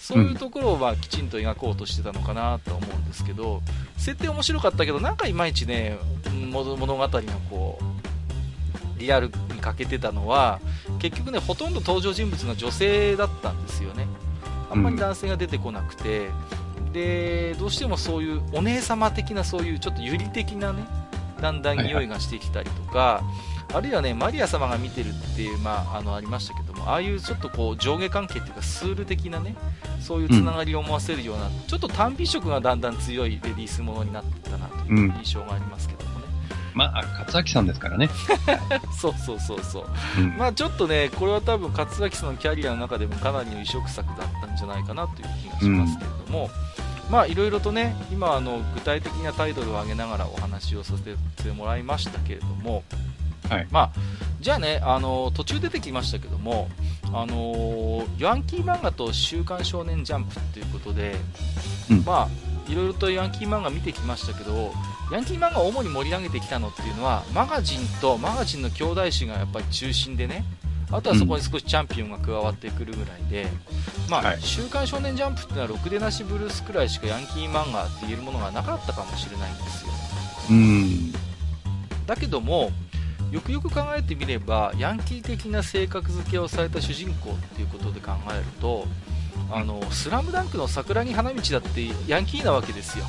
[0.01, 3.61] そういうところはきちんと描こうとしてたのかなと思うんですけど、
[3.97, 5.99] 設定面白かったけど、なんかいまいちね、
[6.49, 7.07] 物語の
[7.51, 10.59] こう、リアルに欠けてたのは、
[10.97, 14.07] 結局ね、ほとんど登場人物が女性だったんですよね。
[14.71, 16.29] あんまり男性が出てこなくて、
[16.93, 20.83] で、どうしてもそういうお姉様的なそういうちょっと有利的なね、
[21.39, 23.21] だんだん匂いがしてきたりとか、
[23.73, 29.55] あるいはね、マリア様が見てるっていう、まあ、あの、ありましたけども、ああいうちょっとこう、上下関係っていうか、スール的なね、
[30.01, 36.25] そういうつながりを思わせるような、うん、ちょっと単美色がだんだん強いレディースものになってたなという印象がありますけどもね。
[36.73, 38.09] うん、まあ、勝明さんですからね。
[38.99, 40.21] そうそうそうそう。
[40.21, 46.49] うん、まあ、ちょっとね、これは多分、勝明さんのキャリアの中でもかなりの異色作だったんじゃないかなという気がしますけれども、
[47.11, 51.03] まあいろいろとね、今あの具体的なタイトルを挙げながらお話をさせ
[51.43, 52.83] てもらいましたけれども、
[53.49, 53.91] はい、まあ、
[54.41, 56.67] じゃあね、あの途中出てきましたけども、
[57.13, 61.15] あのヤンキー漫画と週刊少年ジャンプということで、
[61.91, 64.73] うん、まあ、いろいろとヤンキー漫画見てきましたけど、
[65.11, 70.43] ヤンキー漫画を主に盛り上げてきたのっていうのは、マガジンとマガジンの兄弟誌がやっぱり中心でね、
[70.89, 79.91] あとはそこに少しチャンピオンが加わってくるぐらいで、うん、まあ、はい、週刊少年ジャンプっていうのは、ろくでなしブルースくらいしかヤンキー漫画って言えるものがなかったかもしれないんですよ。
[80.49, 81.11] うん、
[82.07, 82.71] だけども、
[83.32, 88.86] よくよく考えてみればヤンキー的な性格付けをされた主人公っていうことで考えると
[89.49, 93.05] 「あのスラムダンクの桜木花道だってヤンキーなわけですよ。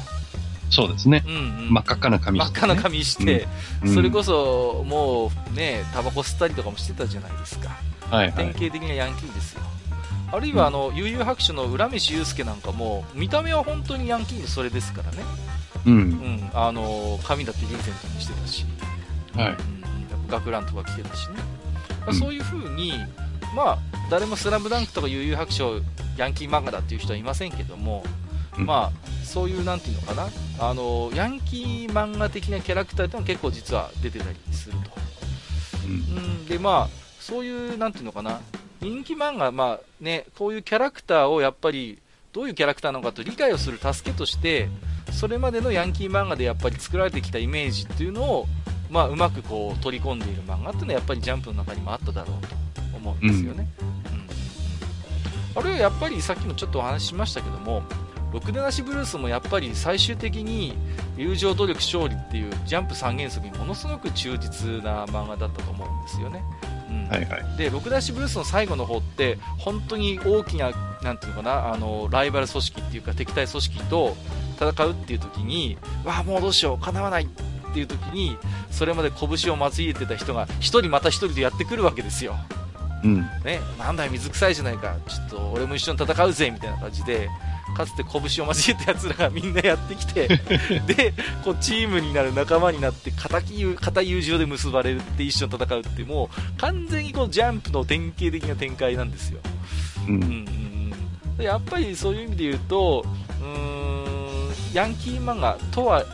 [0.70, 3.47] そうですね、うんうん、真っ赤っかな髪して、ね、真っ赤な髪して、
[3.85, 7.77] うん、それこそもうねタバコ吸ったりとかもしてたじゃないですか、
[8.11, 9.61] はい、はい、典型的なヤンキーですよ。
[10.33, 15.18] あるいはあの、悠々白書の浦飯祐介なんかも見た目は本当にヤンキーそれですからね、
[15.85, 18.64] うん、うん、あの髪だってリーゼントにしてたし、
[19.37, 19.82] はい、うん
[20.33, 21.37] 学ランとか着てたしね、
[22.01, 22.95] まあ、そういう風に、
[23.55, 23.78] まあ、
[24.11, 25.80] 誰も「スラムダンクとか「悠々白書」
[26.18, 28.05] ヤンキー漫画だっていう人はいませんけども、
[28.57, 30.28] まあ、そういう、なんていうのかな、
[30.59, 34.91] あのヤンキー漫画的なキャラクターってのは結構実は出てたりすると。
[35.87, 38.41] うん、で、まあ、そういう、なんていうのかな、
[38.80, 41.99] 人気漫画、まあね、こういうキャラクターをやっぱり、
[42.33, 44.68] どういうキャラクターなのかと理解をする助けとして、
[45.12, 48.47] それまでのヤンキー漫画でやっぱり作られてきたイメージっていうのを、
[48.93, 53.66] まあ、うまくこう取り込んでいる漫画っていうのはやっぱりジャンプの中にもあっただろうと思うんですよね。
[53.80, 53.84] う
[54.14, 54.26] ん、うん、
[55.57, 57.82] あるいはやっぱりさっきもちょっとお話ししましたけども、
[58.32, 60.76] ろくでなしブルースもやっぱり最終的に
[61.16, 66.43] 友情、努力、勝利っていうジャンプ三原則にものすごく忠実な漫画だったと思うんですよね。
[66.90, 70.70] うんはいはい、で、ろくでなしブルースの最後の方って本当に大きな
[71.03, 74.16] なんていうのかなあのライバル組織っていうか敵対組織と
[74.57, 77.28] 戦うっていう時にわあもうどうしようかなわない
[77.73, 78.37] っていう時に
[78.70, 82.37] それまで拳をまついてた人が1人また1人でやってくるわけですよ。
[83.03, 83.16] うん。
[83.45, 87.29] ね、なんだよ水臭いじゃないか、ちょっと俺も一緒に戦うぜみたいな感じで、
[87.77, 90.29] かつて拳を交えた奴らがみんなやってきて、
[90.87, 91.14] で、
[91.45, 99.41] こうチームになる仲間になって固友、情で結ばれるって一緒に戦うって、もう完全にこうジャンプの典型的な展開なんですよ。
[100.07, 100.12] う。
[100.12, 100.95] うんんうん
[101.39, 103.05] うん、やっぱりそういう意味で言うと、
[103.41, 106.05] うーん、ヤンキー漫画とは、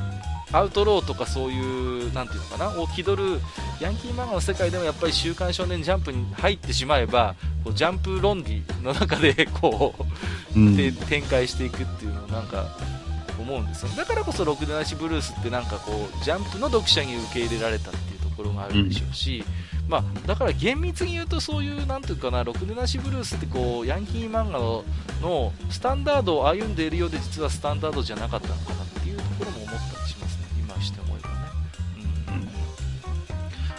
[0.53, 3.41] アウトローとかそういう、なんていうのかな、を気取る
[3.81, 7.35] ヤンキー漫画の世界でもやっぱり週刊少年ジャンプに入ってしまえば、
[7.65, 9.95] こうジャンプ論理の中で、こ
[10.55, 10.77] う、うん。
[10.77, 12.67] で展開していくっていうのをなんか
[13.39, 19.45] 思うんですよだからこそ「ろくでなしブルース」ってなんかこうジャンプの読者に受け入れられたっていうところがあるでしょうし、
[19.89, 24.85] まあ、だから厳密に言うとそういうなんていうかな「ろくでなしブルース」ってこうヤンキー漫画の
[25.23, 29.98] のスタンダードを歩んでいるようで実はスタンダードじゃなかったのかなっていうところも思った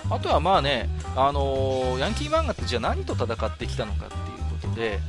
[0.10, 5.00] あとはまあね、あのーヤンキー漫画ってじゃあ何と戦ってきたのかっていうことで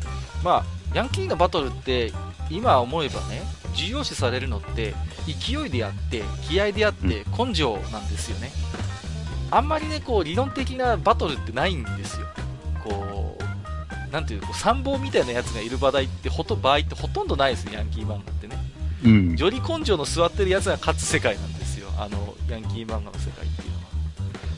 [0.45, 2.13] まあヤンキーのバトルって
[2.51, 3.43] 今思えばね
[3.75, 4.95] 重要視されるのって
[5.27, 8.51] 勢いであって気合であって根性なんですよね、
[9.51, 12.27] あんまりねこう理論的なバトルってないんですよ。
[12.83, 18.57] こうなんていうこう参謀みたいなやつがいる場合ってほと場合ってほとんどないですねヤンキー漫画ってね。
[19.05, 19.37] うん。
[19.37, 21.89] より根性の座ってるやつが勝つ世界なんですよ。
[21.97, 23.80] あのヤンキー漫画の世界っていうのは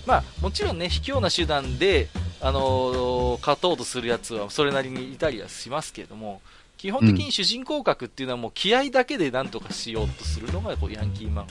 [0.06, 2.08] まあもちろんね卑怯な手段で
[2.40, 6.40] あのー勝とうとするやつはそれなりにいたりはしますけれども
[6.78, 11.46] 基本的に主人公格っていうのはもう気合だけでなんとかしようとするのがこうヤンキー漫画の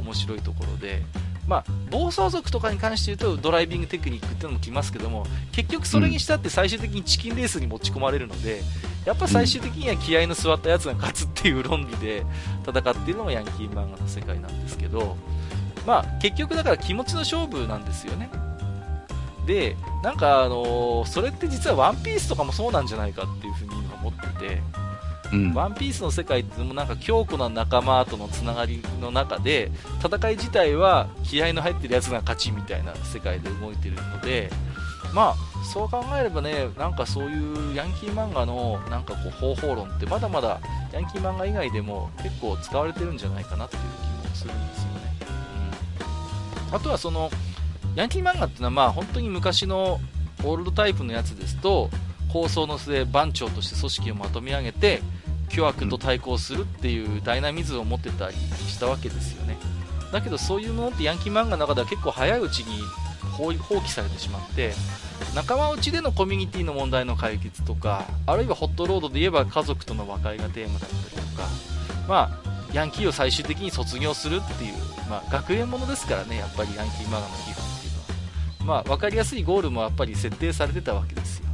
[0.00, 1.02] 面白いところで、
[1.46, 8.62] まあ、暴走族とかに関して言うとドライビングテクニックっていうのもきますけども結局それにしたって最終的にチキンレースに持ち込まれるので
[9.04, 12.24] やっぱ最終的には気合の座ったやつが勝つっていう論理で
[12.66, 15.16] 戦っているのがヤンキー漫画の世界なんですけど、
[15.86, 18.30] まあ、結局だから気持ちの勝負なんですよね。
[19.46, 24.62] でなんかあのーそれって実はワンピースとかもそうなんじゃないかっていうふうに今思ってて。
[25.32, 25.54] うん。
[25.54, 29.72] ワンピースの世界ってもうなんか強固な仲間とのつながりの中で
[30.04, 34.50] 戦い自体は気合の入ってるやつが勝ちみたいな世界で動いてるので
[35.14, 40.60] まあそう考えればねなんかそういうヤンキー漫画のなんかこう方法論ってまだまだ
[40.92, 44.91] ヤンキー漫画以外でも結構使われてるんじゃないかなっていう気もするんですよ
[46.72, 47.30] あとはその
[47.94, 50.00] ヤンキー漫画っていうのはまあ本当に昔の
[50.44, 51.90] オールドタイプのやつですと
[52.32, 55.02] 構想の末番長として組織をまとめ上げて
[55.50, 59.58] 巨悪と対抗するっていうダイナミズムを持ってたりしたわけですよね。
[60.10, 62.82] だけどそういうものってヤンキー漫画の中では結構早いうちに
[63.32, 64.72] 放放棄されてしまって
[65.34, 71.48] 仲間内でのコミュニティの問題の解決とかあるいはホットロードで言えば家族との和解がテーマだったりとか
[72.06, 74.74] まあヤンキーを最終的に卒業するっていう、
[75.12, 78.64] まあ、学園ものですからねやっぱりヤンキー漫画の基本っていうのは。
[78.64, 81.48] まあ分かりやすいゴールもやっぱり設定されてたわけですよ。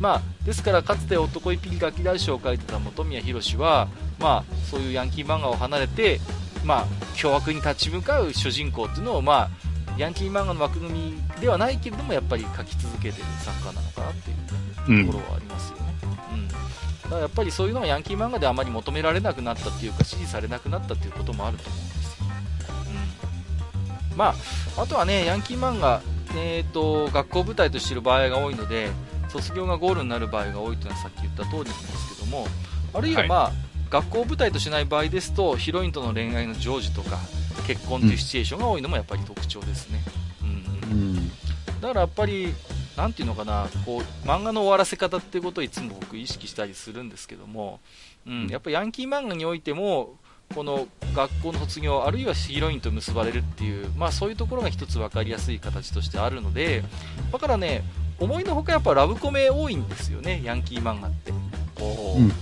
[0.00, 3.88] まあ、ですからかつて男一匹ガキ大将を書いてた本宮宏は、
[4.18, 6.20] まあ、そういうヤンキー漫画を離れて、
[6.64, 9.50] まあ、凶悪に立ち向かう主人公っていうのを、まあ、
[9.96, 14.30] ヤンキー漫画の枠組みではないけれどもやっぱり書き続けてる作家なのかなって
[14.90, 15.84] いうところはありますよね、
[16.32, 16.48] うん。
[16.48, 22.05] だからやっぱりそういうのはヤンキー漫画であまり求められなくなったっていうか支持されなくなったっていうこともあると思うんです、
[24.16, 24.34] ま
[24.76, 26.02] ああとはねヤンキー漫画
[26.38, 28.90] えー、と学校舞台としている場合が多いので
[29.28, 32.46] 卒業がゴールになる場合が多いというのはさっき言った通りなんですけども
[32.92, 33.28] あるいは、はい。
[33.28, 33.52] まあ
[33.88, 37.18] 学校舞台としない場合ですとヒロインとの恋愛の成就とか
[37.66, 40.02] 結婚というシチュエーションが多いのもやっぱり特徴ですね、
[40.42, 41.28] うん。
[41.80, 42.52] だからやっぱり、
[42.96, 47.80] なんていうのかな、こう漫画の終わらせ方っていうことをいつも僕、意識したりするんですけども、
[48.26, 50.16] うん、やっぱヤンキー漫画においても、
[50.54, 56.82] この学校の卒業、あるいはヒロインと結ばれるっていう、まあ、そういうところが一つ分かりやすい形としてあるので、
[57.32, 57.82] だからね、
[58.18, 61.32] 思いのほかやっぱラブコメ多いんですよね、ヤンキー漫画って。
[61.74, 62.32] こううんうん、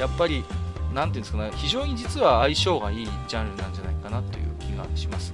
[0.00, 0.44] やっぱり、
[0.92, 5.32] なんていうんですかね、非常に実は相性がいいジャンルなんじゃないかなという気がします。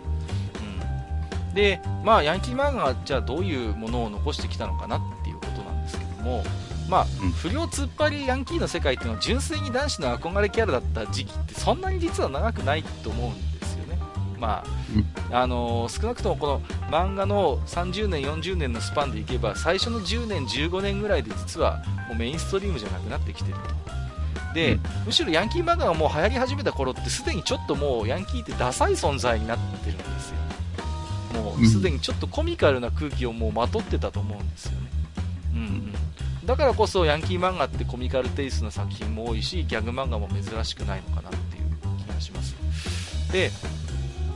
[1.49, 6.45] うん、で、まあ、ヤンキー漫画がじゃあどういうものを残してきたのかなっていうことなんですけども、
[6.89, 13.99] まあ、うん不良突っ張りヤンキーの世界っていうのは純粋に男子の憧れキャラだった時期ってそんなに実は長くないと思うんですよね。
[14.39, 14.64] ま
[15.30, 16.61] あ、あのー少なくともこの
[16.91, 24.55] 漫画の30年、40年のスパンでいけば最初の10年、15年ぐらいで実はもうメインストリームじゃなくなってきてると。
[24.55, 30.36] で、うんむしろヤンキー漫画がもう流行り始めた頃ってすでにちょっともうヤンキーってダサい存在になってるんですよ。
[31.43, 34.91] もうすでにちょっとコミカルな空気をもうまとってたと思うんですよね。
[35.55, 35.95] うんうん、
[36.49, 41.64] だからこそヤンキー漫画ってコミカルテイストの作品も多いしギャグ漫画も珍しくないのかなっていう
[42.03, 42.57] 気がします。
[43.30, 43.51] で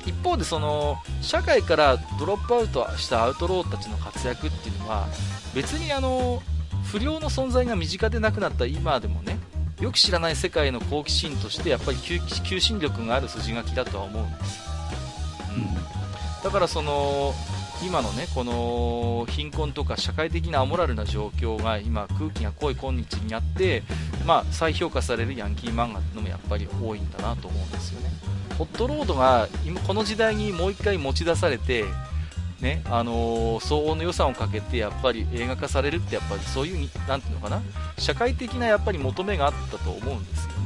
[0.04, 5.06] 一方でその社会からドロップアウトしたアウトローたちの活躍っていうのは
[5.54, 6.42] 別にあの
[6.84, 9.38] 不良の存在が身近でなくなった今でもね
[9.80, 14.60] よく知らない世界の好奇心としてやっぱり求心力がある筋書きだとは思うんです、
[15.56, 17.32] うん、だからその
[17.84, 23.82] 今のねこの貧困とか社会的なアモラルな状況が今空気が濃い今日にあって、
[24.24, 28.10] まあ、再評価されるヤンキー漫画ってのもやっぱり多いんだなと思うんですよね
[28.56, 31.84] ホットロードが今この時代にもう1回持ち出されて
[32.60, 37.60] ねあのー、相応の予算をかけてやっぱり映画化されるってやっぱりそういうなんていうのかな
[37.98, 40.61] 社会的なやっぱり求めがあったと思うんですよ。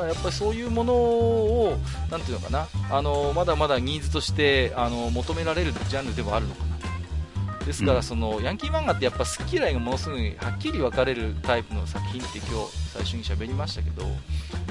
[0.00, 1.78] からやっぱりそういうものを
[2.10, 7.66] なんていうのかなあのー、まだまだニーズとしてあのー、求められるジャンルでもあるのかなと。
[7.66, 14.04] ですからその、ヤンキー漫画ってやっぱ好き嫌いがものすごいはっきり分かれるタイプの作品って今日最初に喋りましたけど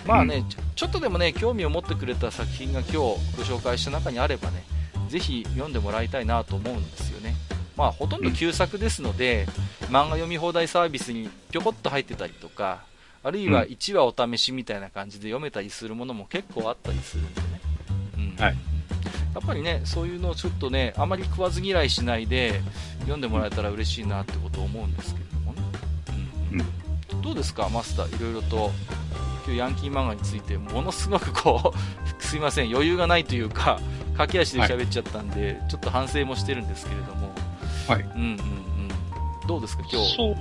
[0.08, 4.64] まあね、ちょっとでもね興味を持ってくれた作品が今日ご紹介した中にあればね
[5.10, 7.36] ぜひ読んでもらいたいなと思うんですよね。
[7.78, 9.46] まあ、ほとんど旧作ですので、
[9.90, 12.84] 漫画読み放題サービスにぴょこっと入ってたりとか、
[13.28, 17.62] あるいは1話お試しみたいな感じで読めたりするものも結構あったりするんでね。
[18.18, 18.44] うん。
[18.44, 18.56] はい。
[19.36, 22.62] やっぱりね、そういうのをちょっとね、あまり食わず嫌いしないで
[23.02, 25.62] 読んでもらえたら嬉しいなってことを思うんですけれどもね。
[26.52, 26.62] うん。
[26.62, 28.72] うん、どうですか、マスター、いろいろと
[29.46, 31.78] 今日ヤンキー漫画についてものすごくこう
[32.24, 33.80] すいません余裕がないというか
[34.16, 37.34] 駆け足で喋っちゃったんで、はい、ちょっと反省もしてるんですけれども
[37.88, 40.16] はいうんうんうんどうですか今日？
[40.16, 40.36] そう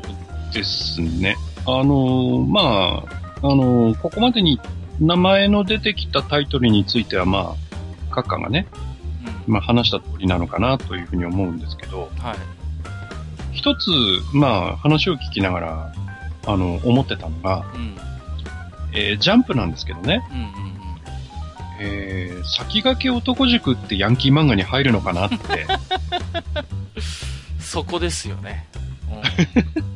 [0.53, 3.05] ですねあのま
[3.43, 4.61] ああのここまでに
[5.01, 7.57] 名前の出てきたタイトルについてはま
[8.11, 8.67] あ閣下がね、
[9.47, 12.37] うん、まあ話した通りなのかなというふうに思うんですけど、はい、
[13.53, 13.91] 一つ
[14.33, 15.93] まあ話を聞きながら
[16.47, 17.97] あの思ってたのが、うん
[18.93, 20.27] えー、ジャンプなんですけどね。
[20.31, 20.53] うんうんうん、
[21.81, 25.67] えー、先駆け男塾ってヤンキー漫画に入るのかなって。
[27.61, 28.67] そこですよね。
[29.11, 29.96] うん、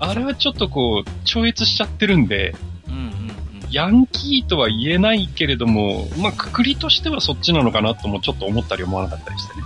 [0.00, 2.54] あれはちょっとこう、超越しちゃってるんで、
[2.86, 3.12] うんうんうん、
[3.70, 9.62] ヤンキーとは言えないけれども、まあ、くくりとしてはそっちなのかなともちょっと思ったり思わなかったりしてね。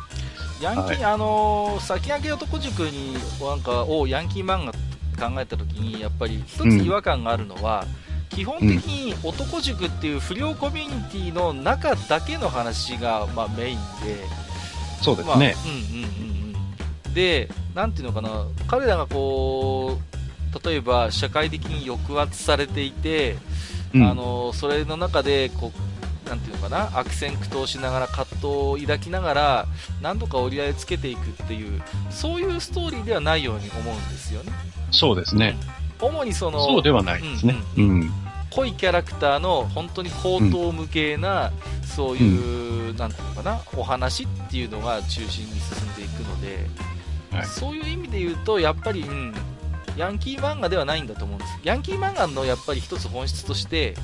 [0.62, 4.72] ヤンキー、はい、あのー、先駆け男塾に、なんか、をヤンキー漫画
[5.28, 7.84] 考えた時にやっぱり一つ違和感があるのは、
[8.30, 14.16] うん、基本的に男塾っていう不良コミュニティの中だけの話が、まあ、メインで。
[15.02, 16.06] そうですね、まあ、うんうんう
[16.52, 16.54] ん
[17.06, 18.46] うん、でなんていうのかな。
[18.68, 20.11] 彼らがこう
[20.64, 23.36] 例えば社会的に抑圧されていて、
[23.94, 29.66] うん、あのそれの中でこうなんていうのかな悪戦苦闘しながら葛藤を抱きながら
[30.00, 34.53] 何とか折り合いつけていくっていうそういうストーリーではないように思うんですよね。
[34.90, 35.57] そうですね。
[36.00, 37.57] 主にその、そうではないですね。
[37.76, 38.11] うん、うん、
[38.50, 46.66] 濃いキャラクターの本当に高等無形な、うん、そういう、うん、なんていうのかな、お話っていうのが中心に進んでいくので、
[47.30, 49.34] はい、そういう意味で言うと、やっぱり、うん、
[49.97, 51.59] ヤンキー漫画ではないんだと思うんです。
[51.62, 53.95] ヤンキー漫画のやっぱり一つ本質として、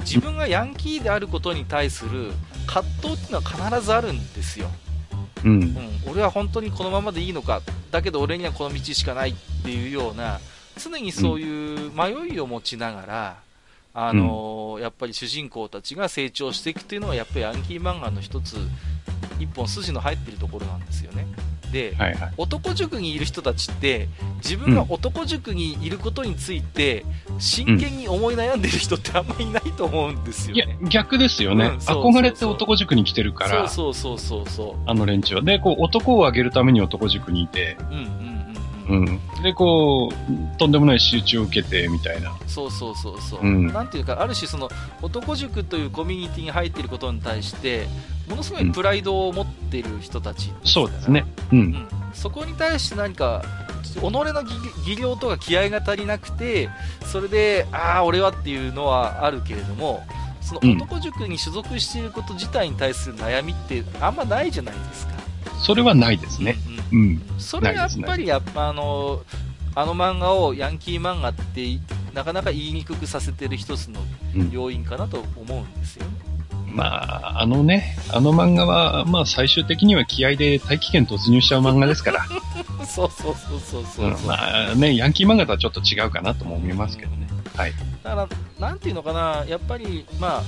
[0.00, 2.32] 自分がヤンキーであることに対する
[2.66, 4.70] 葛藤っていうのは必ずあるんですよ。
[5.44, 5.76] うん、うん、
[6.06, 9.34] 俺は本当にこのままでいいのか、だけど俺にはこの道しかないっ
[9.64, 10.40] ていうような、
[10.78, 13.36] 常にそういう迷いを持ちながら、
[13.94, 18.56] うん、あのやっぱり主人公たちが成長していくというのは、やっぱりヤンキー漫画の一つ、
[19.38, 21.26] 一本筋の入ってるところなんですよね。
[21.72, 27.04] で、はいはい、男塾にいる人たちって自分が男塾にいることについて
[27.38, 30.78] 真剣に思い悩んでる人ってあんまりいないと思うんですよね。
[30.78, 32.12] いや、逆ですよね、うんそうそうそう。
[32.12, 33.68] 憧れて男塾に来てるから。
[33.68, 35.42] そうそうそうそうあの連中は。
[35.42, 37.76] で、こう男を上げるために男塾にいて。
[37.90, 37.98] うんう
[38.28, 38.32] ん
[38.88, 39.20] うん。
[39.42, 42.36] で、こう、とんでもない集中を受けて、みたいな。
[42.46, 43.40] そうそうそうそう。
[43.42, 44.68] うん、なんていうか、ある種その、
[45.00, 47.86] 男塾というコミュニティに入っていることに対して、
[48.28, 51.24] ものすごいプライドを持っている人たち、うん、そうですね。
[51.52, 51.58] うん。
[51.58, 53.42] うん、そこに対して何か、
[53.82, 54.24] 己の
[54.84, 56.70] 技量とか気合が足りなくて、
[57.04, 60.02] それで、ああ、俺はっていうのはあるけれども、
[60.40, 65.12] その男塾に所属していること自体に対する悩みってあんまないじゃないですか。
[65.62, 66.56] それはないですね。
[66.92, 67.22] うんうん。
[67.38, 69.22] それやっぱりやっぱあの、
[69.74, 71.66] あの漫画をヤンキー漫画って
[72.12, 74.00] なかなか言いにくくさせてる一つの
[74.50, 76.12] 要因かなと思うんですよね。
[76.26, 76.31] うん、
[76.72, 82.26] まあ、あのね、あの漫画は、まあ最終的には気合で大気圏突入しちゃう漫画ですから。
[82.86, 87.28] そうそうそうそうそう、うん、まあね、ヤンキー漫画とはちょっと違うかなとも思いますけどね。
[87.56, 87.72] はい。
[88.02, 88.28] だから、
[88.58, 90.42] なんていうのかな、やっぱり、まあ、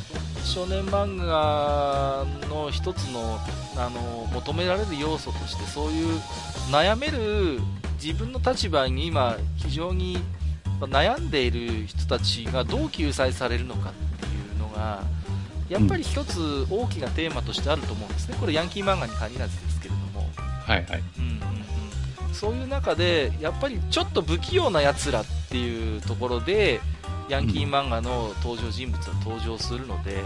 [0.44, 3.38] 少年漫画の一つの
[3.76, 6.20] あの求められる要素としてそういう
[6.70, 7.60] 悩める
[8.00, 10.18] 自分の立場に今非常に
[10.80, 15.02] 悩んでいる人たちがどう救済されるのかっていうのが
[15.68, 20.28] やっぱり一つ大きなテーマとしてあると思うんですね、これヤンキー漫画に限らずですけれども。
[20.66, 21.02] はいはい。
[21.18, 26.80] うんうんうん、そういう中でやっぱりちょっと不器用なやつらっていうところで
[27.28, 30.22] ヤンキー漫画の登場人物は登場するので、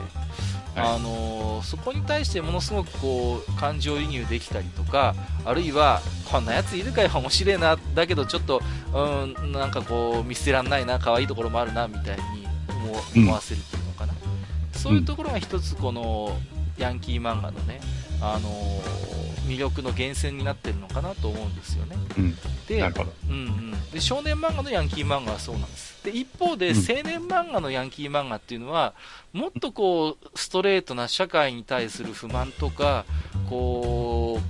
[0.76, 6.00] うん、あのそこに対してものすごくこう感情移入できたりとかあるいは
[6.30, 7.76] こんなやついるかよ面白いな。
[7.94, 8.62] だけどちょっと、
[8.94, 12.46] うん、なんかこう見捨てらんないな可愛いところもあるなみたいに
[13.16, 13.77] 思わせるっていうのかな、うん、
[14.78, 16.38] そういうところが一つこの
[16.78, 17.80] ヤンキー漫画のね、
[18.22, 21.96] あのー、魅力の源泉になってるのかなと思うんですよね。
[22.16, 22.36] うん、
[22.68, 22.80] で
[23.28, 26.04] うんうん、で少年漫画のヤンキー漫画はそうなんです。
[26.04, 28.94] で一方で、青年漫画のヤンキー漫画っていうのは、
[29.32, 33.04] もっとこうストレートな社会に対する不満とか、
[33.50, 34.40] こ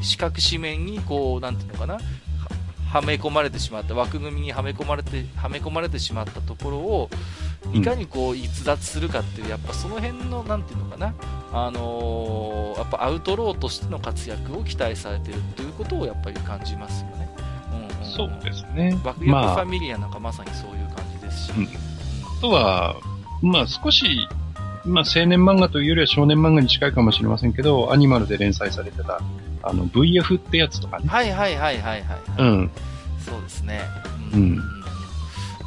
[0.00, 1.98] う四角四面にこうなんていうのかな、
[2.92, 7.10] はめ込まれてしまった枠組みにはめ込まれてはめ込まれてしまったところを
[7.72, 11.14] いかにこう逸脱するかっていうやっぱその辺のなんていうのかな
[11.52, 17.28] あのー、やっぱアウトローとしての活躍を期待されているということをやっぱり感じますよね。
[17.72, 18.98] うんうん、そうですね。
[19.04, 21.52] 爆薬ファミリアなんかまさにそういう感じですし。
[21.52, 22.96] まあ、うん、あとは、
[23.42, 24.28] まあ少し、
[24.84, 29.20] まあ青年漫画というよりは少年漫画に近いかもしれませんけど、アニマルで連載されてた、
[29.62, 31.08] あの VF ってやつとかね。
[31.08, 32.20] はいはいはいはいはい、はい。
[32.38, 32.70] うん。
[33.18, 33.80] そうですね。
[34.32, 34.40] うん。
[34.40, 34.62] うん、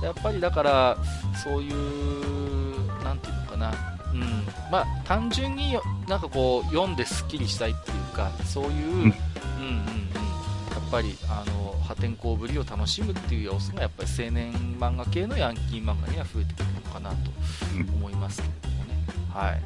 [0.02, 0.98] やっぱりだから、
[1.44, 4.00] そういう、なんていうのかな。
[4.12, 4.22] うん、
[4.72, 5.78] まあ単純に
[6.08, 9.10] なんかこう読んですっきりしたいっていうかそういう、うん、うんうんうん。
[9.10, 9.14] や
[10.88, 17.16] っぱりあの破天荒ぶりを楽しむっていう要素がやっぱり青年漫画系のヤンキー漫画には増えてくるのかなと
[17.94, 18.69] 思いますけれど
[19.34, 19.62] はい。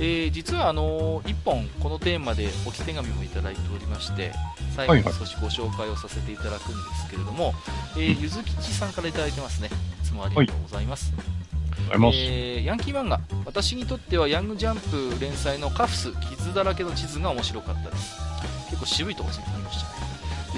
[0.26, 4.32] ー、実はあの1本このテーマで置き手紙もいただいておりまして
[4.76, 7.58] 最後に少しご紹介をさせていただくんですけれども、はいは
[7.98, 9.68] い、えー、ゆずきちさんからいただいてますね。
[10.02, 11.24] いつもありがとうございます、はい
[12.14, 13.20] えー、ヤンキー漫画。
[13.44, 18.28] 私にとってはヤングジャンプ連載のカフス傷だらけの地図が面白かったです。
[18.68, 19.97] 結構渋いところにありましたね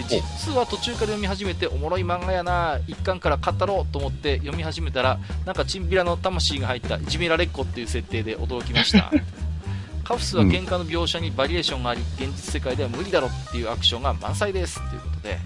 [0.05, 2.79] で実は途中から読み始めておもろい漫画やな。
[2.87, 9.11] 一巻から買ったろうと思って読み始めたらなんかチンピラの魂が入ったいじめられっ子っていう設定で驚きました。
[10.05, 14.81] カフスは喧嘩の描写にバリエーションがあり現実世界では無理だろっていうアクションが満載です。
[14.91, 15.39] ということで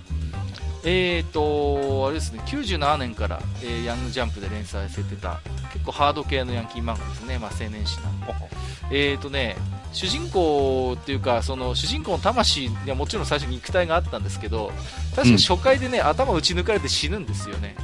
[0.86, 5.40] えーと、あれですね、97年から、えー、ヤングジャンプで連載されてた、
[5.72, 8.34] 結構ハード系のヤンキー漫画ですね、まあ、青年誌なんで。
[8.90, 9.56] えーとね、
[9.92, 14.72] 主人公っていうか、その主人公の魂にはもちろん最初に肉体があったんですけど、
[15.16, 17.76] 確か初回でね、うん、頭打ち抜かれて死ぬんですよね。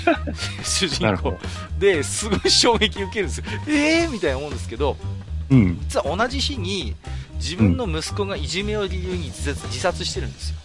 [0.62, 1.38] 主人公。
[1.78, 3.44] で、すごい衝撃受けるんですよ。
[3.66, 4.10] えー？
[4.10, 4.96] みたいな思うんですけど、
[5.50, 6.94] うん、実は同じ日に、
[7.36, 10.56] 自分の息子がいじめを理由に自殺してるんですよ。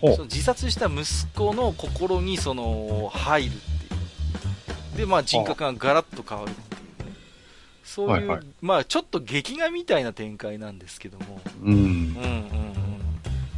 [0.00, 1.04] その自殺した息
[1.34, 3.64] 子の心にその入るってい
[4.94, 4.98] う。
[4.98, 7.16] で、まあ、人格がガラッと変わるっていうね。
[7.84, 12.78] そういう、はいはい、まあ、ちょっと劇画みたいな展開なんですけども、うん、うんうんうん。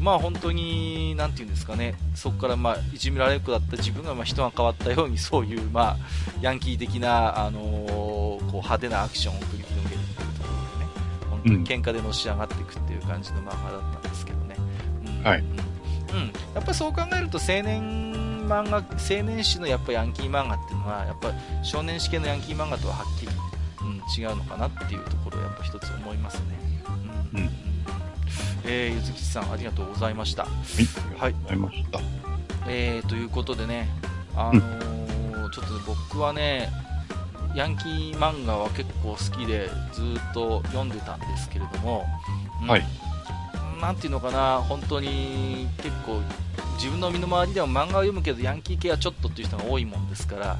[0.00, 5.96] まあ本当に、なんていうんですかね、そこからまあいじめられる子だった自分がまあ人が変わったように、そういうまあ
[6.40, 10.90] ヤンキー的な、あのー、こう派手なアクションを繰り広げるっていうところでね、
[11.30, 14.56] 本当に喧嘩でのし上がっていくっていう感じの漫画だったんですけどね。
[15.06, 15.40] うん、はい。
[15.40, 15.56] うん、
[16.54, 21.32] やっぱそう考えると青年漫画青年誌のやっぱヤンキー漫画っていうのはやっぱ
[21.62, 23.32] 少年誌系のヤンキー漫画とははっきり、
[23.80, 26.44] うん、違うのかなっていうところをやっぱ一つ思いますね。
[27.32, 27.50] うん、うん、
[28.64, 30.44] えー、ゆずきさんありがとうございました。
[30.44, 30.52] はい、
[31.20, 32.00] ありがとうございました。
[32.66, 33.88] えー、ということでね、
[34.34, 36.68] あのーうん、ちょっと僕はね、
[37.54, 42.04] ヤンキー漫画は結構好きでずっと読んでたんですけれども、
[42.62, 42.82] うん、はい
[43.80, 46.20] なんていうのかな、本当に結構、
[46.76, 50.58] 自分の身の回りでも漫画を読むけど、ヤンキー系はちょっとっていう人が多いもんですから、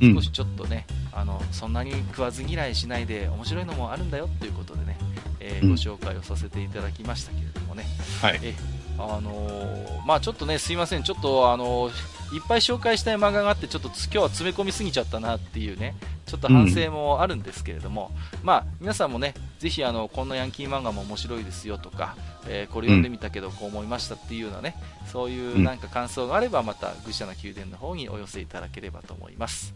[0.00, 4.98] 少しちょっとね、うん、あのそんなに食わず嫌いしないで、面白いのもあるんだよっていうことでね、
[5.40, 7.84] えー、ご紹介をさせていただきましたけれどもね。
[8.22, 8.54] はい、え
[8.98, 15.94] あのー、まあ、ちょっとね、すいません、ちょっと、あのー、いっぱい紹介したい漫画があって、ちょっと今日は詰め込みすぎちゃったなっていうね、
[16.26, 22.14] ちょっと反省もあるんですけれども、うん、まあ、皆さんもね、ぜひあの、こんなヤンキー漫画も面白いですよとか、
[22.48, 24.76] えー、これ読んでみたけどこう思いましたっていうようなね、
[25.06, 29.74] そういうなんか感想があれば、また愚者の宮殿の方にお寄せいただければと思います。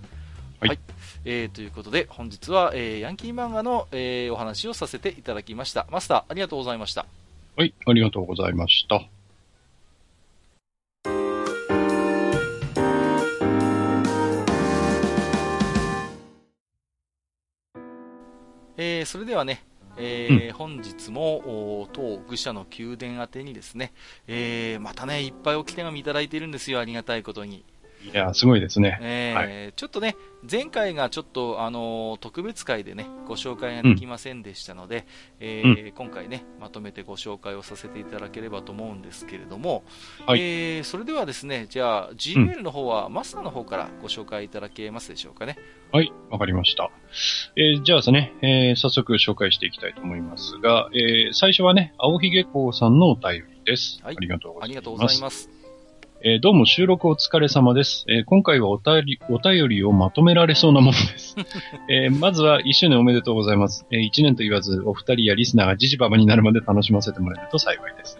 [0.61, 0.78] はい、はい、
[1.24, 5.86] えー、ということで、本日は、えー、ヤンキー漫画の、えー、お話をさせていただきました。
[5.91, 7.07] マスター、ありがとうございました。
[7.57, 9.03] はい、ありがとうございました。
[18.77, 19.62] えー、それではね、
[19.97, 23.93] えー、本日も当愚者の宮殿宛てにですね、
[24.27, 27.65] えー、またね、いっぱいおき手紙いただいているんですよ、ありがたいことに。
[28.12, 28.98] いや、すごいですね。
[29.01, 30.16] えー、はい、ちょっとね、
[30.51, 35.05] 前回がちょっと、あのー、特別会でね、ご紹介ができませんでしたので、うん、
[35.40, 39.85] えーうん、今回ね、まとめてご紹介をさせていただければと思うんですけれども、
[40.26, 45.56] はい、えー、それではですね、じゃあ、Gmail の方は、マスターの方からご紹介いただけますでしょうかね。
[45.93, 46.90] はい、わかりました。
[47.56, 54.01] えー、じゃあですね、えー、早速紹介していきたいと思いますが、えー、最初はね、青ひげこうさんのお便りです。
[54.02, 54.55] はい、ありがとう
[54.98, 55.53] ございます。
[56.26, 58.06] えー、どうも収録お疲れ様です。
[58.09, 61.36] えー、今回はお便り、お便りをまとめられそうなものです。
[61.90, 63.86] えー、まずは1周年おめでとうございます。
[63.90, 68.18] えー、1年と言わず、お二人やリスナーがじじばばになるまで楽しませてもらえると幸いです。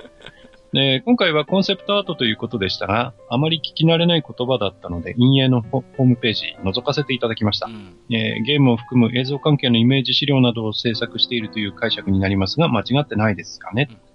[0.77, 13.89] え今回はコンセプトアートということでしたが、あまり聞き慣れない言葉だったので、陰影のホームページ覗かせていただきました、うん、えー、ゲームを含む映像関係のイメージ資料などを制作しているという解釈になりますが、間違ってないですかね。
[13.91, 14.14] うん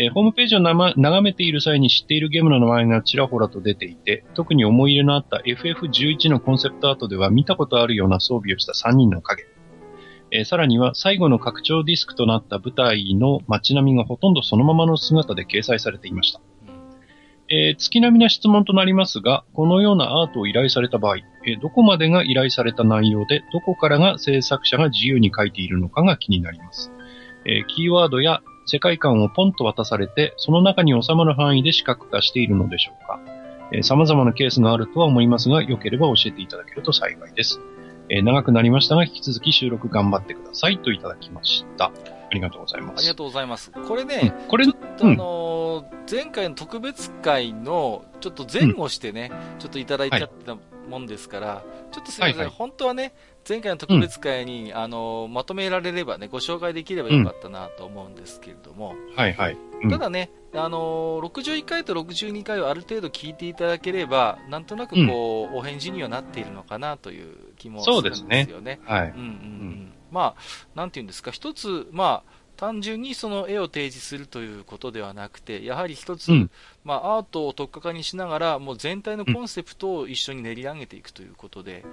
[0.00, 9.44] えー、ホームページを眺めている際に知っているゲームの名前がちらほらと出ていて、特に思い入れのあった FF11 のコンセプトアートでは見たことあるような装備をした3人の影。
[10.30, 16.40] えー、さらには最後の拡張ディスクとなった舞台の街並みがほとんどそのままの姿で掲載されていました。
[17.50, 26.92] えー、月並みな質問となりますが、このようなアートを依頼された場合、えー、どこまでが依頼された内容で、どこからが制作者が自由に書いているのかが気になります。
[27.44, 33.18] えー、キーワードや世界観をポンと渡されて、その中に収まる範囲で視覚化しているのでしょうか。
[33.72, 37.60] えー、様々なケースがあるとは思いますが、良ければ教えていただけると幸いです。
[38.10, 41.86] えー、長くなりましたが、引き続き収録頑張ってくださいといただきました。
[41.86, 41.92] あ
[42.34, 43.00] りがとうございます。
[43.00, 43.70] ありがとうございます。
[43.70, 50.58] これね、うん、これ、ちょっとあのー、前回の特別会の、ちょっと前後してね、うん、ちょっといただいちゃった
[50.88, 53.14] もんですから、はい、ちょっとすみません、はいはい、本当はね、
[53.48, 59.56] 前回の特別会に、うん、あのまとめられればね、ご紹介できればよかったなと思うんですけれども、うん、はいはい。
[59.82, 68.46] うん、ただね、あの61回と62回をある程度聞いていただければ、なんとなくこう、お返事にはなっているのかなという気もするんですよね。
[68.50, 68.80] そうですね。
[68.84, 69.08] はい。
[69.10, 69.92] うんうんうん。
[70.10, 70.40] まあ、
[70.74, 76.50] なんていうんですか、一つ、まあ、単純にその絵を提示するということではなくて、やはり一つ、うん、
[76.84, 81.84] まあ、アートを特化化にしながら、もう全体のコンセプトを一緒に練り上げていくということで、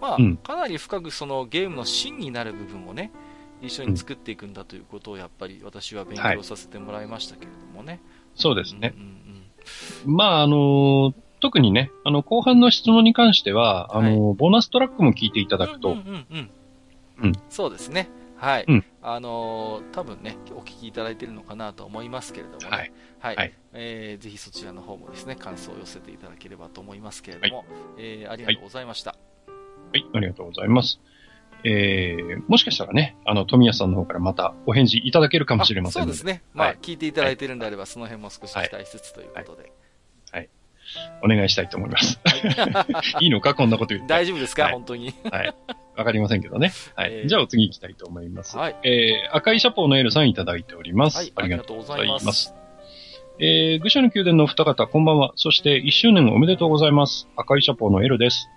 [0.00, 3.12] まあ、かなり深くそのゲームの芯になる部分をね、
[3.60, 7.92] 一緒に作っていくんだということをやっぱり私は勉強させてもらいましたけれどもね。
[7.92, 8.00] はい、
[8.34, 8.94] そうですね。
[8.96, 9.02] うん
[10.06, 16.50] うん、まあ、あのー、特にね、あの、後半の質問に関しては、あのーはい、ボーナストラックも聞いていただくと、うんうんうん。
[17.24, 18.08] うん、そうですね。
[18.36, 18.64] はい。
[18.66, 22.68] うん、あのー、多分ね、お聞きいただいているのかなと思いますけれどもね。
[22.68, 22.92] はい。
[23.18, 23.36] はい。
[23.36, 27.66] はい、えー、ぜひそちらの方もですね、感想を寄せていただければと思いますけれども、はい、
[27.98, 29.12] えー、ありがとうございました。
[29.12, 29.16] は
[29.94, 31.00] い、はい、ありがとうございます。
[31.64, 36.42] えー、もしかしたらね、あの、富谷さんの方からまたお返事いただけるかもしれませんそうですね。
[36.52, 39.72] まあ、はい、聞いていただいているんであれば、その辺も少し期待しつつということで。
[40.30, 40.48] はい。
[41.22, 42.20] お願いしたいと思います。
[43.20, 44.06] いいのかこんなこと言って。
[44.12, 45.14] 大丈夫ですか、本当に。
[45.30, 45.54] はい。
[45.96, 46.72] わかりませんけどね。
[46.94, 47.12] はい。
[47.12, 48.56] えー、じゃあお次行きたいと思います。
[48.56, 48.76] はい。
[48.82, 51.16] えー、赤いシャポーのエルさんいただいております。
[51.18, 51.32] はい。
[51.36, 52.54] ありがとうございます。
[53.38, 55.32] えー、愚者の宮殿の二方、こんばんは。
[55.36, 57.28] そして1周年おめでとうございます。
[57.36, 58.48] 赤いシャポーのエルです。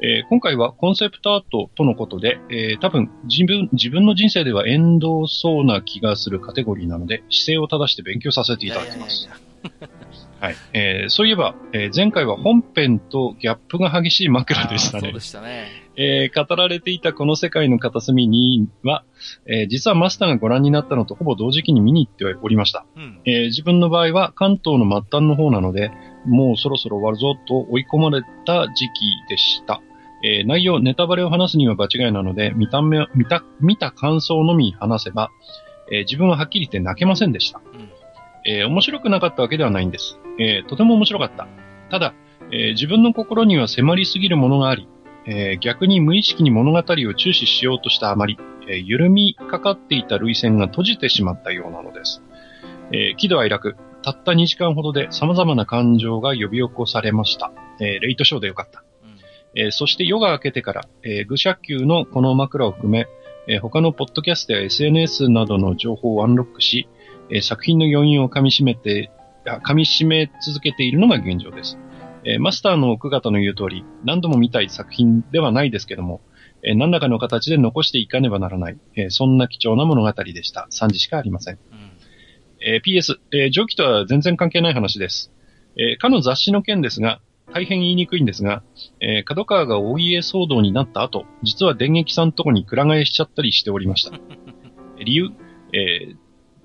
[0.00, 9.24] えー、今回はコンセプトアートとのことで、えー、多分自分、自分の人生では縁遠そうな気がするカテゴリーなので、姿勢を正して勉強させていただきます。
[9.24, 9.47] いやいやいや
[10.40, 10.56] はい。
[10.72, 15.02] えー、そういえば、えー、前回は本編とギャップが激しい枕でしたね。
[15.02, 15.66] そうでしたね。
[15.96, 19.04] えー、語られていたこの世界の片隅には、
[19.46, 22.86] えー、実はマスターがご覧になったのとほぼ同時期に見に行っておりました。
[22.96, 25.90] うん、えー、自分の場合は関東の末端の方なので、
[26.24, 29.82] もうそろそろ終わるぞと追い込まれた時期でした。
[30.22, 35.30] えー、内容、ネタバレを話すには場違いなので、見た目、見た、見た感想のみ話せば、
[35.90, 37.60] えー、自分ははっきり言って泣けませんでした。
[37.74, 37.97] うん
[38.44, 40.18] えー、面白くなかったわけではないんです。
[40.38, 41.46] えー、とても面白かった。
[41.90, 42.14] ただ、
[42.50, 44.88] えー、自分の心には迫りすぎるものがあり、
[45.26, 48.38] えー、逆に無意識に物語を注視しようとしたあまり、
[48.68, 52.22] えー、緩みかかっていた涙腺が閉じてしまったようなのです。
[52.92, 57.52] えー、喜怒哀楽、たった2時間ほどで様々な感情が呼び起こされました。
[57.80, 58.82] えー、レイトショーでよかった。
[59.02, 63.06] うん、えー、そして夜が明けてから、えー、愚者級のこの枕を含め、
[63.48, 66.88] えー、他のポッドキャストや SNS などの情報をアンロックし、
[67.30, 69.10] えー、作品の余韻を噛み締めて、
[69.44, 71.78] 噛み締め続けているのが現状です。
[72.24, 76.20] えー、マスターの奥方の言う通り、何度も見たい作品ではないですけども、
[76.62, 80.68] えー、何らかの形で残していかねばならない、えー、そんな貴重な物語でした。
[80.70, 81.54] 3時しかありません。
[81.54, 81.90] うん、
[82.60, 85.32] えー、PS、えー、上記とは全然関係ない話です。
[85.76, 87.20] えー、かの雑誌の件ですが、
[87.54, 88.62] 大変言いにくいんですが、
[89.00, 94.18] えー、角川がお家騒動になった後、実は電撃さんとこにくら替えしちゃったりしておりました。
[95.02, 95.30] 理由、
[95.72, 96.16] えー、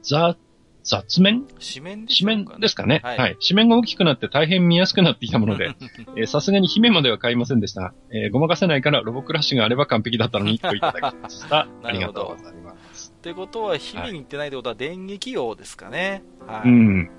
[0.02, 0.36] ザ
[0.84, 1.46] 雑面？
[1.60, 3.38] 紙面で紙面ですかね、はい、はい。
[3.46, 5.76] 紙面が大きくなって大変見やすくなってきたもので、
[6.28, 7.94] さすがに姫までは買いませんでした。
[8.12, 11.68] えー、ごまかせないからロボクラッシュがあれば完璧だったのにといただきました。
[11.84, 13.14] ありがとうございます。
[13.18, 16.24] ってことは、姫に行ってないってことは電撃用ですかね。
[16.46, 16.70] はい。
[16.70, 17.10] うん。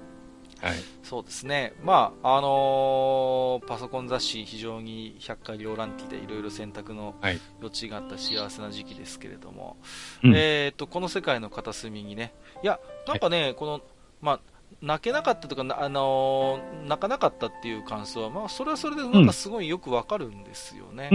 [0.61, 7.15] はい、そうですね、まああのー、パソコン雑誌、非常に百回両覧期でいろいろ選択の
[7.61, 9.77] 余地があった幸せな時期ですけれども、
[10.23, 12.33] はい、えーと、この世界の片隅にね、
[12.63, 13.81] いや、なんかね、はい、この、
[14.23, 14.41] まあ、
[14.81, 21.11] 泣けなかったとか、あのー、泣かなかったっていう感想は、まあ、それはそれでなんかすごいよくわかるんですよね。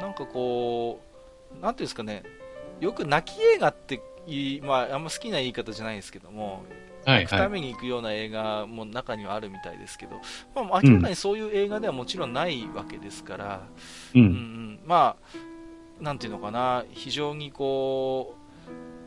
[0.00, 1.00] なんかこ
[1.58, 2.22] う、なんていうんですかね、
[2.80, 4.00] よく泣き映画って
[4.62, 6.62] まあ、あんま好きな言い方じゃないですけども、
[7.04, 10.20] 行くために行くような映画も中にはあるみたいですけど、
[10.54, 13.62] まあ、明らかにそういう映画ではもちろんないわけですから、
[14.14, 15.16] うん、うん、ま
[16.00, 18.34] あ、なんていうのかな、非常にこ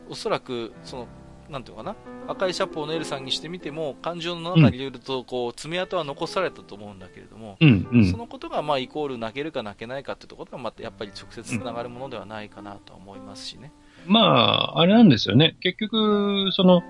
[0.08, 1.08] う、おそらく、その、
[1.50, 1.96] なんていうのかな、
[2.32, 13.72] 赤いシャポーのエルさんにしてみても、感情の中にいろいろとこう爪痕は残されたと思うんだけれども、うんうん、そのことがまあイコール泣けるか泣けないかっていうところがまたやっぱり直接つながるものではないかなと思いますしね。
[14.06, 15.56] まあ、あれなんですよね。
[15.60, 16.82] 結局、その、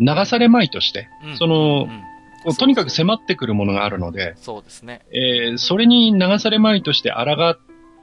[0.00, 1.86] 流されまいとして、うん、その、
[2.46, 5.00] うん、とにかく迫ってくるものがあるので、そうですね。
[5.12, 7.58] えー、それに流されまいとして抗っ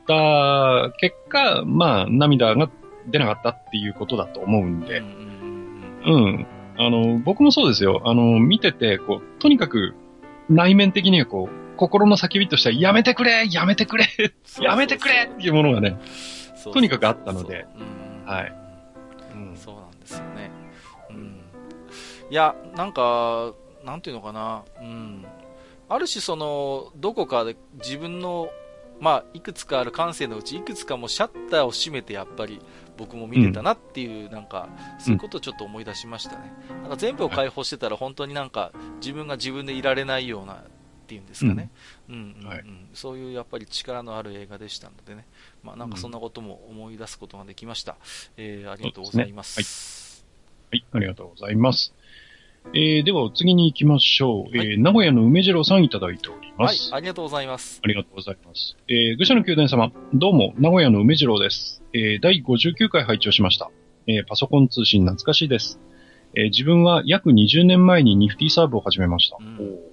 [0.07, 2.69] た結果、まあ、涙が
[3.07, 6.47] 出なかったっていうことだと思うんで、うん、うん、
[6.77, 8.01] あの、僕もそうですよ。
[8.05, 9.93] あの、見てて、こう、とにかく
[10.49, 14.05] 内面的にはこう、心の叫びとしては、やめてくれやめてくれ
[14.59, 15.99] やめてくれっていうものがね、
[16.73, 17.65] とにかくあったので、
[18.25, 18.60] はい。
[22.31, 23.53] いや、なんか、
[23.83, 25.25] なんていうのかな、うん。
[25.89, 28.49] ある種その、どこかで自分の、
[29.01, 32.61] まあ、いくつかある感性のうち、いくつかもシャッターを閉めて、やっぱり、
[32.97, 36.53] 僕も見てたなっていう、うん、なんか、そういうことをちょっと思い出しましたね。
[36.83, 38.71] なんか全部を解放してたら、本当になんか、
[39.01, 40.63] 自分が自分でいられないような、っ
[41.07, 41.69] ていうんですかね。
[42.93, 45.27] そういうやっぱり力のある映画でしたのでね。
[45.63, 47.93] まあ、なんかそんなことも思い出すことができました。
[47.93, 47.97] うん、
[48.37, 49.59] えー、ありがとうございます。
[49.59, 49.65] ね、
[50.71, 50.79] はい。
[50.79, 51.93] はい、ありがとうございます。
[52.73, 54.57] えー、では次に行きましょう。
[54.57, 56.91] はい、えー、名古屋の梅次郎さんいただいております。
[56.91, 57.81] はい、ありがとうございます。
[57.83, 58.77] ありがとうございます。
[58.87, 61.83] えー、愚者の宮殿様、どうも、名古屋の梅次郎です。
[61.93, 63.69] えー、第59回拝聴しました。
[64.07, 65.79] えー、パソコン通信懐かしいです。
[66.35, 69.37] えー、自分は約20年前にニフティサーブを始めました。
[69.39, 69.91] うん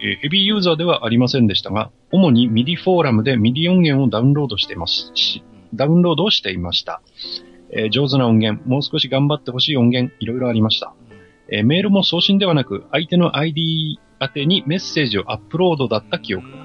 [0.00, 7.02] えー、ヘビーユーザーではありませんでしたが、主に MIDI フォーラムで MIDI 音源をダウンロードしていますし、ダウンロードをしていました。
[7.70, 10.94] えー、上手な音源、もう少し頑張ってほしい音源、いろいろありました。
[11.50, 16.64] えー、メールも送信ではなく、相手の ID 宛てにメッセージをアップロードだった記憶が。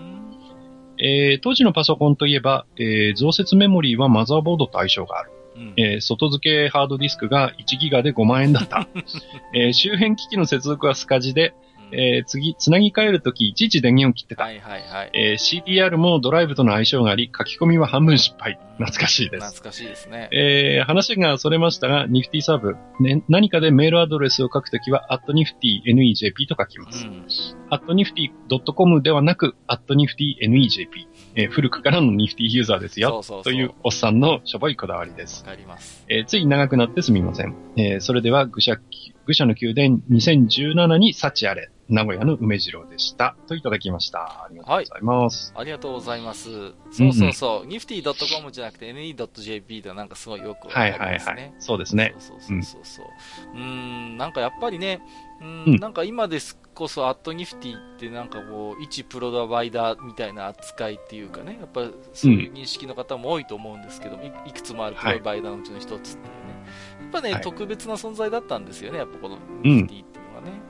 [1.01, 5.31] えー、当時のパソコンといえば、えー、増設メモリーはマザーボードと相性がある。
[5.55, 8.87] うん、えー、外付けハードディスクが1ギガで5万円だった。
[9.55, 11.53] えー、周辺機器の接続はスカジで、
[11.91, 14.43] えー、次、つなぎ替えるとき、いちいち電源を切ってた。
[14.43, 15.11] はいはいはい。
[15.13, 18.59] えー、CDR もドライブとの相性があり、書き込みは半分失敗。
[18.77, 19.45] 懐かしいです。
[19.45, 20.29] 懐かしいですね。
[20.31, 27.05] えー、話がそれましたが、ニフティサーブ、ね、何かでメールアドレスを書くときは、at nifty.nejp と書きます。
[27.05, 27.25] うん、
[27.69, 30.87] at nifty.com ではなく、at nifty.nejp。
[31.35, 33.09] えー、古くからのニフティユーザーですよ。
[33.09, 35.43] そうそうそうというおっさんのしょぼいこだわりです。
[35.43, 36.05] わかります。
[36.09, 37.55] えー、つい長くなってすみません。
[37.75, 38.77] えー、それでは、愚者、
[39.29, 41.69] 愚者の宮殿2017に幸あれ。
[41.87, 43.35] 名古屋の梅次郎でした。
[43.47, 44.45] といただきました。
[44.45, 45.53] ありがとうございます。
[45.53, 46.49] はい、ありがとうございます。
[46.91, 47.59] そうそうそう。
[47.61, 51.05] うんうん、nifty.com じゃなくて ne.jp ではなんかすごいよくわかりますね。
[51.05, 51.53] はいはいはい。
[51.59, 52.15] そうですね。
[52.19, 53.05] そうそうそうそう。
[53.55, 55.01] うん、ん、なんかやっぱりね、
[55.41, 66.48] うん、うん、なんか今ですこそ、アットニフティってなんかこう、一プロバイダーみたいな扱いっていうかね、やっぱそういう認識の方も多いと思うんですけど、うん、いいくつもあるプロバイダーのうちの一つっていうね。
[67.11, 70.69] やっぱね、はい、特別な存在だったんですよね、やっぱこのニフティっていうのがね。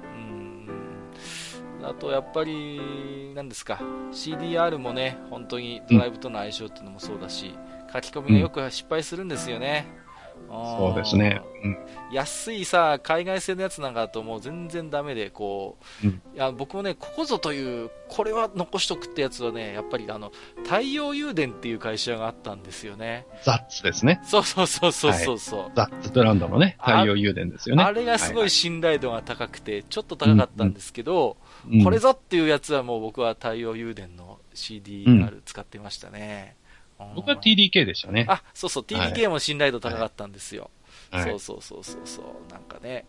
[1.81, 3.79] あとやっぱり、なんですか、
[4.11, 7.55] CDR もね、本当にドライブとの相性っていうのもそうだし、
[7.93, 9.87] 書き込みがよく失敗するんですよね。
[10.49, 11.77] そうですね、うん、
[12.11, 20.31] 安いさ、海外製のやつなんかだともう全然ダメで、こう、うん、いや僕もね、ここぞという、これは残しとくってやつはね、やっぱりあの、
[20.63, 23.27] 太陽誘電っていう会社があったんですよね。
[23.43, 24.21] ザッツですね。
[24.23, 27.83] そうそうそうそうそうそう、はい、ザッツブランドのね、太陽誘電ですよね。
[27.83, 31.37] あれがすごい信頼度が高くて、ちょっと高かったんですけど、
[31.71, 36.55] うん、これぞっていうやつはもう僕は太陽誘電の CDR 使ってましたね。
[37.15, 38.25] 僕は TDK でしたね。
[38.27, 40.69] あ、そうそう、TDK も信頼度高かったんですよ。
[41.11, 42.51] はい、そうそうそうそうそう。
[42.51, 43.05] なんかね、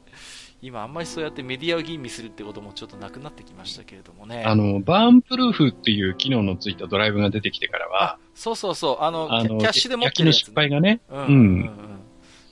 [0.62, 4.44] 今あんまりそうやってメディアを吟味するってこともちょっとなくなってきましたけれどもね。
[4.44, 11.70] あの、バーンプルーフっていう機能のついたドライブが出てきてからは、そうそうそう、あの、あのキャッシュで持ってるやつ、ね、の失敗がね、うん、うん、うん。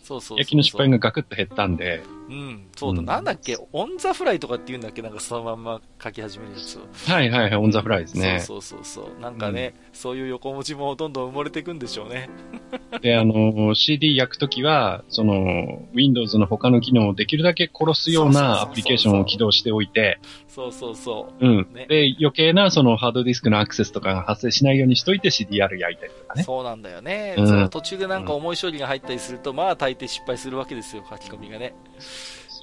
[0.03, 2.03] そうそう焼きの失敗がガクッと減ったんで。
[2.29, 5.03] うん、そうだ、うん、なんだっけ、オンザフライとかって言うんだっけ？
[5.03, 6.83] なんかそのまんま書き始めるやつを。
[7.13, 8.41] はいはいはい、オンザフライですね。
[8.41, 9.21] そうそうそうそう。
[9.21, 12.29] なんかね、うん、そういう横文字もどんどん埋もれていくんでしょうね。
[13.01, 20.19] で、あの、CD 焼くときは、その、Windows の他の機能をできるだけ殺すようなアプリケーションを起動しておいて、
[20.59, 21.47] そうそうそう。
[21.47, 21.73] うん。
[21.73, 26.43] ね、で、余計なそのハードディスクのアクセスとかが発生しないようにしといて CDR 焼いたりとかね。
[26.43, 27.37] そうなんだよね。
[27.39, 31.75] うん、途中でなんか重い処理が入ったりすると、まあ大抵失敗するわけですよ、書き込みがね。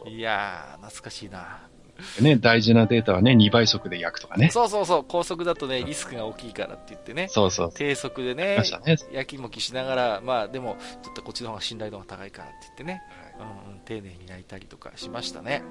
[0.10, 1.70] いやー、懐かしいな。
[2.22, 4.50] ね、大事なデータはね、2倍速で焼くとかね。
[4.50, 7.30] そうそうそう、高速だとね、リスクが大きいからって言ってね。
[7.30, 13.02] そうそう低速でね、ね焼きもきしながら、まあでも、ちょっとこっちの方が信頼度が高いからって言ってね。
[13.40, 15.64] うん、丁寧に焼いたりとかしましたね。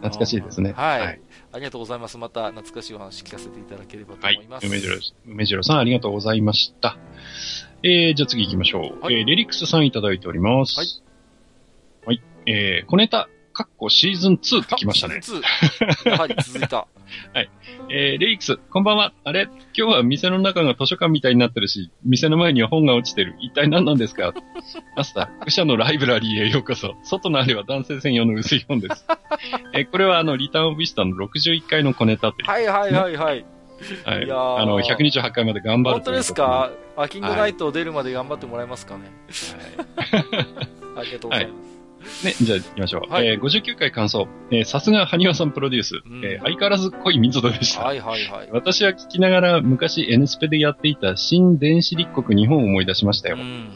[0.00, 0.72] 懐かしいですね。
[0.72, 1.20] はい、はい。
[1.52, 2.18] ありがとうございます。
[2.18, 4.66] また懐かしいお話聞かせていただければと思います。
[4.66, 4.78] はい。
[4.78, 6.98] 梅次郎、梅さんありがとうございました。
[7.82, 9.00] えー、じゃあ次行きましょう。
[9.00, 10.78] はい、えー、レリックスさんいただいております。
[10.78, 10.88] はい。
[12.06, 12.22] はい。
[12.46, 15.20] えー、小ネタ、かっこシーズン2ってきましたね。
[15.22, 16.10] シーズン 2!
[16.10, 16.76] やはり続いた。
[17.32, 17.48] はい。
[17.88, 19.14] えー、レイクス、こんばんは。
[19.24, 19.44] あれ？
[19.74, 23.34] 今日は店の中が図書館みたいになってるし、店の前には本が落ちてる。
[23.40, 24.34] 一体何なんですか？
[24.94, 26.96] マスター、愚者のライブラリーへようこそ。
[27.02, 29.06] 外のあれは男性専用の薄い本です。
[29.72, 33.44] えー、これはあの、リターンオブビスタの61回の小ネタという、はいはいはいはい。
[34.04, 34.24] はい。
[34.24, 36.72] いやあの、128回まで頑張る本当ですか？
[36.98, 39.04] アキングナイト出るまで頑張ってもらえますかね？
[40.12, 40.26] はい。
[41.00, 41.66] ありがとうございます。
[41.68, 41.75] はい
[42.24, 43.12] ね、じゃあ行きましょう。
[43.12, 44.28] はい、えー、59回感想。
[44.50, 46.02] えー、さすが、埴輪さんプロデュース。
[46.06, 47.84] うん、えー、相変わらず濃い溝戸でした。
[47.84, 48.48] はいはいはい。
[48.52, 53.36] 私は聞きながら昔 N スペでやっていた新電子立国日本を思い出しましたよ。
[53.36, 53.70] うん、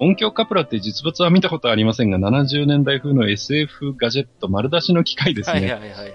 [0.00, 5.60] 音響カプラって実物は見たことありませんが、70年代風の SF ガジェット丸出しの機械ですね。
[5.60, 6.10] はいはいはいはい。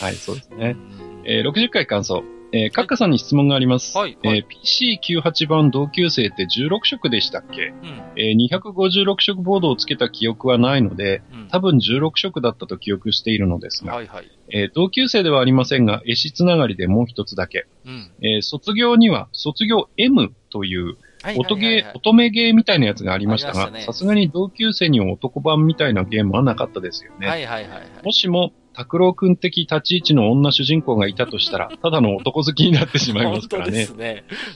[0.00, 0.76] はい、そうですね。
[1.24, 2.22] えー、60回感想。
[2.52, 3.96] えー、カッカさんに質問があります。
[3.96, 20.98] はい、はい、えー、PC98 番同級生って16色でしたっけ、うん、えー、256色ボードをつけた記憶はないので、うん、多分16色だったと記憶しているのですが、はいはい、えー、同級生ではありませんが、絵師つながりでもう一つだけ、うん、えー、卒業には、卒業 M という、
[21.38, 27.28] 音ゲー、乙女ゲーみたいなやつがありましたが、さすがに同級生には男版みたいなゲームはなかったですよね。
[27.28, 33.84] はいはいはい、はい、もしも、拓郎くん的立ち位置の女主人公がいたとしたら、 ただの男好きになってしまいますからね。
[33.84, 34.04] そうで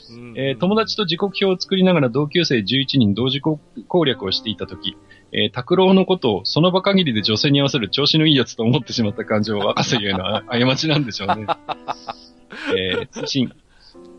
[0.08, 0.32] すね。
[0.36, 3.60] えー、友達と時刻表を作りながら同級生11人同時攻
[4.04, 4.96] 略をしていたとき、
[5.32, 11.46] えー、拓郎のことをその場限りで女性に合わせる調子のいいやつと思ってしまった感情を若さゆえの過ちなんでしょうね。
[12.76, 13.52] えー、通信。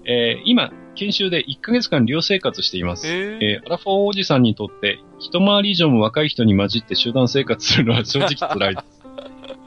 [0.09, 3.07] えー、今、研修で1ヶ月間寮生活しています。
[3.07, 8.96] えー、アラフォーおじさんにとって、一回り以上も若い人に混じって集団生活するのは正直辛いです。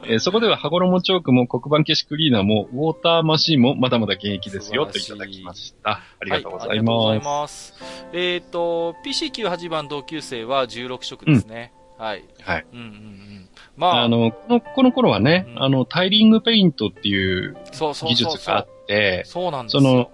[0.05, 5.91] えー、そこでは、羽衣チョークも黒板消しクリーナーも、ウォーターマシーンもまだまだ現役ですよ、といただきました。
[5.91, 7.05] ありがとうございます。
[7.05, 7.73] はいます。
[8.13, 11.73] えっ、ー、と、PC98 番同級生は16色ですね。
[11.97, 12.25] うん、はい。
[12.41, 12.65] はい。
[12.71, 13.49] うんうんうん。
[13.77, 20.11] まあ、あの、この、この頃はね、うん、あの、タイリングペイントっていう技術があって、そうなんですその、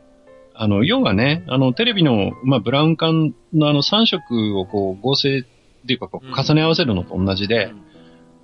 [0.53, 5.43] あの、要はね、あの、テレビの、まあ、ブラウン管のあの3色をこう合成っ
[5.87, 7.86] ていうかこう重ね合わせるのと同じで、うん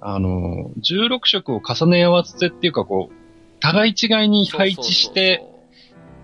[0.06, 3.14] あの、16色を重ね合わせっていうかこう、
[3.62, 5.46] 互い違いに配置して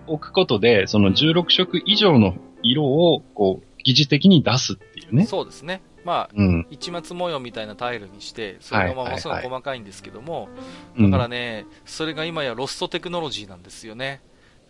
[0.06, 5.24] おくことで、その16色以上の色をこう、疑似的に出すっていうね。
[5.24, 5.80] そうですね。
[6.04, 10.48] まあ、うん、一末模様みたいなタイルにして、それがまあものすごい細かいんですけども、
[10.98, 14.20] だからね、それが今やロストテクノロジーなんですよね。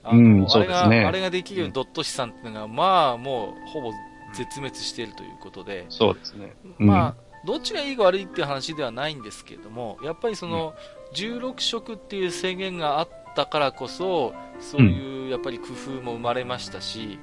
[0.04, 3.92] あの、うん、あれが、ね、あれができるドット資産っていうのが、まあもうほぼ
[4.34, 6.54] 絶滅しているということで、そうですね。
[6.78, 10.74] まあ、どっちがいいか悪いっていう話ではないんですけれども、やっぱりその、
[11.14, 17.18] 16色っていう制限があったからこそ、そういうやっぱり工夫も生まれましたし、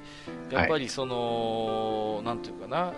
[0.52, 2.94] やっぱりその、なんていうかな、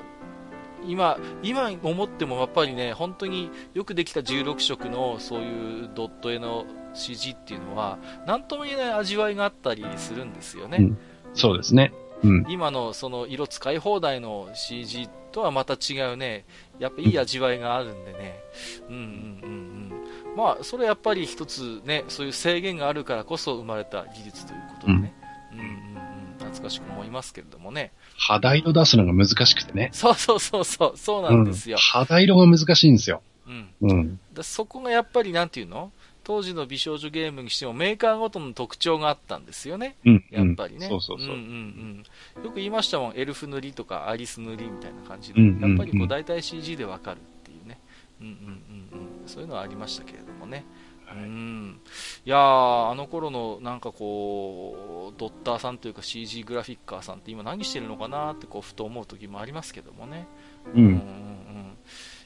[0.88, 10.78] 今、今思ってもやっぱりね、本当によくできた16色のそういうドット絵の CG っていうのは、なんとも言えない味わいがあったりするんですよね。
[10.80, 10.98] うん、
[11.34, 11.94] そうですね。
[12.24, 16.46] うん、今のその色使い放題の CG とはまた違うね、
[16.80, 18.40] やっぱいい味わいがあるんでね、
[18.90, 20.36] うんうんうんうん。
[20.36, 25.14] まあ、それやっぱり一つね、そういう制限があるからこそ生まれた技術ということでね、
[25.54, 25.80] うん、うんうん
[26.40, 27.92] 懐かしく思いますけれどもね。
[28.18, 29.90] 肌色出すのが難しくてね。
[29.94, 31.76] そうそうそうそう、そうなんですよ。
[31.76, 33.22] うん、肌色が難しいんですよ。
[33.48, 33.70] うん。
[33.82, 35.92] うん、だそこがやっぱりなんていうの？
[36.30, 39.96] 当時の美少女ゲームにしてもメーカーごとの特徴があったんですよね。
[40.06, 40.88] うん、やっぱりね。
[40.88, 41.28] そうそうそう。
[41.30, 42.04] うんうん
[42.38, 42.44] うん。
[42.46, 47.80] よく言いましたもん、エルフ塗りとかアリス塗りみたいな感じで、やっぱりこう大体 CG でわかるっていうね。
[48.22, 49.28] うんうんうんうん。
[49.28, 50.66] そういうのはありましたけれどもね。
[51.08, 51.80] はい、うん
[52.24, 60.28] いやあの頃のなんかこうドッターさんというか CG グラフィッカーさんって今何してるのかなってこうふと思う時もありますけどもね。
[60.76, 61.30] うん、うんうん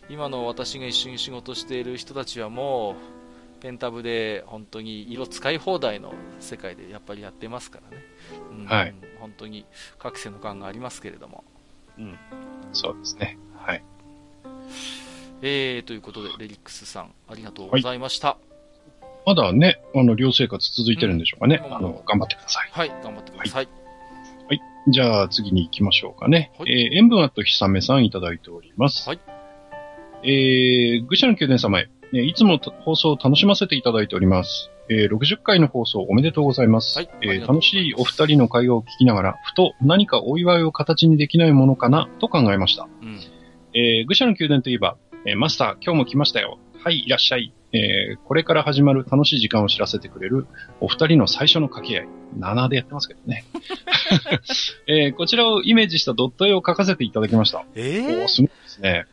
[0.10, 3.23] 今の私が一緒に仕事している人たちはもう、
[3.64, 8.04] ペンタブで本当に色使い放題の世界でやっぱりやってますからね。
[8.52, 8.94] うん、はい。
[9.22, 9.66] 本当に
[9.98, 11.46] 各世の感がありますけれども。
[11.98, 12.18] うん。
[12.74, 13.38] そうですね。
[13.56, 13.84] はい。
[15.42, 18.32] えー、ということで、レリックスさん、ありがとうございました。
[18.32, 18.38] は
[19.26, 21.64] い、まだね、あの、寮生活続いてるんでしょうかね。
[21.66, 22.70] うん、あの、頑張ってください。
[22.70, 23.70] はい、頑張ってください。
[24.50, 24.62] はい。
[24.90, 26.52] じゃあ、次に行きましょうかね。
[26.60, 29.08] はい、えー、塩分あとひさめさんいただいております。
[29.08, 29.20] はい。
[30.24, 31.88] えー、愚者の宮殿様へ。
[32.22, 34.70] いつも放送を楽しませていただいております。
[34.90, 36.98] えー、60回の放送おめでとうございます。
[37.00, 42.88] はい、えー、楽しいお二人の会話を聞きながら、ふと何かお祝いを形にできないものかなと考えました。
[43.02, 43.20] うん、
[43.74, 46.60] えー、愚者の宮殿といえば、えー、マスター、今日も来ましたよ。
[46.84, 47.54] はい、いらっしゃい。
[47.72, 50.46] えー、これから始まる楽しい時間を知らせてくれる
[50.80, 52.08] お二人の最初の掛け合い。
[52.38, 53.46] 7でやってますけどね。
[54.88, 57.66] えー、こちらをイメージしたドット絵を描かせていただきました。
[57.74, 59.06] えー、おすごいですね。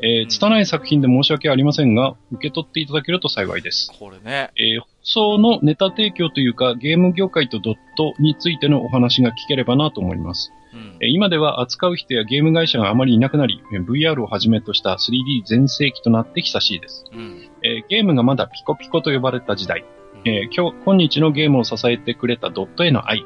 [0.00, 3.92] えー、拙い作品で申し訳ありませんが、受け取っていただけると幸いです。
[3.98, 4.50] これね。
[4.56, 10.52] えー、放送のネタ提供というか、ゲーム業界とドットについてのお話が聞ければなと思います。
[10.72, 17.04] うん、今では扱う人やゲーム会社があまりいなくなり、VR をはじめとした 3D 全盛期となって久しいです。
[17.12, 19.84] うん、えー、ゲームがまだピコピコと呼ばれた時代、
[20.24, 23.24] うん、えー、今日、今日のゲームを支えてくれたドットへの愛、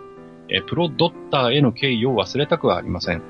[0.48, 3.22] えー、プロドッターへの敬意を忘れたくはありません。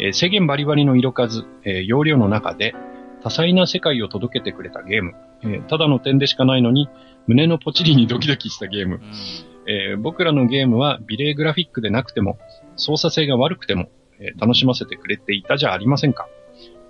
[0.00, 2.74] えー、制限バリバリの色数、えー、容量の中で、
[3.22, 5.14] 多彩な世界を届けてくれたゲーム。
[5.42, 6.88] えー、ただの点でしかないのに、
[7.26, 8.96] 胸のポチリにドキドキしたゲーム。
[8.96, 9.02] うん、
[9.70, 12.38] えー、僕らのゲームは美麗グラフィックでなくても、
[12.76, 13.88] 操作性が悪くても、
[14.20, 16.28] えー、楽しませてくれていたじゃありませんか。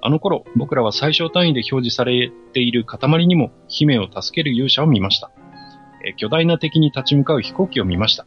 [0.01, 5.31] あの頃、僕らは最小単位で表示されている塊にも姫を助ける勇者を見ました。
[6.07, 8.27] えー、巨大な敵に立ち向かう飛行機を見ました。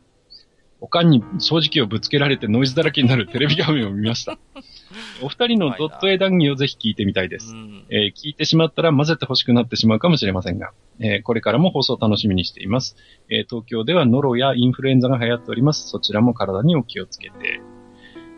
[0.81, 4.39] おかんに掃除機をぶつけられてノイズだらけになるテレビ画面を見ました。
[5.21, 7.55] お二人のドット絵談義をぜひ聞いてみたいです。
[7.89, 12.97] えー、聞いてしまったら混ぜて欲しくなってしまうかもしれませんが、えー、これからも放送楽しみにしています。
[13.29, 15.87] えー、東京ではノロやインフルエンザが流行っております。
[15.87, 17.61] そちらも体にお気をつけて。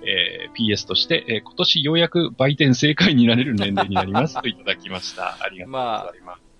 [0.06, 5.38] えー、PS として、えー、今年ようやく売店正解になれる年齢になりますといただきました。
[5.40, 6.53] ありがとうございます。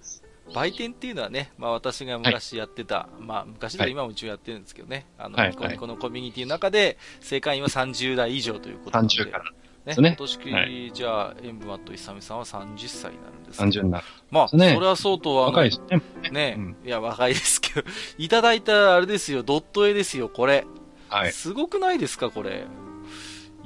[0.54, 9.08] 売店っていうのはね、まあ私が昔やってた、はい、まあ昔で今も一応やってるんですけどね、あの、はい、ニコニコのコミュニティの中で、正解員は30代以上ということで。
[9.08, 9.44] 30から。
[9.86, 14.06] ね、ね今年、はい、じゃあ、塩分マットイサミさんは30歳になるんです30になる。
[14.32, 16.02] まあ、ね、それは相当は、若いですね。
[16.32, 20.66] ね、うん、いや、若いですけど、いただいたあれですよ、ドット絵ですよ、これ。
[21.10, 21.32] はい。
[21.34, 22.66] すごくないですか、これ。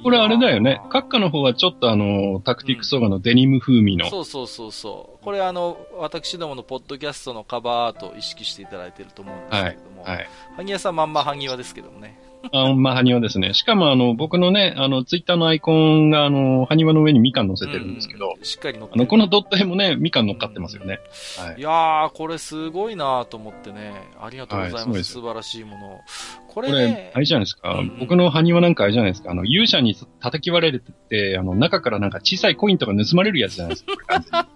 [0.02, 0.80] これあれだよね。
[0.90, 5.24] 閣下の方はちょっとあの、タクティックソーガのデニム風味の、うん、そうそうそうそう。
[5.24, 10.16] これあの、私どものポッドキャストのカバーと意識していただいてると思うんですけれども、はい。
[10.16, 12.18] はい、萩谷さんまんま萩谷ですけどもね。
[12.52, 13.54] あまあ、埴輪ですね。
[13.54, 21.00] しかも、あの、僕のね、あの、ツイッターのアイコンが、あの、埴輪の上にみかん乗せてるんですけど、うん、しっかり乗ってあの、このドット絵もね、みかん乗っかってますよね。
[21.38, 24.88] うん、はい、いやー、これすごいなと思ってね、ありがとうございます。
[24.88, 26.00] はい、す素晴らしいもの。
[26.46, 34.48] これ、ね、これ、あれじゃないですか、うんうん、僕の埴輪なんかあれじゃないですか、あの、勇者に叩き割れてて、あの、中からなんか小さいコインとか盗まれるやつじゃないですか。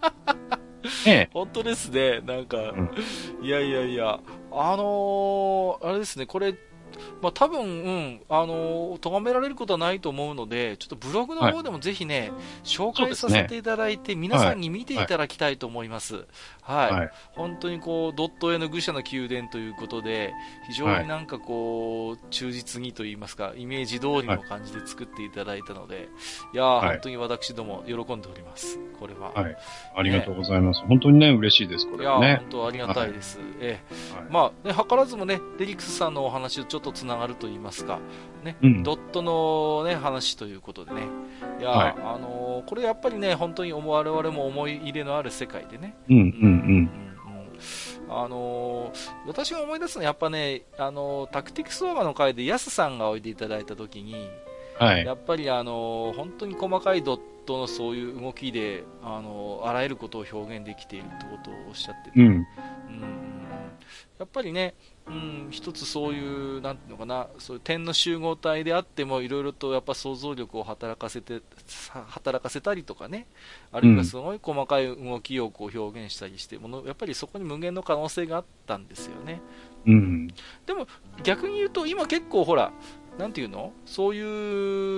[1.06, 2.20] ね本当ですね。
[2.26, 2.90] なんか、うん、
[3.42, 6.54] いやいやいや、あのー、あれですね、これ、
[7.20, 12.30] まあ、多分、うん、あの、咎められることはないと思うので、ちょっとブログの方でもぜひね、はい、
[12.64, 16.26] 紹介させていただいて、ね、皆さんに見ていただきたいと思います。
[16.62, 16.92] はい。
[16.92, 20.32] はい、本当にこう、ドット絵の愚者の宮殿ということで、
[20.68, 26.08] 非常になんかこう、忠実にと言いますか、イメージ通りの感じで作っていただいたので、
[26.54, 28.78] いや本当に私ども喜んでおります。
[28.98, 29.32] これは。
[29.32, 29.56] はい。
[29.96, 30.82] ありがとうございます。
[30.82, 33.40] ね、本当にね、嬉しいです、これ、ね、いや本当ありがたいです。
[33.60, 33.94] ええ
[34.30, 37.98] まあ、ね、図らずもね、デリックスさんのお話をちょっとつながると言いますか、
[38.42, 41.02] ね、うん、ドットのね、話ということでね。
[41.60, 45.94] いや、はい、あのー、これやっぱりね、本当に我々も思い入れのある世界でね。
[46.08, 46.26] うん、うん、う
[46.82, 46.90] ん。
[48.08, 54.28] あのー、私が思い出すのはやっぱね、あのー、タクティクスオーガの回でヤスさんがおいでいただいたときに、
[54.78, 62.46] はい、やっぱりあのー、本当に細かいドットのそういう動きで、あのあらゆることを表現できているってことをおっしゃってて、うん、うん、
[64.18, 64.74] やっぱりね、
[65.04, 71.42] うん、一つそういう、なんていうのかな、そういう点の集合体であっても、いろいろとやっぱ想像力を働かせて、
[72.08, 73.26] 働かせたりとかね、
[73.72, 79.40] あるいはすごい細かい動きをこう表現したりしてもの、やっぱりそこに無限の可能性があったんですよね。
[79.86, 80.28] うん、
[80.66, 80.86] でも
[81.24, 82.72] 逆に言うと、今結構ほら、
[83.18, 83.72] なんていうの？
[83.84, 84.20] そうい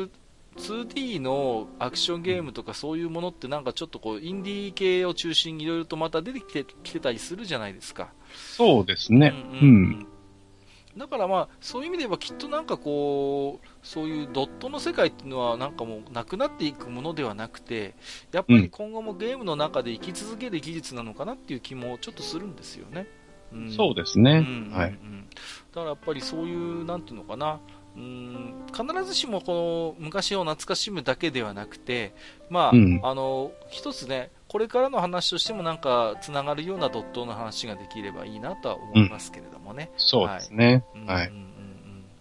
[0.03, 0.11] う
[0.57, 8.13] 2D のアクションゲームとかそういうものってなんかちょっとこうインディー系を中心にいろいろとまた出てきてきてたりするじゃないですか。
[8.35, 9.33] そうですね。
[9.53, 10.07] うん、うん、
[10.97, 17.95] だからまあ、そういう意味で言えばきっとなんかこう、そういうドットの世界っていうのはなんかもうなくなっていくものではなくて、
[18.33, 23.07] やっぱり今後もゲームの中で生き続ける技術なのかなっていう気もちょっとするんですよね。
[23.53, 24.39] うん、そうですね。
[24.39, 24.91] うんはい。
[24.91, 24.97] だ
[25.75, 27.61] からやっぱりそういう、なんていうのかな、
[27.97, 32.15] うん、必ずしもこの昔を懐かしむだけではなくて、
[32.51, 39.91] まあ、うん、あの、一つね、これからの話としてもなんか、つながるようなドットの話ができればいいなとは思いますけれどもね。
[39.93, 40.85] うん、そうですね。
[41.09, 41.33] はい。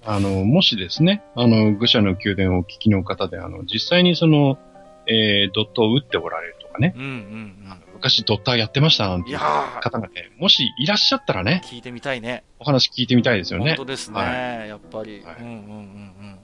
[0.03, 4.57] あの、もしですね、あの、愚者の宮殿をお聞きの方で、あの、実際にその、
[5.05, 6.95] えー、ドットを打っておられるとかね。
[6.97, 11.61] うんうんうん、昔ドッターやってましたなんていう方がね、もしいらっしゃったらね。
[11.65, 12.45] 聞いてみたいね。
[12.57, 13.75] お話聞いてみたいですよね。
[13.75, 15.21] 本当ですね、はい、やっぱり。
[15.23, 16.39] はい、うんうんうんうん。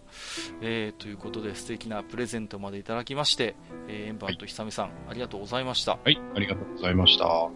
[0.61, 3.55] えー、ということで素敵なプレゼントまでいただきまして、
[3.87, 5.99] えー、エンバーとひさみさん、はい、ありがとうございました。
[6.03, 7.49] はい、ありがとうございました。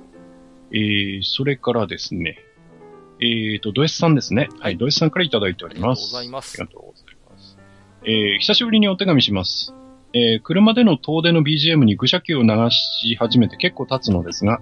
[0.72, 2.40] えー、それからですね、
[3.22, 4.50] えーと、ドエスさんですね。
[4.60, 6.00] はい、ドエスさんからいただいております。
[6.00, 6.62] ありがとうございます。
[6.62, 7.58] ありがとうございます。
[8.06, 9.74] えー、久しぶりにお手紙します。
[10.14, 14.62] えー、車での遠出の BGM に愚者球を流し始めて結構経つのですが、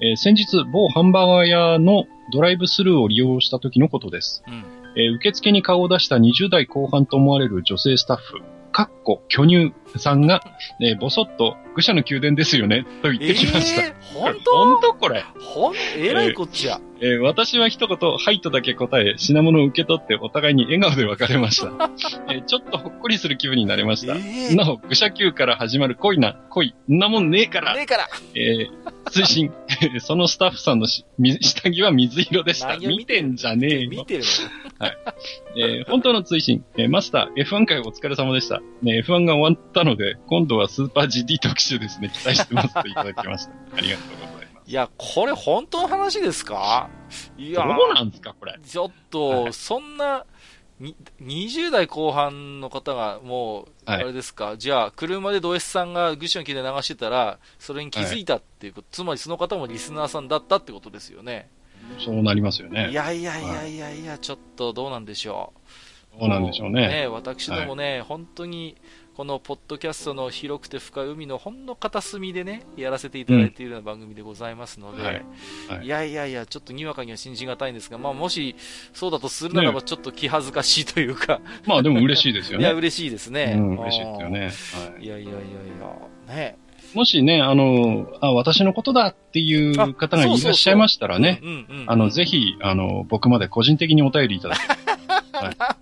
[0.00, 4.42] えー、先日某ハンバーガー屋のドライブスルーを利用した時のことです。
[4.46, 4.64] うん、
[4.98, 8.40] えー、受付に顔を出した20代後半と思われる女性スタッフ、
[8.72, 9.72] かっこ巨乳。
[9.96, 10.42] さんが、
[10.80, 13.82] えー、ぼそっと、愚者の宮殿ですよね、と言ってきました。
[13.86, 14.50] えー、本当？
[14.52, 15.24] 本当これ。
[15.40, 16.80] ほん、えらいこっちゃ。
[17.00, 21.90] えー、私は一言、はいとだけ答え、品物を受け取ってお互いに笑顔で別れました。
[22.32, 24.16] えー、ちょっとほっこりする気分になりました。
[24.16, 27.74] えー、なお、愚者級から始まる恋な、恋、んなもんねえから。
[27.74, 28.08] ねえから。
[28.34, 29.52] えー、追伸、
[30.00, 31.04] そのスタッフさんのし
[31.40, 32.76] 下着は水色でした。
[32.76, 33.90] 見てんじゃねえよ。
[33.90, 34.24] 見てる
[34.78, 34.96] はい。
[35.56, 38.60] えー、本当の追伸、えー、マスター、F1 回お疲れ様でした。
[38.82, 42.10] ね、F1 が終わったので、今度はスーパー GT 特集ですね。
[42.10, 43.52] 期待してますといただきました。
[43.76, 44.70] ありがとうございます。
[44.70, 46.90] いや、これ本当の話ですか？
[47.38, 48.58] いや、どうなんですか、これ？
[48.62, 50.24] ちょっと、はい、そんな、
[51.22, 61.50] 20代後半の方がもう、あれですか、はい、じゃあ、車でド S さんが愚痴の木で流してたら、それに気づいたっていうこと、はい、つまりその方もリスナーさんだったってことですよね。
[61.98, 62.90] そうなりますよね。
[62.90, 65.52] いやいやいやいやいや、ちょっとどうなんでしょ
[66.16, 66.20] う。
[66.20, 66.88] どうなんでしょうね。
[66.88, 68.76] ね私どもね、本当に、
[69.18, 75.24] このポッドキャストの広くて深い海のほんの片隅でね、やらせていただいているような番組でございますので、うんはい。
[75.70, 78.54] はい、いやいやいや、ちょっとにわかには信じがたいんですが、まあ、もし
[78.92, 82.62] そうだとするならば、ちょっと気恥ずかしいというか、ね、まあでも嬉しいですよね。
[82.66, 83.54] いや、嬉しいですね。
[83.56, 84.40] うん、嬉しいですよね。
[84.40, 85.34] はい、いやいやいやい
[86.28, 86.56] や、ね。
[86.94, 91.42] もしね、あの、あ、私のことだっていう方がいらっしゃいましたらね、
[91.88, 94.60] あの、ぜひ、あの、僕まで個人的にお便りいただき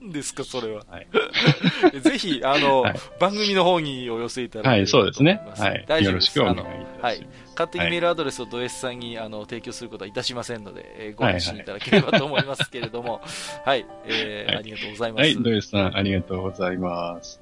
[0.00, 0.84] 何ですか、それは。
[0.88, 1.06] はい、
[2.00, 5.40] ぜひ、あの、はい、番組の方にお寄せいただければはい、そうですね。
[5.56, 5.84] はい。
[5.86, 6.38] 大丈夫です。
[6.38, 7.02] よろしくお願いいたします。
[7.02, 7.26] はい。
[7.56, 13.22] 勝手にメールアドレスをド S さんにあの提供することはいたしませんので、えー、ご安心いただければと思いますけれども、
[13.64, 15.20] はい、えー、ありがとうございます。
[15.22, 17.40] はい、ド S さん、ありがとうございます。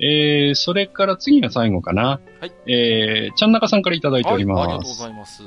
[0.00, 2.20] えー、それから次が最後かな。
[2.40, 2.52] はい。
[2.72, 4.58] えー、ちゃんなかさんからいただいております。
[4.58, 5.42] はい、ありがとうございます。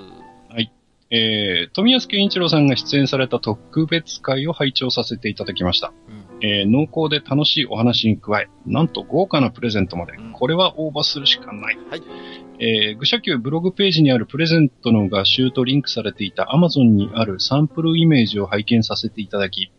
[1.12, 1.22] はい。
[1.22, 5.94] えー、富安健一郎さんが出演された特別会を拝聴させていただきました。
[6.08, 11.78] うん、えー、濃厚で楽しいお話に加え、なんと豪華なプレゼントまで、うん、これは応募するしかない。
[11.90, 12.02] はい。
[12.60, 19.72] えー、愚者級ブログページにあるプレゼントの画集とリンクされていた Amazon にあるサンプルイメージを拝見させていただき、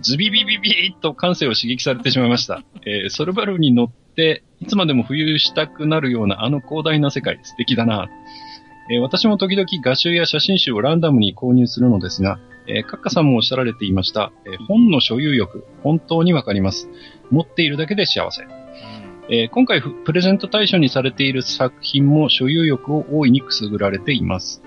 [0.00, 2.62] ズビビビビーと感性を刺激されてしまいました。
[2.86, 8.08] えー、ソルバルに乗って、いつまでも浮遊したくなるようなあの広大な世界、素敵だな。
[8.90, 16.88] えー、私も時々画集や写真集をランダムに購入するのですが、えー、カッカさんもおっしゃられていました、えー、本の所有欲、本当にわかります。
[17.30, 18.42] 持っているだけで幸せ。
[19.28, 24.62] えー、今回プレゼント対象にされている作品も所有欲を大いにくすぐられています。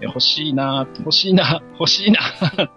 [0.00, 2.20] うん、欲しいな欲しいな 欲しいな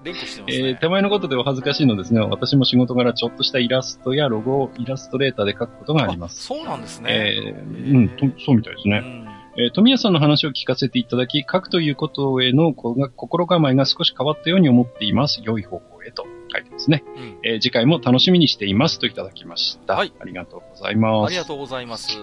[0.04, 0.14] ね、
[0.48, 2.22] えー、手前のことでお恥ずかしいのですね。
[2.22, 6.44] 私も仕事柄ちょっとしたイラストやロゴをイラストレーターで描くことがあります。
[6.44, 7.10] そうなんですね。
[7.12, 9.23] えー、うん、そうみたいですね。
[9.56, 15.42] うんえー、富谷さんの話を聞かせていただき、書くということへの心構えが少し変わったように思っています。
[15.44, 17.04] 良い方向へと書いてますね。
[17.16, 19.96] うん、えー、次回も楽しみにしていますといただきました。
[19.96, 20.14] はい。
[20.20, 21.28] ありがとうございます。
[21.28, 22.18] ありがとうございます。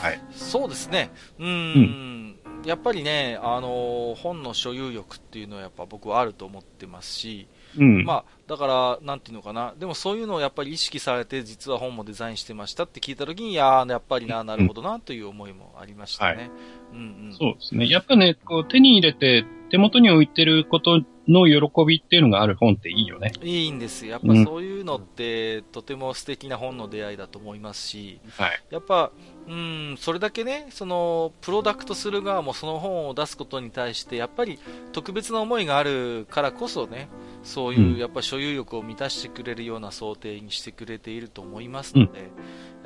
[0.00, 0.20] はい。
[0.32, 1.10] そうですね。
[1.38, 16.50] うんうんやっぱりね、あのー、本の所有欲っていうのはやっぱ僕はあると思ってますし、うん、まあ、だから、なんていうのかな、でもそういうのをやっぱり意識されて、実は本もデザインしてましたって聞いたときに、いややっぱりな、なるほどなという思いもありましたね。
[16.92, 17.88] うん、そうですね。
[17.88, 23.32] やっぱね、こう手に入れて、手元に置いてることの喜びっていうのがある本っていいよね。
[23.42, 29.12] いいんですやっぱそういうのって、うん、とても素敵な本の出会いだと思いますし、はい、やっぱ、
[29.48, 34.58] うん、それだけね、その、プロダクトする側もその本を出すことに対して、やっぱり
[34.92, 37.08] 特別な思いがあるからこそね、
[37.42, 42.30] そういうやっぱ所有欲を満たしてくれるような想定にしてくれていると思いますので、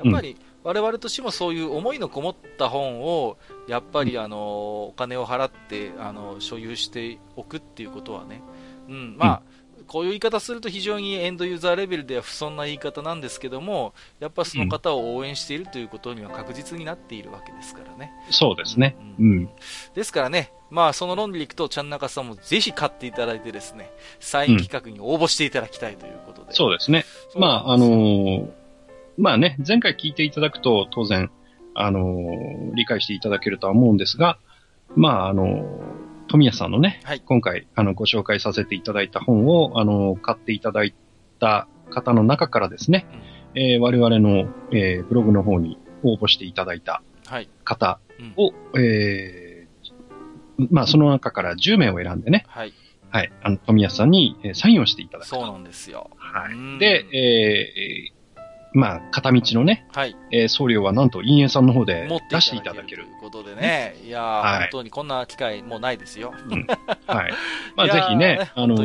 [0.01, 0.37] やっぱり
[0.67, 3.37] 我々としてもそういう思いのこもった本を、
[3.69, 8.41] やっぱりあの、お金を払って、あの、所有しておくっていうことはね、
[8.89, 9.41] うん、まあ、
[9.87, 18.11] こういう言い方すると非常にエンドユーザーレベルでは不遜な言い方なんですけども、やっぱその方を応援しているということには確実になっているわけですからね。
[18.29, 18.97] そうですね。
[18.99, 19.31] うん。
[19.31, 19.49] うん、
[19.95, 23.89] ですからね、まあその論理でいくと、ちゃんなかさんもぜひ買っていただいてですね、
[24.19, 26.49] サイン企画に応募していただきたいということで。
[26.49, 27.05] うん、そうですね。
[27.37, 28.49] まあ、あのー、
[29.17, 31.31] まあね、前回聞いていただくと当然、
[31.73, 34.39] あのー、理解していただけるとは思うんですが、
[34.95, 40.93] まあ、あのー富谷さんのね、はい、今回、あの、ご紹介させていただいた本を、あの、買っていただい
[41.39, 43.07] た方の中からですね、
[43.55, 47.01] うん、えー、我々の、えー、ブログの方に応募していただいた
[47.63, 47.99] 方
[48.35, 52.73] を、はいうん、えー、まあ、その中から10名を選んでね、はい。
[53.09, 53.31] はい。
[53.41, 56.09] あの、富谷さんに、えー、サインをしていただくそうなんですよ。
[56.17, 56.79] はい。
[56.79, 58.16] で、えー、
[58.73, 60.15] まあ、片道のね、はい。
[60.31, 63.05] えー、送料はなんと、陰影さんの方で出していただける。
[63.05, 63.95] ということでね。
[64.03, 66.33] いやー、はい、本当にこんな機会もうないですよ。
[66.49, 66.67] うん、
[67.07, 67.33] はい。
[67.75, 68.75] まあ、ぜひね、あの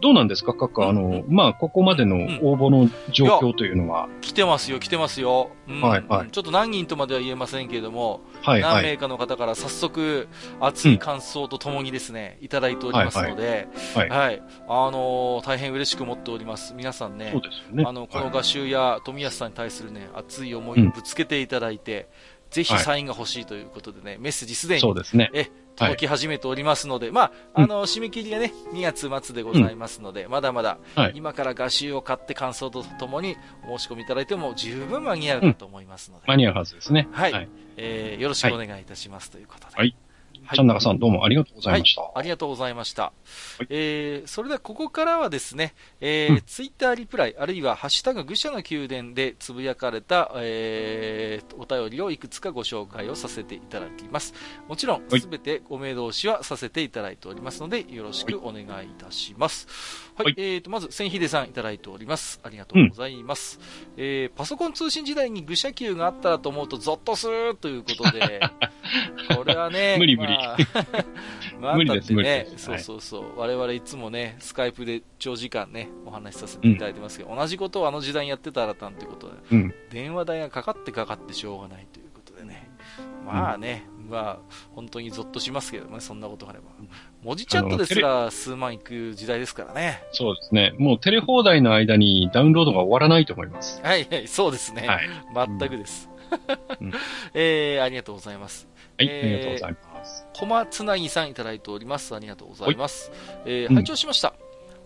[0.00, 4.08] どうなんですか、各か、あの、まあ、ここまでの応募の状況というのは。
[4.20, 5.50] 来てますよ、来てますよ。
[5.68, 6.30] うん、はい、はい。
[6.30, 10.28] ちょっと何人とまでは言えませんけれども、はい、何名かの方から早速、
[10.60, 16.74] 熱い感想とともにですね、いただいておりますので、はい、はいはい、あのー、大変嬉しく思っております。
[16.74, 17.84] 皆さんね、そうですね。
[17.86, 22.08] あの、この画集や富安さんに対するね、熱い思いをぶつけていただいて、
[22.50, 25.30] ぜひサインが欲しいということでね、メッセージすでに、そうですね。
[25.34, 30.78] え、届き始めておりますので、はい、まあ、あの、締め切りがね、2月末でございますので、うん、まだまだ、
[31.14, 33.36] 今から画集を買って感想とともに
[33.68, 36.24] お申し込みいただいても十分間に合うかと思いますので。
[36.26, 37.08] 間に合うはずですね。
[37.12, 37.32] はい。
[37.32, 39.76] はい、えー、よろしくお願いいたします、ということで。
[39.76, 39.94] はい。
[40.48, 42.00] はい、ちゃんなかさんどうもありがとうございました。
[42.00, 43.02] はい、ありがとうございました。
[43.02, 43.12] は
[43.60, 54.32] い、えー、それではここからはですね、えー、うん、ツイッターリプライ、あるいはハッシュタグ愚者の宮殿でつぶやかれた、えー、お便りをいくつかご紹介をさせていただきます。
[54.66, 59.68] もちろん、すべてご名同士はさせていただいておりますので、よろしくお願いいたします。
[60.18, 62.40] はい、はい、えーと、まず、千秀さんいただいております。
[62.42, 63.60] ありがとうございます。
[63.96, 68.40] うん、えー、パソコン通信時代に愚者級があったらと思うとゾッとするということで、
[69.36, 70.36] これはね、無理無理。
[70.36, 70.56] まあ、
[71.60, 72.64] まあ、無理です、無理です。
[72.64, 73.38] そうそうそう。
[73.38, 82.68] 我々いつもね、スカイプで長時間ね、お話しさせていただいてますけど、うん、同じことをあの時代にやってたらたんということで、うん、電話代がかかってかかってしょうがないということでね。
[83.24, 84.38] まあね、うん、まあ、
[84.74, 86.66] 本当にゾッとしますけどね、そんなことがあれば。
[87.22, 90.04] 文字チャットですら数万いく時代ですからね。
[90.12, 90.72] そうですね。
[90.78, 93.80] もうテレ放題の間にダウンロードが終わらないと思います。
[93.82, 94.86] はいはい、そうですね。
[94.86, 95.08] はい、
[95.58, 96.08] 全くです。
[96.80, 96.92] うん、
[97.34, 98.68] えー、ありがとうございます。
[98.98, 100.26] はい、えー、ありがとうございます。
[100.34, 102.14] 小松つなぎさんいただいております。
[102.14, 103.10] ありがとうございます。
[103.44, 104.34] えー、拝聴しました。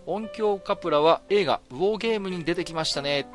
[0.05, 3.27] 音響カプラは映画、ウォーゲームに出てきましたね。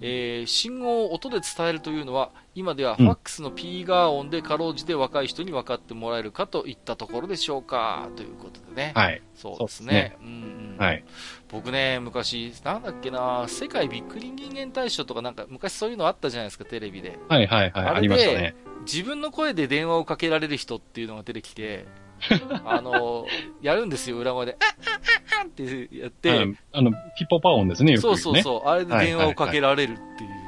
[0.00, 8.92] えー、信号を音で伝えるというのは、今ではファックスのピーガー音でかろうじて若い人に分かってもらえるかといったところでしょうか、ということでね。
[8.94, 9.22] はい。
[9.34, 10.16] そうですね。
[10.20, 11.04] うすねうん。
[11.48, 17.18] 僕ね、昔、なんだっけな、世界びっくり人間大賞とかなんか、昔そういうのあったじゃないですか、テレビで。
[17.28, 18.54] はいはいはい、あありましたね。
[18.82, 21.86] 自分の声で電話をかけられる人っていうのが出てきて、
[22.64, 23.26] あの、
[23.62, 24.56] やるんですよ、裏声で。
[24.60, 24.64] あ
[25.38, 26.56] ああってやって。
[26.72, 28.68] あの、ピポパ音ですね、よく、ね、そうそうそう。
[28.68, 30.38] あれで電話をかけられるっていう。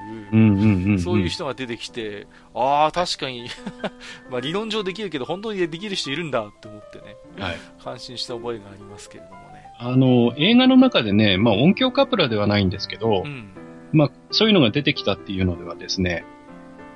[0.98, 3.48] そういう人が出てきて、ああ、確かに
[4.30, 9.66] まあ理論上できるけど、本当にできる人いるんだって思ってね、はい、感心した覚えがありますけれどもね。
[9.78, 13.50] あの、映画の中でね、まあ音響カプラではないんですけど、うん、
[13.92, 16.24] まあそういうのが出てきたっていうのではですね、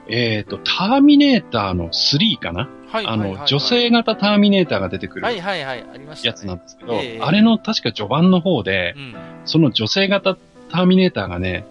[0.09, 2.69] えっ、ー、と、ターミネーターの3かな？
[2.89, 3.07] はい。
[3.07, 5.25] あの、女性型ターミネーターが出てくる。
[5.25, 5.85] はいはいはい。
[5.93, 9.15] ありました、やつなんですけど、あれの確か序盤の方で、うん、
[9.45, 10.37] その女性型
[10.71, 11.67] ターミネーターがね、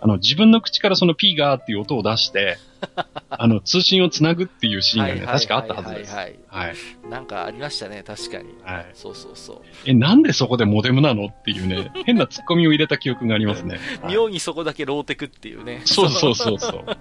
[0.00, 2.58] あの、自分の口からそのピーガーっていう音を出して、
[3.30, 6.14] あの、通信をつなぐっていうシーンがね、確かあったはずです。
[6.14, 6.74] はい、はい。
[7.08, 8.50] なんかありましたね、確かに。
[8.62, 8.86] はい。
[8.92, 9.56] そうそうそう。
[9.86, 13.78] え、なんでそこでモデムなのっていうね、変な突っ込みを入れた記憶がありますね。
[14.08, 15.80] 妙にそこだけローテクっていうね。
[15.84, 16.96] そうそうそうそう。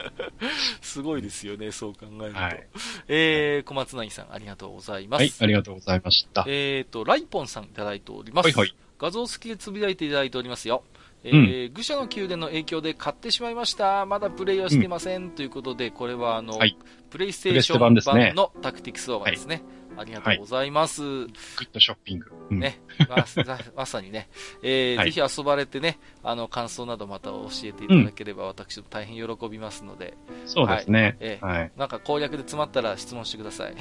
[0.80, 2.38] すごいですよね、そう考えると。
[2.38, 2.66] はい、
[3.08, 5.20] えー、小松内さん、ありがとうございます。
[5.20, 6.44] はい、ありがとうございました。
[6.46, 8.46] えっ、ー、と、ライポンさんいただいております。
[8.46, 8.74] はいはい。
[8.98, 10.82] 画像付きでつぶやいていただいておりますよ。
[11.24, 14.06] えー、うん、愚者の宮殿の影響で買ってしまいました。
[14.06, 15.22] まだプレイはしてません。
[15.22, 16.76] うん、ということで、これはあの、はい、
[17.10, 19.62] プレイステーション版のタクティクスオーバーですね。
[19.96, 21.02] ありがとうございます。
[21.02, 21.30] はい、グ
[21.64, 22.30] ッドショッピング。
[22.50, 22.80] うん、ね。
[23.08, 23.24] ま
[23.76, 24.28] まさにね、
[24.62, 30.14] えー、はい、ぜひ遊ばれてね、あの、感想などまた教えていただければ、私も大変喜びますので。
[30.46, 31.02] そうですね。
[31.02, 31.72] はい、えー、はい。
[31.76, 33.74] なんか攻略で詰まったら質問してください。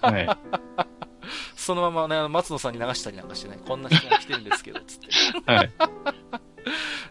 [0.00, 0.28] はい。
[1.56, 5.08] そのままね、松野さんに流したりなんかしてね、こんな人が来てるんですけど、つって。
[5.46, 5.70] はい。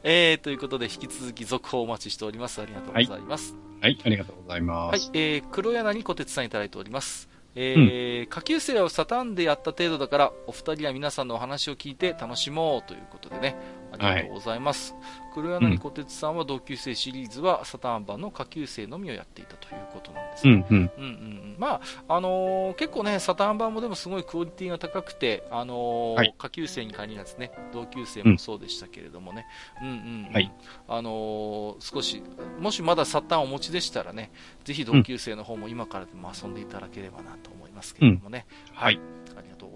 [0.03, 2.61] えー、ということで、引き続き続報お待ちしております。
[2.61, 3.55] ありがとうございます。
[3.81, 5.09] はい、はい、ありがとうございます。
[5.09, 7.30] はい、えー、黒柳小鉄さんいただいております。
[7.55, 13.55] えー、下級生をサタンでやった程度だから、お二人は皆さんのお話を聞いて楽しもうということでね、
[13.91, 14.93] ありがとうございます。
[14.93, 15.01] はい、
[15.33, 20.47] 黒柳小鉄さんは同級生シリーズはサターン版の下級生のみをやっていたということなんです。
[20.47, 20.65] ね。
[20.69, 20.77] うん。
[20.77, 29.45] うんうんうん、まあ、あのー、結構ね、サターン版もでもすごいクオリティが高くて、あのーはい、下級生に限らずね、同級生もそうでしたけれどもね、
[29.81, 30.27] うん、うんうん。
[30.27, 30.51] うんはい、
[30.87, 32.23] あのー、少し、
[32.59, 34.31] もしまだサターンをお持ちでしたらね、
[34.63, 38.45] ぜひ同級生の方も今からでも遊んでいただければなと思いますけれどもね。
[38.71, 38.95] うん、はい。
[38.95, 39.01] ご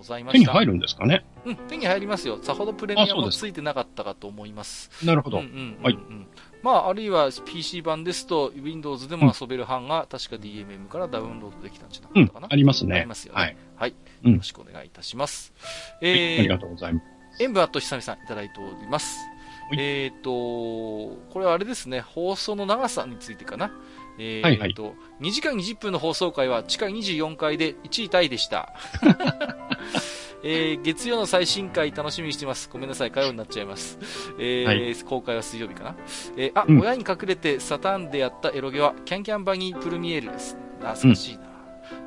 [0.05, 0.39] ざいました。
[0.39, 2.39] 手に入るんですかねうん、手に入りますよ。
[2.41, 4.89] さほどプレミアムついてなかったかと思います。
[5.05, 5.39] なるほど。
[5.39, 5.97] うんうんうんうん、はい。
[6.63, 12.97] まあ、あるいは PC 版ですと、Windows でも遊べる版が、確か DMM からダウンロードできたんじゃなかったかな、うん、ありますね。
[12.97, 13.39] ありますよね。
[13.39, 13.57] はい。
[13.75, 13.89] はい、
[14.23, 15.53] よろしくお願いいたします。
[16.01, 17.43] うん、えー、はい、ありがとうございます。
[17.43, 19.19] 演舞アット久美さんいただいております。
[19.77, 23.71] えっ、ー、と、これはあれですね、放送の長さについてかな。
[24.17, 28.73] えー、はいはい、と、2時間20分の放送回は地下24回で1位タイでした。
[30.47, 32.69] えー、月曜の最新回楽しみにしてます。
[32.71, 33.97] ごめんなさい、火曜になっちゃいます。
[34.37, 35.95] えー、はい、公開は水曜日かな。
[36.37, 40.55] えー、あ、うん、親に隠れてサタンでやったエロゲは、キャンキャンバニープルミエールです。
[40.79, 41.45] 懐かしいな、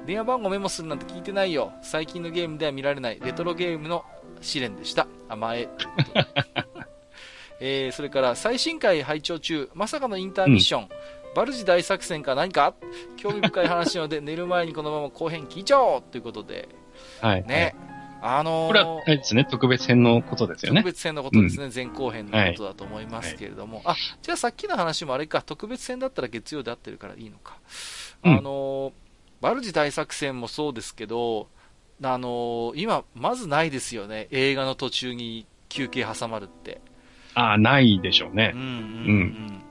[0.01, 1.73] うん、電話番号メモするなんて聞いてないよ。
[1.83, 4.05] 最近のゲームでは見られないレトロゲームの
[4.41, 5.09] 試練でした。
[5.29, 5.69] 甘え。
[7.61, 10.83] えー、それから最新回拝聴中、まさかのインターミッション。
[10.83, 10.89] うん
[11.39, 12.75] バルジ大作戦か何か？
[13.17, 16.69] 興味深い話なので寝る前にこのまま後編聞いちゃおうということで。
[17.21, 17.47] はい。
[17.47, 17.77] ね。
[18.21, 20.81] あのー、これは、あれですね、特別編のことですよね。
[20.81, 23.77] 特別編のことですね、うん、前後編のことだと思いますけれども。
[23.77, 27.57] はい、あ、じゃあさっきの話もあれか、特別編だったら月曜で合ってるからいいのか。
[28.25, 28.93] うん、あのー、
[29.41, 31.47] バルジ大作戦もそうですけど、
[32.03, 36.81] あのー、今、まずないですよね、映画の途中に休憩挟まるって。
[37.35, 38.51] ああ、ないでしょうね。
[38.57, 38.73] うんうんうん。
[38.73, 39.63] うん、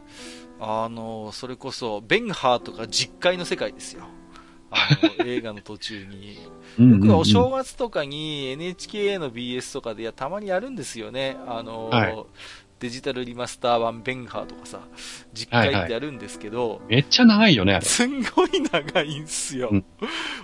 [0.60, 4.04] あのそれこそ、ベンハーとか実会の世界ですよ。
[4.72, 4.90] あ
[5.20, 6.38] の、映画の途中に。
[6.78, 11.38] よくお正月とかに NHK の BS とかでやたまにやるんですよね。
[11.48, 12.26] あの、はい、
[12.80, 14.82] デジタルリマスター版ベンハーとかさ、
[15.34, 17.86] 実会ってやるんですけど、はいはい、めっちゃ長いよね、あれ。
[17.86, 19.70] すんごい長いんすよ。
[19.72, 19.86] うん、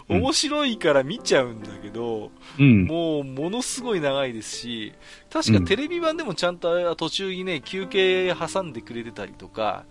[0.07, 4.93] 面白いから見ちゃうんだけど、うん、もうものすごい長いですし、
[5.31, 9.85] 確かテレビ版でもちゃんと途中にね、休憩挟んでくれてたりとか、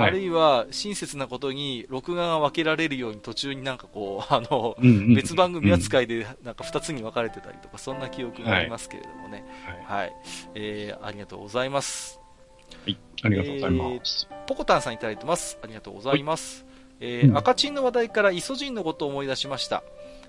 [0.00, 9.44] はい、あるいは親切なことに録画が分けられるように途中になんかこう、あの、うんうん、別番組扱いでなんか2つに分かれてたりとか、そんな記憶がありますけれどもね。
[9.86, 10.02] はい。
[10.02, 10.16] はい、
[10.54, 12.20] えー、ありがとうございます。
[12.84, 14.28] はい、ありがとうございます。
[14.30, 15.58] えー、ポコタンさんいただいてます。
[15.62, 16.66] ありがとうございます。
[17.00, 19.82] えー、赤チンの話題からイソジンのことを思い出しました。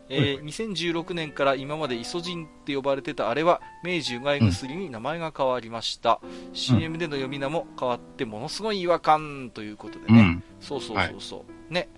[0.09, 11.89] えー、2016年から今までイソジンって呼ばれてたあれは明治うがい薬に名前が変わりました、うん、CM での読み名も変わってものすごい違和感ということでね、うん、そうそうそうそう、はい、ね。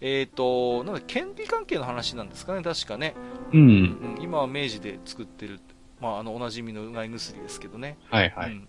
[0.00, 2.62] えっ、ー、となんだ権利関係の話なんですかね。
[2.62, 3.14] 確かね、
[3.52, 5.60] うん、うん、今は明治で作ってる、
[6.00, 7.96] まあ、あのおなじみのうがい薬ですけどね。
[8.08, 8.68] はいはい、うん。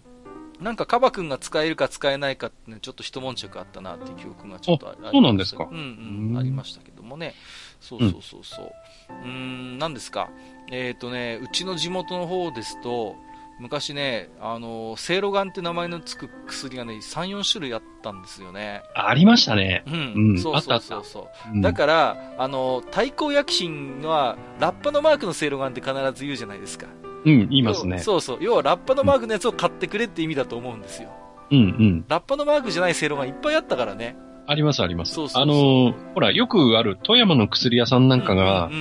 [0.60, 5.70] なんかカバ君が使えるか使えないかって、ね、ちょっと一悶着あったなっていう記憶がちょっとありそうなんですか。
[5.72, 7.36] うんうん、ありましたけどもね。
[7.80, 8.72] そうそうそうそう。
[9.24, 10.30] うん、ん、なんですか？
[10.72, 13.16] えっ、ー、とね、うちの地元の方ですと、
[13.60, 18.82] 昔ね、あの、セイロガンって名前のつく薬がね、3、4種類あったんですよね。
[18.96, 19.84] ありましたね。
[19.86, 20.14] うん。
[20.32, 26.88] うん、そうそうそうそう、うん、だから、あの、対抗薬品は、ラッパのマークのセイロガンって必ず言うじゃないですか。
[27.26, 28.00] うん、言いますね。
[28.00, 28.38] そうそう。
[28.40, 31.10] 要は、ラッパのマークのやつを買ってくれって意味だと思うんですよ。
[31.52, 32.06] うんうん。
[32.08, 34.16] ラッパのマークじゃないセイロガンいっぱいあったからね。
[34.50, 35.14] あります、あります。
[35.14, 38.72] そうそうあの、ほら、よくある富山の薬屋さんなんかが、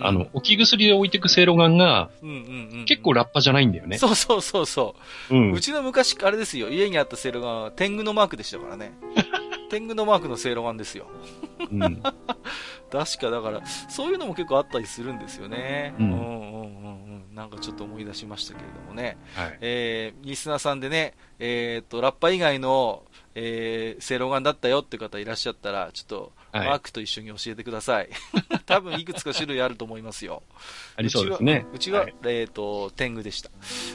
[0.00, 2.10] あの、置き薬で置いてくせいろがんが、
[2.86, 3.98] 結構ラッパじゃないんだよね。
[3.98, 4.94] そうそうそうそ
[5.30, 5.34] う。
[5.34, 8.92] うん、うちの昔、あれですよ、家にあったせいろがんは天狗のマークでしたからね。
[9.68, 11.08] 天狗のマークのせいろがんですよ。
[11.72, 12.00] うん、
[12.92, 15.92] 確か、だから、そういうのも結構あったりするんですよね。
[15.98, 19.18] うん、うんうんうんうんなんかちょっと思い出しましたけれどもね。
[19.34, 23.04] はい、えー、リスナーさんでね、えー、っと、ラッパ以外の、
[23.38, 28.08] えー、正論眼だったよって方いらっしゃったら、ちょっと、マークと一緒に教えてください。
[28.64, 30.42] 多分いくつか種類あると思いますよ。
[30.96, 31.66] ありそうですね。
[31.74, 33.50] うちは、はい、えっ、ー、と、天狗でした。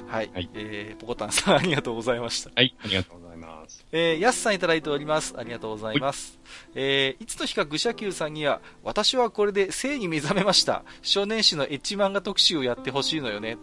[0.06, 0.30] はい。
[0.32, 2.52] はい、えー、ポコタンさんありがとうございました。
[2.56, 3.84] はい、ありがとうございます。
[3.92, 5.34] えー、やすさんいただいております。
[5.36, 6.40] ありがとうございます。
[6.76, 10.84] えー、いつの日か愚者級さんには、私はこれで性に目覚めました。
[11.02, 13.58] 少年誌のエッジ漫画特集をやってほしいのよね。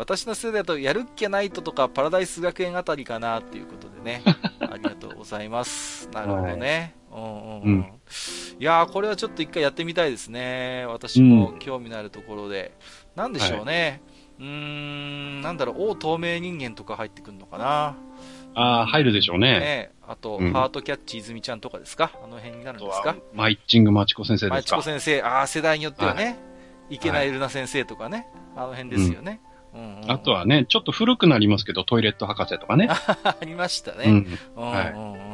[0.00, 4.22] 私の世代だと、やるっきゃナイトとかパラダイス学園あたりかなっていうことでね。
[4.60, 6.08] ありがとうございます。
[6.12, 6.94] なるほどね。
[7.12, 7.80] うんうんうん。
[8.58, 10.86] いやー、これはちょっと一回やってみたいですね。
[10.86, 12.72] 私も興味のあるところで。
[13.14, 14.00] うん、なんでしょうね。
[14.38, 17.94] はい、うーん、なんだろう、王透明人間とか入ってくるのかな。
[18.54, 19.60] ああ、入るでしょうね。
[19.60, 22.10] ねあと、うん、ハートキャッチ泉ちゃんとかですか？
[22.24, 23.16] あの辺になるんですか？
[23.34, 24.56] マイッチングマチコ先生ですか？
[24.56, 26.30] マチコ先生、ああ、世代によってはね、は
[26.88, 29.40] い、いけないルナ先生とかね、あの辺ですよね。
[29.74, 32.88] うんうん、あとはね、ちょっと古くなりますけど、トイレット博士とかね。
[33.22, 34.04] ありましたね。
[34.56, 34.70] うん。
[34.70, 35.30] はい。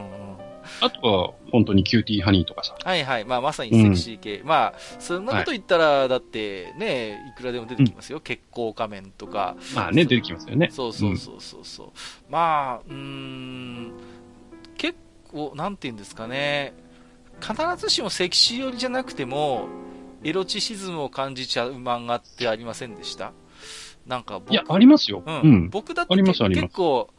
[0.81, 2.77] あとは、本当にキューティーハニーとかさ。
[2.83, 3.25] はいはい。
[3.25, 4.39] まあ、まさにセクシー系。
[4.39, 8.19] うん、まあ、そんなこと言ったら、はい、だってね、いくらでも出てきますよ。
[8.19, 9.57] うん、けっこう仮面とか。
[9.75, 10.69] まあね、出てきますよね。
[10.73, 11.87] そうそうそうそうそう。
[11.87, 11.93] うん、
[12.29, 13.93] まあ、うん、
[14.77, 14.99] 結
[15.33, 16.75] 構、なんて言うんですかね。
[17.41, 19.69] 必ずしもセクシー寄りじゃなくても、
[20.25, 23.33] エロチシズムを感じちゃう漫画ってありませんでした？
[24.07, 24.53] なんか僕。
[24.53, 25.23] いや、ありますよ。
[25.27, 25.69] うん。
[25.71, 27.11] 僕だって結構、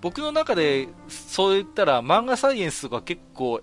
[0.00, 3.62] 僕の中で、そう言ったら漫画サイエンスとか結構、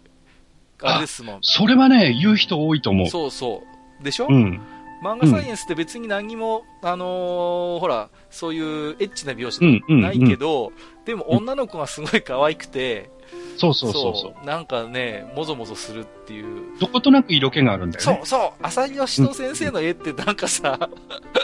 [0.81, 1.39] あれですもん。
[1.41, 3.07] それはね、言う人多いと思う。
[3.07, 3.63] そうそ
[3.99, 4.03] う。
[4.03, 4.27] でしょ？
[4.27, 4.59] うん。
[5.03, 13.09] 漫画サイエンスって別に何にも、うん、あのー、ほら、そういうエッチな描写ないけど、うんうんうん、でも女の子がすごい可愛くて、
[13.57, 16.79] そうそうそうそうなんかね、もぞもぞするっていう。
[16.79, 18.17] どことなく色気があるんだよね。
[18.17, 18.65] そうそう。
[18.65, 20.89] 浅利義人先生の絵ってなんかさ、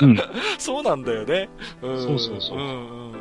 [0.02, 0.18] うん、
[0.58, 1.50] そうなんだよね。
[1.82, 2.58] うん、そうそうそう。
[2.58, 3.18] うんうんうん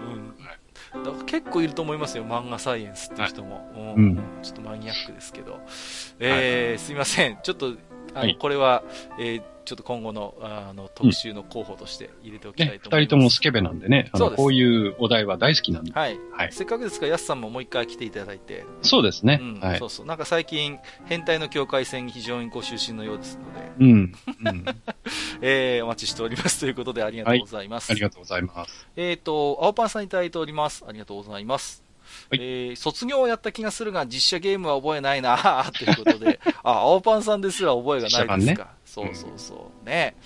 [1.04, 3.56] だから結構いると思いますよ、漫画サイエンスっていう人も。
[3.74, 5.60] はい、うん、ちょっとマニアックですけど。
[6.18, 7.38] えー、はい、すいません。
[7.42, 7.72] ちょっと、
[8.16, 8.82] あの、はい、これは、
[9.18, 12.88] えー、ちょっと今後のあの特集の候補として入れておきたいと思います。
[12.88, 15.92] 二、ね、人ともスケベなんでね、あのこういうお題は大好きなんで。
[15.92, 16.16] はい。
[16.30, 18.64] はい、せっかくですから、やすさんももう一回来ていただいて。
[18.82, 19.40] そうですね。
[19.42, 19.78] うん、はい。
[19.78, 20.06] そうそう。
[20.06, 23.72] なんか最近、変態の境界線に非常にご出身のようですので。
[23.80, 23.90] うん。
[23.90, 24.64] うん、
[25.42, 27.90] えー、お待ちしておりますということでありがとうございます。
[27.90, 28.88] はい、ありがとうございます。
[28.94, 30.84] えっ、ー、と、青パンさんいただいております。
[30.86, 31.85] ありがとうございます。
[32.30, 38.64] はい、えー、卒業をやった気がするが、実写ゲームは覚えないな ということで、あ、青パンさんですら覚えがないですか。
[38.64, 39.86] ね、そうそうそう。
[39.86, 40.16] ね。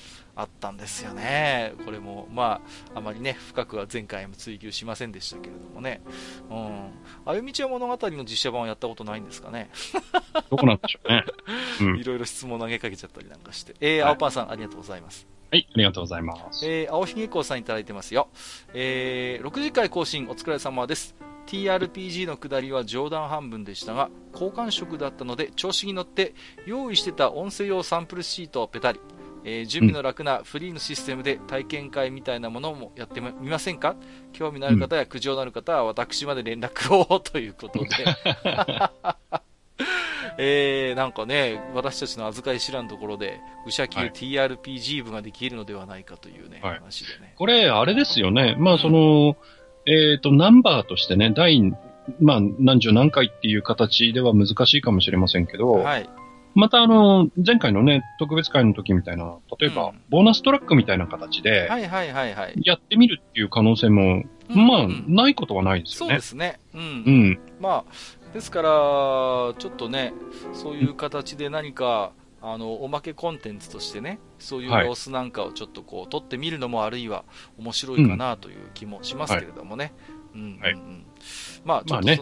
[0.40, 1.74] あったんですよね。
[1.84, 2.62] これも、ま
[2.94, 6.00] あ、あまりね、深くは前回も追求しませんでしたけれどもね。
[6.48, 6.90] うん。
[7.26, 9.70] あゆみちゃん物語の実写版をやったことないんですかね。
[10.50, 11.24] どこなんでしょうね。
[11.80, 13.74] うん、いろいろ質問投げかけちゃったりなんかして。
[13.80, 15.26] えー、はい、青パンさん、ありがとうございます。
[15.50, 16.66] はい、ありがとうございます。
[16.66, 18.28] えー、青ひげこうさんいただいてますよ。
[18.72, 21.29] えー、6次回更新お疲れ様です。
[21.50, 29.00] TRPG の下りは冗談半分でしたが、交換色だったので調子に乗って用意してた音声用サンプルシートをペタリ。
[29.42, 33.96] えー、準備の楽なフリーのシステムで体験会みたいなものもやってみませんか？
[34.34, 37.88] 興味のある方や苦情のある方は私まで連絡をということで。
[40.38, 47.34] えー、なんかね、私たちの預かり知らんところで、武者級 TRPG 部ができるのではないかというね、はい、話でね。
[47.36, 48.56] これ、あれですよね。
[48.58, 49.36] まあ、その、うん、
[49.86, 51.60] えっ、ー、と、ナンバーとしてね、第、
[52.20, 56.08] まあ、何十何回っていう形では難しいかもしれませんけど、はい。
[56.54, 62.54] またあの、前回のね、特別会の時みたいな、例えば、ボーナストラックみたいな形で、はいはいはいはい。
[62.64, 66.14] やってみるっていう可能性も、まあ、ないことはないですよね。
[66.14, 66.58] そうですね。
[66.74, 66.80] うん。
[66.80, 67.40] うん。
[67.60, 70.12] まあ、ですから、ちょっとね、
[70.52, 77.24] そういう形で何か、あの、おまけコンテンツとしてね、そういう様子なんかをちょっとこう、撮ってみるのもあるいは
[77.58, 79.92] 面白いかなという気もしますけれどもね。
[80.34, 81.06] うん、うん、うん。
[81.64, 82.20] まあ、ちょっと、ね、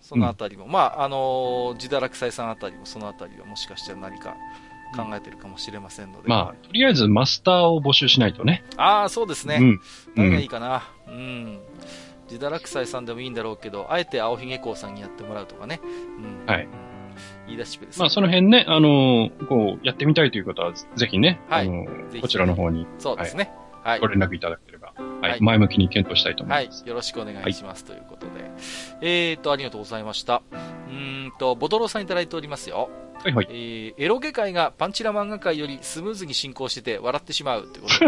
[0.00, 4.36] そのあたりも、うん、まあ、あのー、自堕落斎さんあたりも、そのあたりはもしかしたら何か
[4.94, 6.28] 考えてるかもしれませんので。
[6.28, 8.64] まあ、とりあえずマスターを募集しないとね。
[8.76, 9.58] ああ、そうですね。
[9.60, 9.80] うん。
[10.14, 10.84] 何がいいかな。
[11.08, 11.60] うん。
[12.30, 15.80] 自堕落斎さんでもいいんだろうけど、あえて青ひげこうさんにやってもらうとかね。
[15.82, 16.52] うん。
[16.52, 16.68] はい。
[17.46, 22.86] 言い出しっぺです、ね、まあ、その辺ね、あのー、こう、やってみたいという方は、ぜひね、はい、あのー、こちらの方に。
[22.98, 23.52] そうですね。
[23.86, 24.00] はい。
[24.00, 26.80] ご連絡いただければ、はい、はい、前向きに検討したいと思います。
[26.82, 26.88] はい。
[26.88, 27.84] よろしくお願いします。
[27.84, 28.50] ということで。
[29.00, 30.42] えーと、ありがとうございました。
[30.88, 32.90] うんと、ボドロさんいただいておりますよ。
[33.22, 33.46] はいはい。
[33.48, 38.06] えー、エロゲ界がパンチラ漫画界よりスムーズに進行してて笑ってしまうってことで。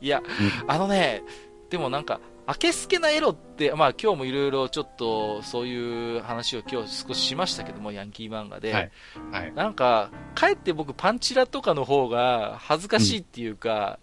[0.02, 0.20] いや、
[0.66, 1.22] あのね、
[1.70, 8.72] でもなんか、あけすけなエロって、まあ今日もいろいろちょっとそういう話を今日少ししましたけども、ヤンキー漫画で。
[8.72, 8.90] はい。
[9.32, 13.98] はい、なんか、かえって僕パンチラとかの方が恥ずかしいっていうか、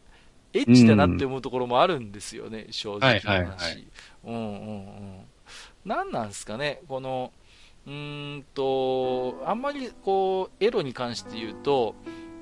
[0.54, 3.28] うん、エッチだなって思うところもあるんですよね、正直な話。
[3.28, 3.88] はいはいはい、
[4.26, 4.50] うんうんう
[5.20, 5.20] ん。
[5.86, 7.32] 何なんですかね、この、
[7.88, 11.96] うんと、あんまりこう、エロに関して言うと、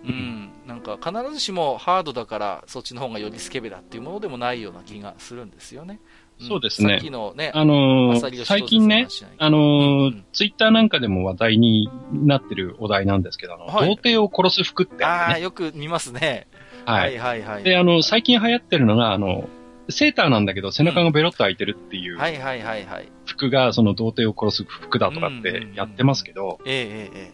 [0.03, 5.99] うん、なんか必ずしもハードだからそっちの方がよりスケベだっていうものでもないような気がするんですよね。
[6.39, 6.95] そうですね。
[6.95, 9.07] さっきのね、あのー、最近ね、
[9.37, 9.61] あのー、
[10.05, 16.47] うん、ツイッターなんかでも話題になってるお題なんですけど、あの、はい、童貞を殺す服って、ね、ああ、よく見ますね。
[16.85, 17.17] はい。
[17.17, 17.63] はいはいはい。
[17.63, 19.47] で、あの、最近流行ってるのが、あの、
[19.89, 22.17] セーターなんだけど背中がベロッと開いてるっていう。
[22.17, 23.11] はいはいはいはい。
[23.25, 26.59] 服がその童貞を殺す服だとかってやってますけど。
[26.65, 27.31] えええ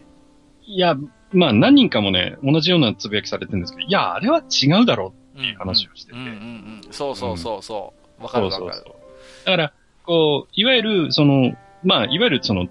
[0.66, 0.96] いや、
[1.32, 6.18] まあ何人かもね、同じようなつぶやきされてるんですけど、いや、あれは違うだろうっていう話をしてて。
[6.18, 8.22] うんうんうん、そうそうそうそう。
[8.22, 8.62] わ、かるわかる。
[8.64, 8.98] そうそうそう
[9.46, 9.72] だから、
[10.04, 11.52] こう、いわゆる、その、
[11.84, 12.66] まあ、いわゆるその、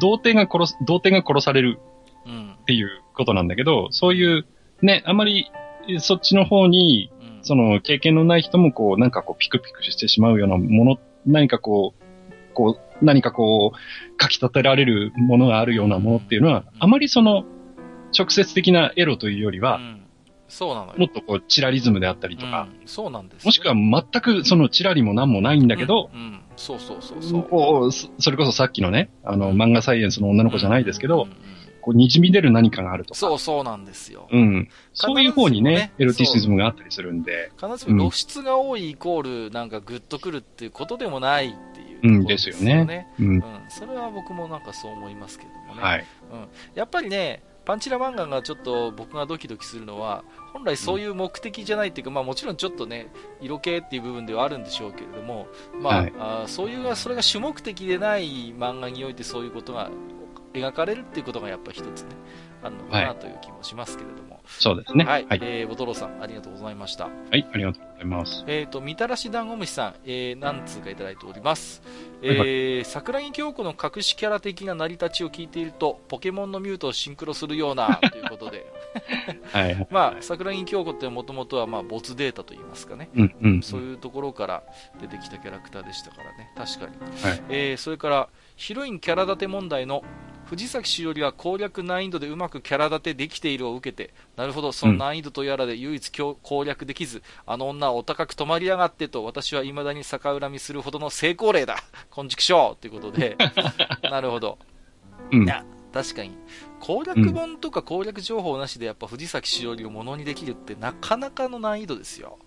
[0.00, 1.78] 童貞が殺す、童貞が殺される
[2.62, 4.46] っていうことなんだけど、そういう、
[4.80, 5.50] ね、あまり
[5.98, 7.10] そっちの方に、
[7.42, 17.44] その経験のない人もこう、なんかこうピクピクしてしまうようなもの、何かこう、こう、何かこう、書き立てられるものがあるようなものっていうのは、あまりその、
[18.16, 19.80] 直接的なエロというよりは、
[20.48, 27.42] そうなのもっとこう、チラリズムであったりとか、うん、そうなんです、もしくは全くそのチラリも何もないんだけど、うん、うん、そうそうそうそう。
[27.42, 31.52] こう、それこそさっきのね、あの、漫画サイエンスの女の子じゃないですけど、うん
[31.82, 33.18] こう、滲み出る何かがあるとか。
[33.18, 34.28] そうそうなんですよ。
[34.30, 34.68] うん。
[34.94, 37.50] そういう方にね、ねエロティシズムがあったりするんで。
[37.60, 43.08] 必ずしも露出が多いイコール、なんかグッとくるっていうことでもないっていう、ね、うん、ですよね。
[43.18, 43.26] うん。
[43.26, 43.42] うん。
[43.68, 45.82] それは僕もなんかそう思いますけどもね。
[45.82, 46.06] はい。
[46.32, 46.48] うん。
[46.76, 55.46] やっぱりね、パンチラ漫画がちょっと僕がドキドキするのは、本来そういう目的じゃないっていうか、うん、まあもちろんちょっとね、色気っていう部分ではあるんでしょうけれども、
[55.80, 59.90] まあ、はい、あそういう、それが主目的でない漫画においてそういうことが
[60.52, 62.08] 描かれるっていうことがやっぱ一つね、
[62.62, 64.31] あるのかなという気もしますけれども。
[64.46, 65.04] そうですね。
[65.04, 65.26] はい。
[65.26, 67.04] はい、えー、ボトロさん、ありがとうございました。
[67.04, 68.44] はい、ありがとうございます。
[68.46, 71.82] えっ、ー、と、みたらし団子虫さん、えー、何通かいただいております。
[72.22, 78.66] えー、はいはい、桜木京子の隠しキャラ的な成り立ちを聞いていると、ポケモンのミュートをシンクロするような、 ということで。
[79.52, 83.08] はい、はい、 まあ、桜木京子ってもともとは、まあ、没データと言いますかね。
[83.14, 84.62] うん、うん、そういうところから
[85.00, 86.52] 出てきたキャラクターでしたからね。
[86.56, 86.92] 確かに。
[87.22, 90.02] はい、えー、それから、ヒロインキャラ立て問題の
[90.52, 101.76] 藤崎しおりは攻略難易度でうまくキャラ立てできているを受けて、なるほど、その難易度とやらで唯一攻略できず、あの女はお高く止まりやがってと、私は未だに逆恨みするほどの成功例だ
[102.10, 103.38] 金畜生ということで、
[104.04, 104.58] なるほど。
[105.30, 106.32] うん、いや、確かに。
[106.80, 112.38] 攻略本とか攻略情報なしでやっぱ藤崎しおりをものにできるってなかなかの難易度ですよ。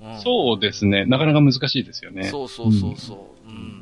[0.00, 1.04] うん、そうですね。
[1.04, 2.24] なかなか難しいですよね。
[2.24, 3.48] そうそうそうそう。
[3.48, 3.81] うん、うん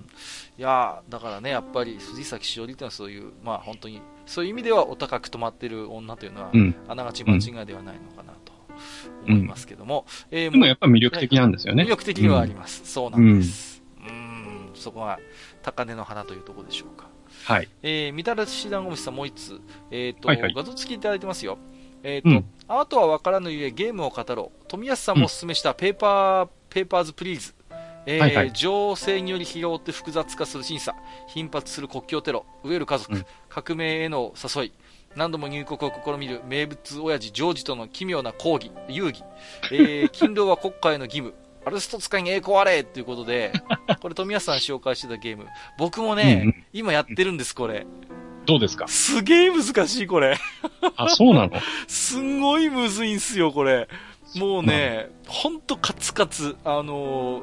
[0.60, 6.50] いやだからね、やっぱり藤崎しおりというのはそういう、まあ本当に、そういう意味ではお高く止まってる女というのは、
[6.86, 8.52] あながち間違いではないのかなと
[9.26, 10.04] 思いますけども。
[10.30, 11.84] うん、えー、でもやっぱ魅力的なんですよね。
[11.84, 12.82] 魅力的ではあります。
[12.82, 13.82] うん、そうなんです。
[14.00, 15.18] うん、ん、そこが
[15.62, 17.08] 高値の花というところでしょうか。
[17.44, 17.68] はい。
[17.82, 19.60] えー、みたらし団子虫さんもう一つ、
[19.90, 21.56] えっ、ー、と、はいはい、画像付きいただいてますよ。
[22.02, 24.64] えっ、ー、と、うん、アートはわからぬゆえゲームを語ろう。
[24.68, 27.54] 富安さんもお勧めしたペーパー、ペーパーズプリーズ。
[28.06, 30.94] えーはいはい、情勢により疲労って複雑化する審査、
[31.28, 34.72] 頻発する国境テロ、飢える家族、うん、革命への誘い、
[35.16, 36.40] 何度も入国を試みる。
[36.46, 39.22] 名物親父ジョージとの奇妙な抗議、遊戯、
[39.72, 41.34] えー、 勤労は国家への義務、
[41.66, 42.84] アルスト使いに栄光あれ！
[42.84, 43.52] ということで、
[44.00, 45.46] これ富安さん紹介してたゲーム、
[45.78, 47.86] 僕もね、うんうん、今やってるんです、これ。
[48.46, 48.88] どうですか？
[48.88, 50.38] すげえ難しい、これ。
[50.96, 51.50] あ、そうなの？
[51.86, 53.88] すんごいむずいんすよ、これ。
[54.36, 56.56] もうね、ほんとカツカツ。
[56.64, 57.42] あの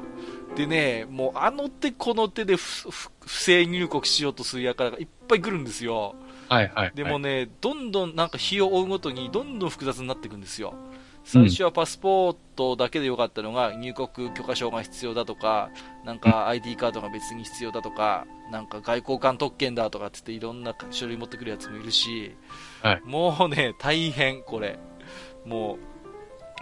[0.56, 2.90] でね、もうあの手この手で不
[3.26, 6.14] 正入国しようとする輩がいっぱい来るんですよ。
[6.48, 10.74] はいはい、はい、でもね、どんどんなんか日を追うごとにどんどん複雑になっていくんですよ。
[11.24, 15.70] 最初はパスポートだけでよかったのが、入国許可証が必要だとか、
[16.04, 22.34] なんか ID カードが別に必要だとか、なんか外交官特権だとかって言っていろんな書類持ってくるやつもいるし、
[22.82, 24.78] はい、もうね、大変これ。
[25.44, 25.97] もう、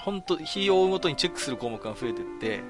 [0.06, 2.60] 本当日を追うごとにチェックする項目が増えていって、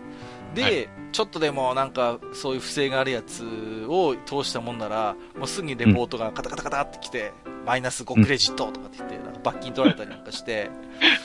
[0.54, 3.44] で、はい、ちょっとでもなんかそういう不正があるやつ
[3.88, 10.70] を通したもんなら、もうすぐにレポートがカタカタカタってきて、うん、マイナス5クレジットとかって言って、なんか罰金取られたりなんかして、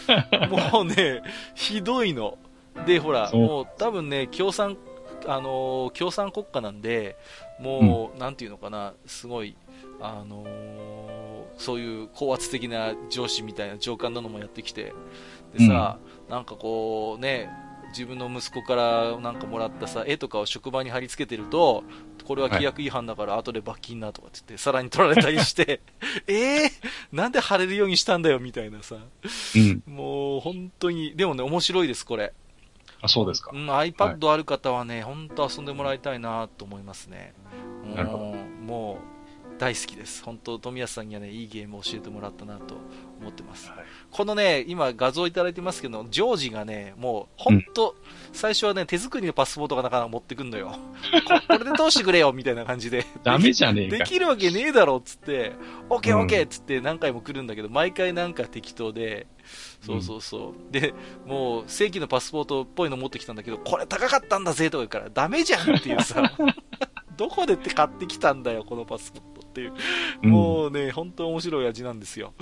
[0.73, 1.21] もうね、
[1.55, 2.37] ひどいの。
[2.85, 4.77] で、ほら、もう多分ね、共産、
[5.25, 7.15] あのー、共産国家なんで、
[7.57, 9.55] もう、うん、なんていうのかな、すごい、
[10.01, 11.00] あのー、
[11.61, 14.93] そういう高圧的な上司みたいな上官なのもやってきて、
[15.57, 17.49] でさ、うん、なんかこうね、
[17.91, 21.83] 自分の息子からなんかもらったさ絵とかを職場に貼り付けてると
[22.25, 25.81] これは規約違反だから後で罰金なとかって言ってさらに取られたりして
[26.27, 26.69] えー、
[27.11, 32.33] なんで貼れるようにしたんだよみたいなさ、うん、もう本当にでもね面白いですこれ。
[33.03, 37.33] あそうですか、うん、iPad ある方はね、はい、本当遊んでもらいたいなと思いますね。
[38.63, 39.10] もう
[39.61, 40.23] 大好きです。
[40.23, 42.77] 本当、富安さんにはね、いいゲームを教えてもらったなと
[43.19, 43.69] 思ってます。
[43.69, 43.77] はい、
[44.09, 47.95] このね、今画像いただいてますけど、ジョージがね、もう、本当、うん、
[48.33, 50.75] 最初はね、手作りのパスポートがなかなか持ってくんのよ。
[51.47, 53.05] こ れで通してくれよ、みたいな感じで。
[53.23, 53.97] ダメじゃねえか。
[53.99, 55.51] できるわけねえだろ、っつって、
[55.91, 59.27] オッケーオッケーっつって何回も来るんだけど、毎回なんか適当で、
[59.85, 60.49] そうそうそう。
[60.53, 60.95] うん、で、
[61.27, 66.23] もう、正規のパスポートっぽいの持ってきたんだけど、これ高かったんだぜとか言うから、ダメじゃんっていうさ、
[67.15, 69.40] どこでって買ってきたんだよ、このパスポート。
[69.51, 69.73] っていう。
[70.27, 72.33] もうね、本当面白い味なんですよ。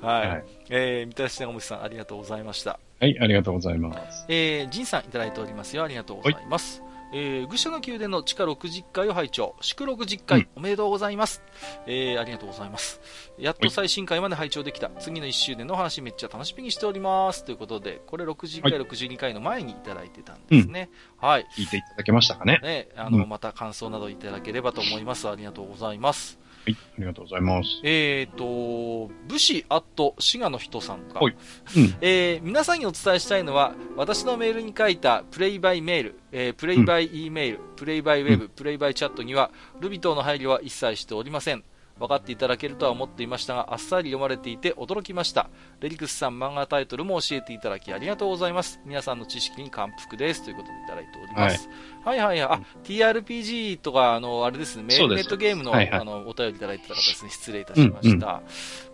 [0.00, 0.28] はい。
[0.28, 2.80] はい、えー、みたらし長持さん、ありがとうございました。
[3.00, 4.26] はい、ありがとうございます。
[4.28, 5.84] えー、ジンさんいただいておりますよ。
[5.84, 6.80] ありがとうございます。
[6.80, 6.86] はい。
[7.12, 9.54] えー、愚者の宮殿の地下60階を拝聴。
[9.60, 11.42] 祝60階、うん、おめでとうございます、
[11.86, 13.00] えー、ありがとうございます。
[13.38, 14.90] やっと最新回まで拝聴できた。
[14.98, 17.44] 次の1周年の話めっちゃ楽しみにしております。
[17.44, 20.90] ということでこれ60回、はい、62回の前にいただいてたんですね、
[21.22, 21.46] うん、はい。
[21.56, 22.58] 聞いていただけましたかね。
[22.62, 25.28] ねあの、うん、また感想などいただければと思います。
[25.28, 27.80] ありがとうございますはい、ありがとうございます。
[27.84, 31.36] えっ、ー、と、武士アット滋賀の人さんが、はい
[31.76, 41.62] うん、 えー、皆さんにお伝えしたいのは、私のメールに書いたプレイバイメール、えー、プレイバイ E メール、プレイバイウェブ、プレイバイチャットには、ルビ等の配慮は一切しておりません。
[41.98, 45.48] 分かっていただけるとは思っていましたが、あっさり読まれていて驚きました。
[45.80, 48.80] レリクスさん漫画タイトルも教えていただきありがとうございます。
[48.84, 50.44] 皆さんの知識に感服です。
[50.44, 51.68] ということでいただいております。
[51.68, 51.76] はい、
[52.06, 58.26] はいはいあ、TRPG とか、あの、あれですね、メールネットゲームの、はいはい、あの、お便りいただいてた方ですね、失礼いたしました。
[58.28, 58.42] うんうん、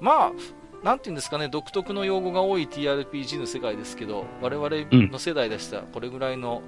[0.00, 0.32] まあ、
[0.82, 6.62] なんていうんですかね、独特の用語が多い TRPG の世界ですけど、我々の世代でしたら、これぐらいの、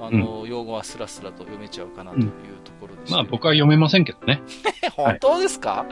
[0.00, 2.30] あの、うん、用語はスラスラと読めちゃうかなという
[2.64, 4.42] ところです、ね、まあ僕は読めませんけどね。
[4.94, 5.86] 本当ですか？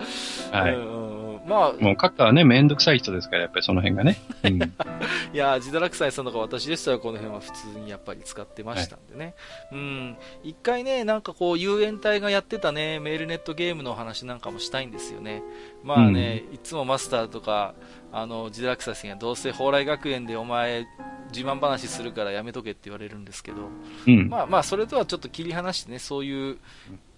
[0.53, 0.75] はい。
[0.75, 0.79] う
[1.13, 1.17] ん
[1.47, 1.73] まあ。
[1.73, 4.19] もう書くはね、めんどくさい人ですから、やっぱりその辺がね。
[4.43, 4.63] うん、
[5.33, 9.35] いや、自堕落斎さんとか私でしたらこの辺は普通にやっぱり使ってましたんでね。
[9.71, 10.17] はい、うん。
[10.43, 15.43] 一回ね、なんかこう、遊園隊がやってたね、メールネットゲームの話なんかもしたいんですよね。
[15.85, 17.75] まあね、うん、いつもマスターとか、
[18.19, 20.87] あの、自堕落斎さんがどうせ蓬莱学園でお前、
[21.35, 23.69] 自慢話するからやめとけって言われるんですけど、
[24.07, 26.57] うん、まあまあ、それとはちょっと切り離してね、そういう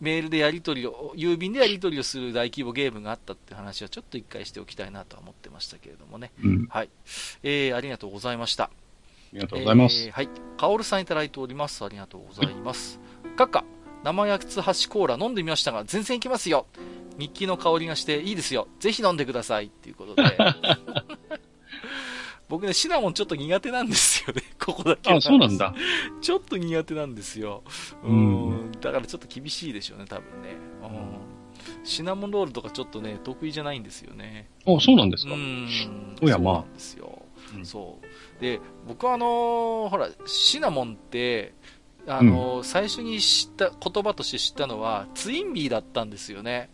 [0.01, 6.33] メールでやり取りを、郵便でやり取りをする大規模ゲームがあったって話はちょっと一回しておきたいなとは思ってましたけれどもね。
[6.43, 6.89] うん、はい。
[7.45, 8.65] えー、ありがとうございました。
[8.65, 8.70] あ
[9.35, 10.05] りがとうございます。
[10.05, 10.29] えー、はい。
[10.57, 11.85] カオルさんいただいております。
[11.85, 12.99] ありがとうございます。
[13.37, 13.65] カッカ、
[14.05, 16.66] 生焼き橋コーラ飲んでみましたが、全然いけますよ。
[17.19, 18.69] 日記の香りがしていいですよ。
[18.79, 19.66] ぜひ飲んでください。
[19.66, 20.23] っていうことで。
[22.49, 25.12] 僕ね、シナモンちょっと苦手なんですよね、 ここだけ。
[25.12, 25.75] あ、そうなんだ。
[26.23, 27.62] ちょっと苦手なんですよ。
[28.03, 28.73] うん。
[28.81, 30.57] だからちょっと厳しいでしょうね、多分ね。
[30.83, 31.85] うん。
[31.85, 34.49] シナモンロールとかちょっとね、得意じゃないんですよね。
[34.66, 35.69] あ、そうなんですかうん。
[36.23, 36.55] おやまあ。
[36.55, 37.23] そうなんですよ。
[37.57, 38.41] うん、そう。
[38.41, 41.55] で、僕はあのー、ほら、シナモンって、
[42.09, 46.71] あのーうん、最初に知った言葉として知ったのは、ツインビーだったんですよね。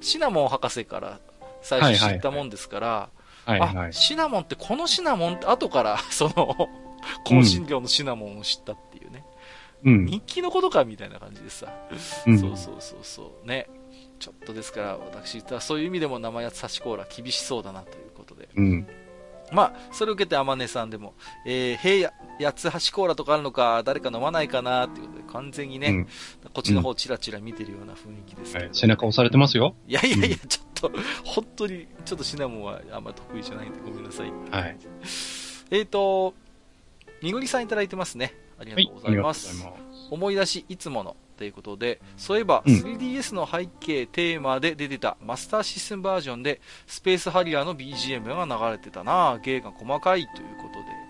[0.00, 1.20] シナモン博士から
[1.62, 2.86] 最初知ったもんですから、
[3.46, 6.68] はいはいはいあ、シナモンってこのシナモンって後から その、
[7.24, 9.24] 香辛料のシナモンを知ったっていうね。
[9.84, 10.06] うん。
[10.06, 11.72] 日記のことかみたいな感じでさ。
[12.26, 13.46] うん、そうそうそうそう。
[13.46, 13.68] ね。
[14.18, 18.48] ちょっとですから、私、そういう意味でも生八つ刺しコーラ厳しそうだなということで。
[18.56, 18.86] うん。
[19.52, 21.14] まあ、それを受けて天音さんでも、
[21.46, 26.06] えー、平八つ橋コーラとかあるのか、誰か飲まないかなっていうことで、完全にね、うん、
[26.52, 29.74] こっちの方チラチラ見てるような雰囲気ですけど、ねうんはい、背中押されてますよ。
[29.86, 30.92] いやいやいや、ちょっと、
[31.24, 34.32] 本当に、ちょっとシナモンはあんま得意じゃないんで、ごめんなさい。
[34.50, 34.76] はい。
[35.70, 36.34] えっ、ー、と、
[37.22, 38.34] みぐりさんいただいてますね。
[38.58, 39.62] ありがとうございます。
[39.62, 41.16] はい、ます思い出し、いつもの。
[41.36, 51.05] ということで、そういえば 3DS の背景テーマで出てたマスターシステムバージョンでスペースハリアーの BGM が流れてたな芸が細かいということで。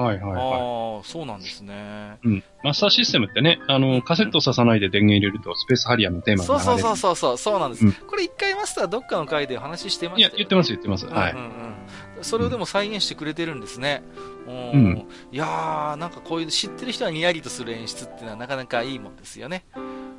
[0.00, 0.40] はいはいはい。
[0.40, 2.18] ああ、そうなんですね。
[2.22, 2.44] うん。
[2.62, 6.64] マスターシステムってね、あの、カセットを刺さないで電源入れるとスペースハリアーのテーマが流れる。
[6.64, 7.86] そうそうそうそう、そうなんです。
[7.86, 11.06] うん、これ一回マスターどっかの回で話してましたいや、言ってます言ってます。
[11.06, 11.32] はい。
[11.32, 11.76] うんうん
[12.22, 14.02] それをでも再現してくれてるんですね。
[14.46, 15.06] うん。
[15.30, 19.66] いやー、なんかこういう知ってる人はにやりとする演出っていうのはなかなかいいもんですよね。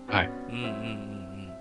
[0.08, 0.32] はい。
[0.50, 1.54] うんうんうんうん。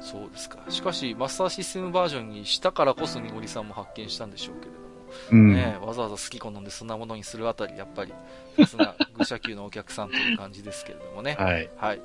[0.00, 0.58] そうですか。
[0.68, 4.83] しかし、マスターシステムバージョンにしたからこそ、にごりさんも発見したんでしょうけれども。
[5.30, 8.12] うん、ね、わざわざ好き好んでそんなものにするあたり、やっぱり、
[8.58, 11.36] さすが、 愚者級のお客さんという感じですけれどもね。
[11.38, 11.70] はい。
[11.76, 12.00] はい。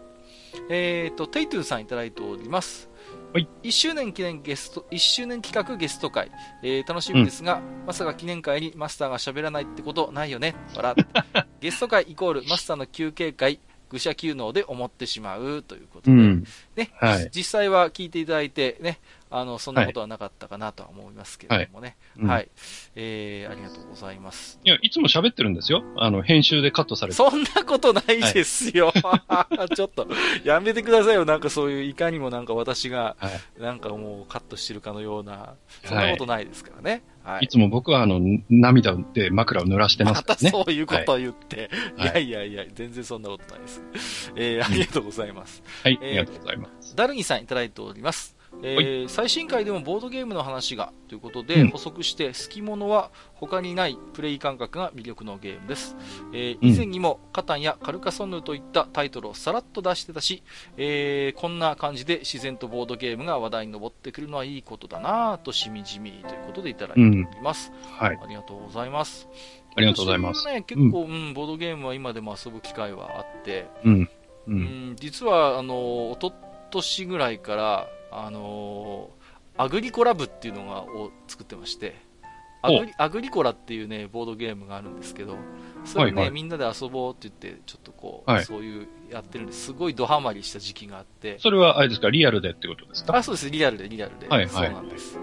[0.69, 2.90] えっ、ー、と、テイトゥーさんいただいております。
[3.34, 6.31] はい、1周年記念ゲスト、1周年企画ゲスト会、
[6.64, 10.56] えー、楽しみですが、うん、まさか記念会にマスターが喋らないってことないよね。
[10.76, 10.95] 笑
[11.61, 13.60] ゲスト会イコールマスターの休憩会、
[13.90, 16.44] 愚者級能で思ってしまうということで、うん、
[16.76, 18.99] ね、はい、実際は聞いていただいてね、
[19.32, 21.98] あの、そんなことはなかったかなとは思いますけれどもね。
[22.18, 22.24] はい。
[22.24, 22.50] うん、はい、
[22.96, 24.60] えー、ありがとうございます。
[24.64, 25.84] いや、いつも喋ってるんですよ。
[25.98, 27.16] あの、編集でカットされて。
[27.16, 28.92] そんなことないですよ。
[28.96, 30.08] はい、 ちょっと、
[30.44, 31.26] やめてくださいよ。
[31.26, 33.16] なんかそういう、いかにもなんか私が、
[33.60, 35.54] なんかもうカットしてるかのような、
[35.84, 37.04] そんなことないですからね。
[37.24, 37.46] はい。
[37.46, 38.20] いつも僕はあの、
[38.50, 40.52] 涙で枕を濡らしてますからね。
[40.52, 41.70] またそういうことを言って。
[41.98, 44.34] はい、いやいやいや、全然そんなことないです。
[44.36, 45.62] えー、ありがとうございます。
[45.84, 46.96] はい、えー、ありがとうございます。
[46.96, 48.39] ダルニさんいただいております。
[48.61, 55.95] えー、最新回でもボードゲームの話がということで、補足して、好き者は他にないプレイ感覚が魅力のゲームです。
[56.34, 60.44] えー、以前にも、カタンやカルカソンヌといったタイトルをさらっと出してたし、
[60.77, 67.72] えー、こんな感じで自然とボードゲームが話題に上ってくるのはいいことだなぁとしみじみということでいただいております。
[67.72, 68.19] うん、はい。
[68.22, 69.27] ありがとうございます。
[69.76, 70.45] ありがとうございます。
[70.48, 74.10] ね、結構、うん、ボードゲームは今でも遊ぶ機会はあって、うん。
[74.48, 76.34] うん、実は、あの、おと
[76.72, 79.10] としぐらいから、あの
[79.57, 81.95] アグリコラブっていうのがを作ってまして、
[82.61, 85.38] アグリアグリコラっていうね、ボードゲームがあるんですけど、
[85.86, 91.38] それね、はいはい、みんなで遊ぼうって言って、ちょっとこう、はい、そういうやってるんです、すごいドハマりした時期があって。
[91.40, 93.15] それはあれですか、リアルでってことですか？
[93.15, 94.27] あ、そうです、リアルで、リアルで。
[94.27, 95.18] はい、はい、そうなんです。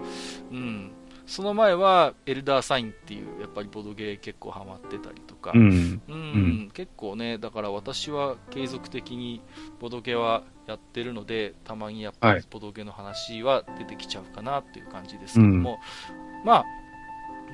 [0.51, 0.91] うん。
[1.27, 9.41] その前は、エルダーサインっていう、やっぱりボードゲー結構ハマってたりとか、うん、うん、結構ね、だから私は継続的に
[9.79, 15.79] ボードゲーはやってるので、たまにやっぱりボドゲの話は出てきちゃうかなっていう感じですけども、
[16.39, 16.65] うん、まあ、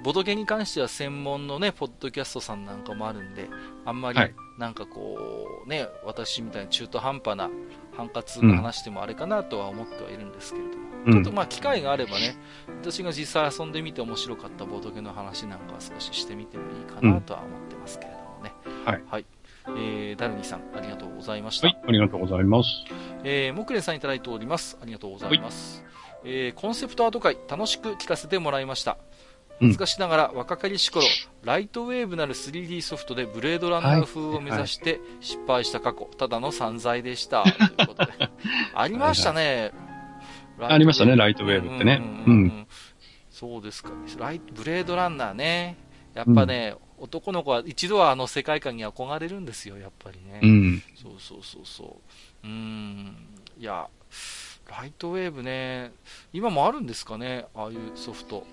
[0.04, 3.50] ボドゲに関しては専門のね、ポッドキャストさんなんかもあるんで、
[3.86, 4.20] あんまり
[4.60, 5.18] なんかこ
[5.66, 7.50] う、ね、私みたいに中途半端な
[7.96, 12.36] ハンカツの話でもあれかなとは思ってはいるんですけれども、うん、ちょっとまあ機会があればね、
[12.82, 18.54] 私が実際遊んでみて面白かったボドゲの話なんかは少ししてみてもいいかなとは思ってますけれどもね。
[18.86, 19.04] はい。
[19.08, 19.26] はい
[19.78, 21.68] えー、ダルニーさん、ありがとうございました。
[21.68, 22.70] はい、ありがとうございます。
[23.24, 24.78] えー、木蓮さんいただいております。
[24.82, 25.84] ありがとうございます。
[26.22, 28.98] はい、えー、コンセプトアート会、楽しく聞かせてもらいました。
[29.60, 31.06] 恥ずかしながら若かりし頃、
[31.44, 37.44] ライトウェーブなる 3D ソフトでブレードランナー風を目指して失敗した過去、ただの散財でした。
[37.78, 38.30] ということで。
[38.74, 39.72] ありましたね。
[40.60, 42.02] ありましたね、ライトウェーブってね。
[42.28, 42.68] うん。
[43.30, 43.92] そうですか。
[44.18, 45.78] ライブレードランナーね。
[46.14, 50.40] やっぱね、男の子は一度はあの世界観に憧れるんですよ、やっぱりね。
[50.42, 50.84] うん。
[50.96, 51.98] そうそうそうそ
[52.44, 52.48] う。
[52.48, 53.16] うん。
[53.60, 53.88] いや、
[54.70, 55.92] ライトウェーブね、
[56.32, 58.46] 今もあるんですかね、ああいうソフト。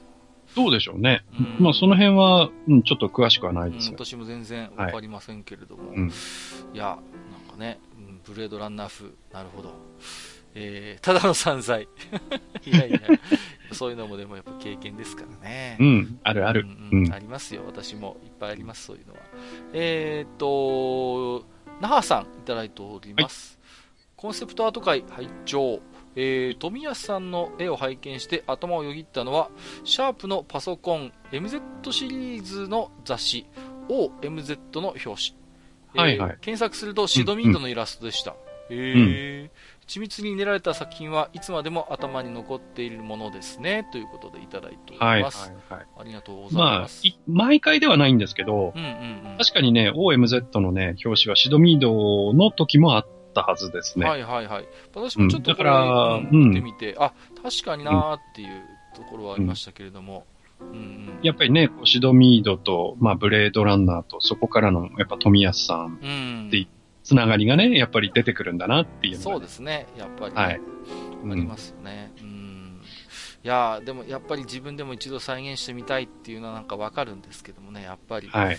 [0.55, 1.25] そうでしょうね。
[1.59, 5.91] うん、まあその辺は、うん、ちょっと詳しくはないですよ、うん、私も全然わかりませんけれども。
[5.91, 6.13] はいうん、い
[6.75, 6.97] や、なん
[7.51, 7.79] かね、
[8.25, 9.75] ブレードランナー風、なるほど。
[10.55, 11.87] えー、ただの散財。
[12.67, 13.01] いやいや、
[13.73, 15.77] そういうのもでもやっぱ経験ですからね。
[15.79, 16.67] うん、あるある。
[16.93, 17.63] うん、うん、ありますよ。
[17.67, 19.21] 私もいっぱいあります、そういうのは。
[19.73, 21.47] えー、っと、
[21.81, 23.59] 那覇さんいただいております。
[23.63, 25.81] はい、コンセプトアート会拝聴
[26.16, 29.51] えー、富安さんの絵を拝見して頭をよぎったのは、
[29.85, 33.47] シャープのパソコン MZ シリーズの雑誌
[33.89, 35.16] OMZ の表紙。
[35.95, 38.32] はいはい、えー、検索するとシドミードのイラストでした。
[38.32, 38.82] うんうん、
[39.16, 43.89] えー、緻密に練られた作品はいつまでも頭に残っているものですね。
[43.91, 45.49] ということでいただいております。
[45.49, 47.03] はいはいはい、ありがとうございます。
[47.05, 54.09] まあ、毎回ではないんですけど、うんうんうん、確かにね、OMZ のね、表紙はシドミードの時もあったはずですね。
[54.09, 54.69] はいはいはい。
[54.94, 57.12] 私もちょっとこれ、うん、見てみて、あ、
[57.43, 58.62] 確かになーっていう
[58.94, 60.27] ところはありましたけれども。
[60.61, 66.66] うんうん、やっぱりね、シドミードと、まあ、ブレードランナーと、そこからの、やっぱ富安さんって
[67.02, 70.61] つながりがね、やっぱり出てくるんだなっていう、ね、そうですね、やっぱり、ね、はい。
[71.32, 72.12] ありますよね。
[72.20, 72.81] うん。
[73.43, 78.28] いやでもやっぱり自分でも一度再現してみたいっていうのはなんかわかるんですけどもね、やっぱり。
[78.28, 78.59] はい。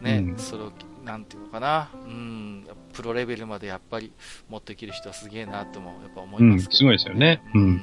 [0.00, 0.72] ね、うん、それを、
[1.02, 4.12] なんていうのかな、うん、プロレベルまでやっぱり
[4.48, 7.42] 持っていける人はすげえなともやっぱ思いますけど、ね、うん、すごいですよね。
[7.54, 7.82] うん。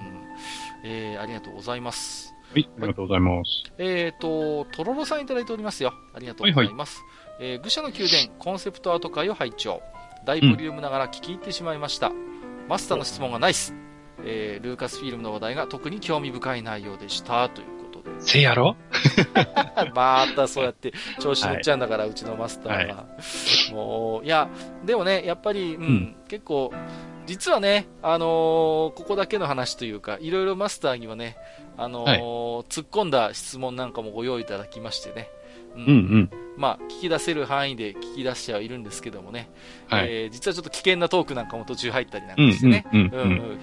[0.83, 2.33] えー、ありがとうございます。
[2.51, 3.63] はい、ありがとうございます。
[3.77, 5.93] えっ、ー、と、とろろさんいただいておりますよ。
[6.15, 7.01] ありがとうございます。
[7.37, 9.81] はいはい、えー、愚者の宮殿コンセプトアート会を拝聴。
[10.25, 12.07] 大ボリュームながら聞き入ってしまいました。
[12.07, 13.73] うん、マスターの質問がナイス。
[14.23, 17.47] えー、ルーカスフィルムの話題が特に興味深い内容でした。
[17.49, 17.78] という。
[18.19, 18.75] せやろ？
[19.95, 22.95] またそうやって調子乗っちゃうんだから、はい、うちのマスターは。
[22.95, 23.05] は
[23.69, 24.49] い、もう、いや、
[24.85, 26.73] でもね、やっぱり、うん、うん、結構、
[27.25, 28.27] 実はね、あのー、
[28.93, 31.37] ここだけの話というか、いろいろマスターにはね、
[31.77, 32.19] あのーはい、
[32.69, 35.29] 突っ込んだ質問なんかもご用意いただきましてね。
[35.75, 36.29] うん、うんうん。
[36.57, 39.49] まあ、聞き出せる範囲で聞き出してはいるんですけどもね、
[39.87, 42.85] はい、えー、実はちょっと危険なトークなんかも途中入ったりなんかしてね、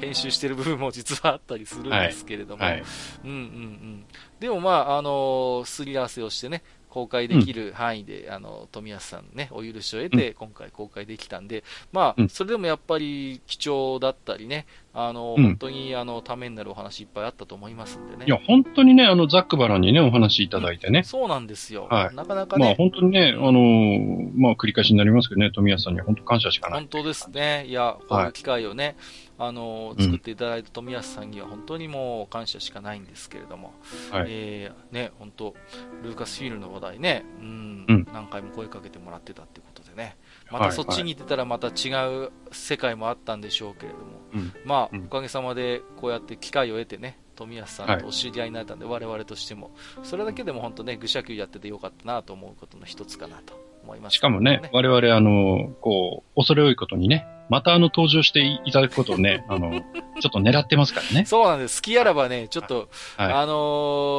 [0.00, 2.72] 編集してる部分も実はあったりするんですけれども、はい。
[2.74, 2.82] はい、
[3.24, 4.04] うんうんうん、
[4.40, 6.62] でもまあ、あのー、すり合わせをしてね、
[6.96, 18.24] 公開できる範囲で、うん、あの、富安さんね、お許しを得て、今回公開できたんで、まあ、それでもやっぱり貴重だったりね、あの、うん、本当に、あの、ためになるお話いっぱいあったと思いますんでね。
[18.26, 21.02] いや、本当にね、あの、ザックバランにね、お話いただいてね。
[21.02, 21.86] そうなんですよ。
[21.90, 22.14] はい。
[22.14, 22.64] なかなかね。
[22.64, 26.80] まあ、本当にね、あのまあ、繰り返しになりますけどね、富安さんには本当感謝しかない。
[26.80, 27.66] 本当ですね。
[27.66, 28.94] いや、こういう機会をね、はい
[29.38, 33.74] あの作っていただいた富安さんには本当にもう感謝しかないんですけれども、
[34.10, 35.54] はい、えー、ね、本当、
[36.02, 40.16] ルーカスフィールの話題ね、うん、うん、何回も声かけてもらってたってことでね。
[40.50, 41.90] またそっちに行ってたらまた違
[42.24, 49.70] う世界もあったんでしょうけれども、はいはい、まあ、おかげさまでこうやって機会を得てね、富安さんとお知り合いになったんで、はい、我々としても、
[50.02, 59.80] それだけでも本当ね、愚者級やっててよかったなと思うことの一つかなと思います、ね、しかもね、我々あの、こう、恐れ多いことにね、またあの登場していただくことをね、 あの、
[60.20, 61.24] ちょっと狙ってますからね。
[61.24, 61.80] そうなんです。
[61.80, 63.52] 好きあらばね、ちょっと、はい、あの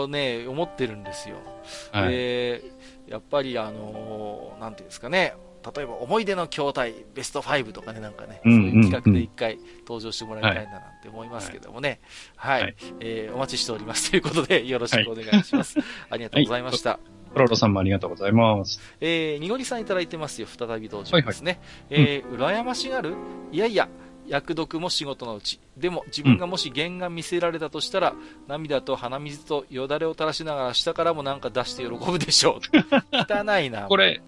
[0.06, 1.38] ー、ね、思ってるんですよ。
[1.92, 2.64] はい、で、
[3.08, 5.34] やっぱりあのー、なんていうんですかね、
[5.76, 12.00] 例えば思い出の筐体ベスト5とかね、なんかね、そういう企画で一回登場してもらいたいななんて思いますけどもね。
[12.36, 12.62] はい。
[12.62, 15.80] はい、えー、お待ちしておりますということで、よろしくお願いします。
[15.80, 17.17] はい、ありがとうございました。
[17.38, 18.82] コロロさんもありがとうございます。
[19.00, 20.48] えー、にごりさんいただいてますよ。
[20.48, 21.60] 再び登場ですね。
[21.90, 23.14] はいはい、えー、羨ましがる
[23.52, 23.88] いやいや、
[24.28, 25.60] 役読も仕事のうち。
[25.78, 32.78] でも自分がもし原画見せられたとしたら、うん、涙と鼻水とよだれを垂らしながら下からもなんか出して喜ぶでしょう。
[33.12, 33.84] 汚いな。
[33.88, 34.22] これ、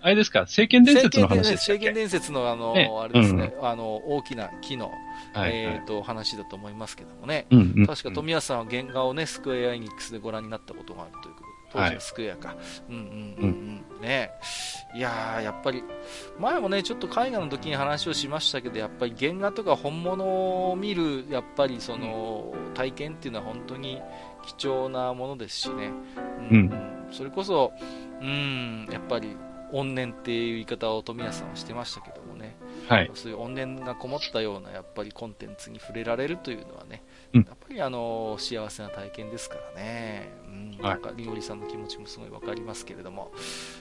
[0.00, 1.74] あれですか、聖剣伝説の話ですか？
[1.74, 4.90] 聖剣伝説のあの、ね、あれですね、うん、あの、大きな木の、
[5.32, 7.46] はい、えっ、ー、と、話だと思いますけどもね。
[7.50, 11.34] うんうん、確か富安さんは原画をね、スクエアエニックスでご覧になったことがあるという
[11.72, 12.48] 当時のスクエアか。
[12.48, 12.56] はい、
[12.90, 14.00] うんうんうんうん。
[14.02, 14.30] ね
[14.94, 15.82] いやー、やっぱり、
[16.38, 24.02] 前もね、ちょっと絵画の時に話をしましたけど、やっぱり原画とか本物を見る、やっぱりその、体験っていうのは本当に
[24.58, 25.90] 貴重なものですしね。
[26.50, 26.72] うん、うん、
[27.10, 27.72] それこそ、
[28.20, 29.36] うん、やっぱり、
[29.72, 32.54] 怨念っていう言い方を富安さんはしてましたけどもね、
[32.88, 37.02] はい、そういう怨念がこもったようなやっぱりコンテンツに触れられるというのはね、
[37.34, 43.32] うん、やっぱりあの幸せな体験ですからね、うん、なんかりおりさんの気持ちもすごいわかりますけれども、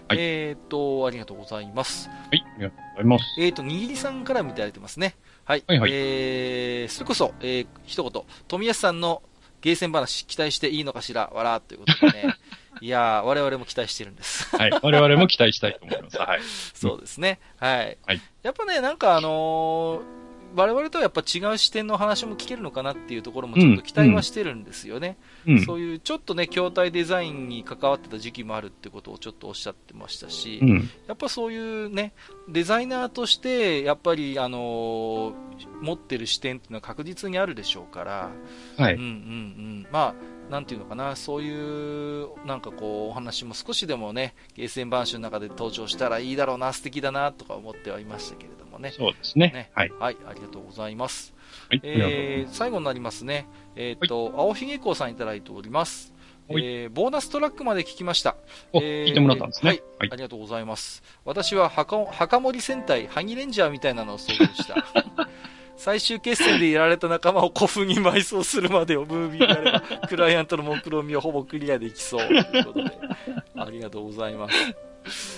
[0.07, 2.09] はい、えっ、ー、と、ありがとうございます。
[2.09, 3.25] はい、ありがとうございます。
[3.39, 5.15] えっ、ー、と、にぎりさんから見てられてますね。
[5.43, 5.63] はい。
[5.67, 9.21] はいはい、えー、それこそ、えー、一言、富安さんの
[9.61, 12.35] ゲーセン話期待していいのかしら、わら、ということでね。
[12.79, 14.55] いやー、我々も期待してるんです。
[14.55, 14.71] はい。
[14.81, 16.17] 我々も期待したいと思います。
[16.17, 16.39] はい。
[16.73, 17.39] そうですね。
[17.57, 17.97] はい。
[18.05, 18.21] はい。
[18.43, 20.20] やっぱね、なんかあのー
[20.55, 25.17] 我々とはやっぱ違う視点の話も聞けるのかなっていうところもちょっと期待はしてるんですよね。
[25.45, 32.13] うんうん、そういうちょっとね、筐体デザインに関わってた時期もあるってことをちょっとおっしゃってましたし、うん、やっぱそういうね、
[32.49, 35.33] デザイナーとして、やっぱり、あのー、
[35.81, 38.31] 持ってる視点っていうのは確実にあるでしょうから、
[38.77, 38.95] はい。
[38.95, 39.87] うんうんうん。
[39.91, 40.15] ま
[40.49, 48.91] あ、なんていうのかな、そういう、なんかこう、お話も少しでもね、ゲーセン版集の中で登場したらいいだろうな、素敵だな、とか思ってはいましたけれどもね。
[48.91, 49.51] そうですね。
[49.53, 49.91] ねはい。
[49.99, 51.33] はい、ありがとうございます。
[51.69, 53.47] はい、えー、最後になりますね。
[53.75, 56.13] えっ、ー、と、はい、青ひげさんいただいております。
[56.49, 58.35] えー、ボーナストラックまで聞きました。
[58.73, 59.83] えー、聞いてもらったんですね、はい。
[59.99, 60.09] はい。
[60.11, 61.03] ありがとうございます。
[61.25, 64.75] 私は墓、墓守戦隊、ハギレンジャーみたいなのを想像した。
[65.77, 72.27] 最終決戦でやられた仲間を古墳に埋葬するまでをムービーであれば、クライアントの目論見をほぼクリアできそう。
[72.27, 72.91] ということで、
[73.57, 74.75] ありがとうございます。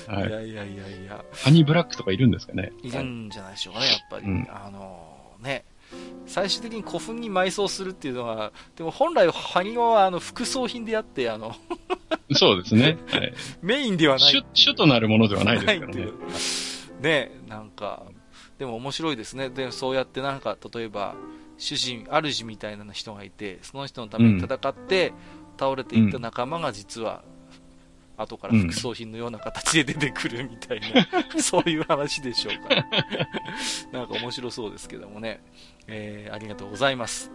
[0.08, 1.24] はい、いやいやいやいや。
[1.32, 2.72] ハニーブラックとかいるんですかね？
[2.82, 4.26] いるんじゃないでしょうかね、やっぱり。
[4.26, 5.66] うん、あのー、ね。
[6.26, 11.56] 最終的に古墳に埋葬するっていうのは、でも本来、ハニワはあの副葬品であって、あの
[12.34, 12.98] そうですね。
[13.10, 14.46] はい、メインではない。
[14.54, 16.08] 主となるものではないですからね。
[17.02, 18.04] ね、なんか、
[18.58, 19.50] でも面白いですね。
[19.50, 21.16] で、そうやってなんか、例えば、
[21.58, 25.14] 主人、主みたいな人がいて、その人のために戦って、
[25.60, 27.24] 倒れていった仲間が実は、
[28.24, 32.76] 後から副葬品のような形で出てくるみたいな、うん、 そういう話でしょうか。
[33.92, 35.42] なんか面白そうですけどもね。
[35.88, 37.32] えー、ありがとうございます。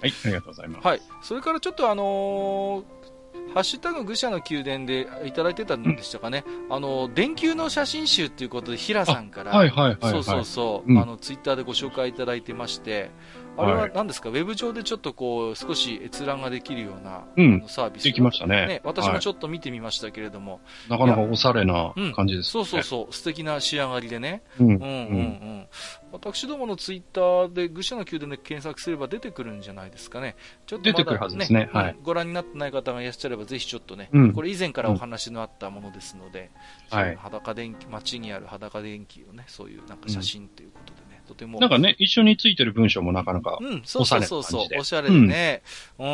[0.00, 0.86] はい、ありがとうございます。
[0.86, 1.00] はい。
[1.22, 3.14] それからちょっとあのー
[3.52, 13.10] ハッシュタグ愚者の宮殿でいただいてたんでしたかね、うん、あの、電球の写真集ということで、平さんから、はいはいはい、はい、そうそうそう、うん、あの、ツイッターでご紹介いただいてまして、
[13.56, 18.04] あれは何ですか、はい、ウェブ上でちょっとこう、少し閲覧ができるような、うん、サービス。
[18.04, 18.66] できましたね。
[18.66, 20.60] ね、私もちょっと見てみましたけれども。
[20.88, 24.42] なかなかおしゃれな感じですね、うん、そうそうそう、素敵な仕上がりでね。
[24.60, 25.66] うん、うん、うんうん
[26.14, 30.36] 私どものツイッターで、愚者の宮殿で検索すれば出てくるんじゃないですかね。
[30.64, 31.68] ちょっと、ね、出てくるはずですね。
[31.72, 31.96] はい。
[32.04, 36.52] ご覧になってない方がいらっしゃれば、ぜひちょっとね、うん、これ以前からお話のあったものですので、
[36.88, 37.16] はい。
[37.16, 40.78] 裸電気、街にある裸電気をね、そういうなんか写真というこ
[41.24, 41.60] とても。
[41.60, 45.62] なんかね、一緒についてる文章もなかなか、うん、そうそうそうそう、おしゃれでね、
[45.98, 46.10] うん、う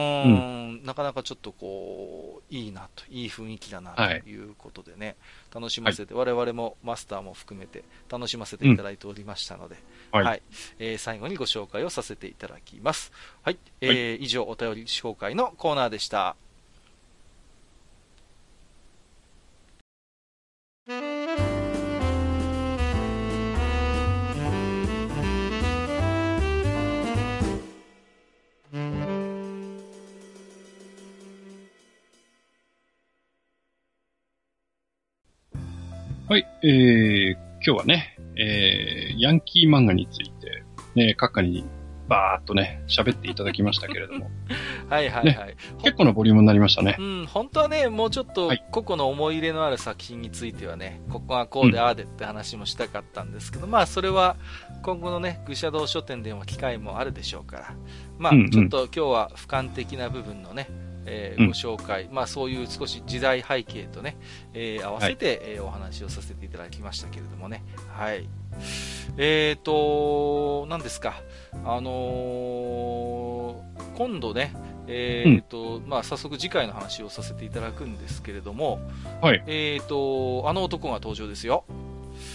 [0.78, 0.84] ん。
[0.84, 4.40] なかなかちょっとこう、いいなと、いい雰囲気だなとい。
[4.40, 5.16] うことでね、
[5.52, 9.76] はい、楽しませて、はい、我々もマスターも含めて楽しませていただいておりましたので、
[10.12, 10.42] うん、はい、
[10.78, 13.12] えー、最後にご紹介をさせていただきます。
[13.42, 16.36] はい、えー、はい、以上、お便り紹介のコーナーでした。
[36.30, 40.62] はい、えー、今日はね、えー、ヤンキー漫画について、
[40.94, 41.64] ね、閣下に
[42.06, 44.30] バーっとね、喋っていただきましたけれども。
[44.88, 46.94] はいはいはい、ね、結構なボリュームになりましたね。
[47.00, 54.36] うん、本当はね、もうちょっと個々の思い入れのある作品についてはね、ここがこうでああでって話もしたかったんですけど、うん、まあそれは
[54.82, 57.74] 今後のね、愚者道書店でも機会もあるでしょうから、
[58.18, 60.68] まあちょっと今日は俯瞰的な部分のね、
[61.10, 64.16] えー、ご紹介、うん、まあそういう少し時代背景とね、
[64.54, 68.28] えー、合わせて、はい、えー、お話をさせていただきましたけれどもね、はい。
[69.16, 71.22] えっ、ー、と、何ですか、
[71.64, 74.54] あのー、今度ね、
[74.86, 78.80] えっ、ー、と、うん、まあ、早速次回の話をさせていただくんですけれども、
[79.20, 79.42] はい。
[79.46, 81.64] えっ、と、あの男が登場ですよ。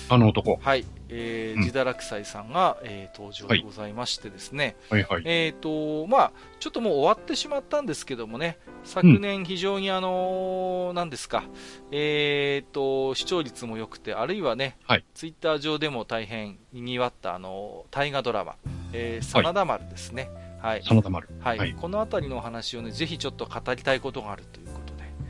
[0.08, 0.58] あの男。
[0.62, 0.86] はい。
[1.10, 4.76] えー、自堕落斎さんが、えー、登場でございましてですね。
[4.90, 11.44] はい、はい、はい、えっ、と、まあ、ちょっともう終わってしまったんですけどもね、昨年非常にあのー、何ですか、
[11.92, 18.56] えっ、と、視聴率も良くて、あるいはね、はい、ツイッター上でも大変賑わったあの、大河ドラマ、
[18.94, 20.30] えー、真田丸ですね。
[20.62, 20.84] はい。
[20.84, 21.30] 真田丸。
[21.40, 21.58] はい。
[21.60, 24.65] はい、このあたりのお話をね、ぜひちょっと語りたいことがあるという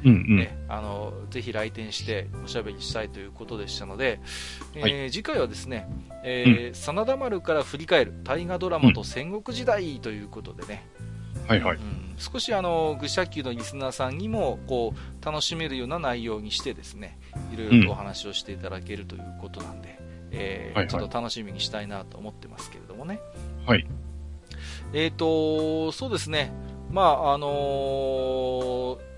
[0.04, 4.20] うんうん、ね、あのぜひ来店しておしゃべりしたいということでしたので、
[4.80, 5.88] はい、えー、次回はですね、
[6.24, 10.86] えー、真田丸から振り返る大河ドラマと戦国時代ということでね、
[11.48, 17.18] はいはい、うん、少しあの愚者級のリスナーさんにもこう楽しめるような内容にしてですね
[17.54, 23.20] いろいろとお話をしていただけるということなんで、うん、えーはいはい、ちょっと楽しみにしたいなと思ってますけれどもね。
[23.66, 23.88] はい。
[24.94, 26.52] えっ、ー、と、そうですね。
[26.92, 29.15] まあ、あのー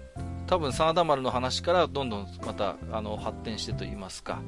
[0.47, 4.41] 多分真田丸の話からどんどんまたあの発展してといいますか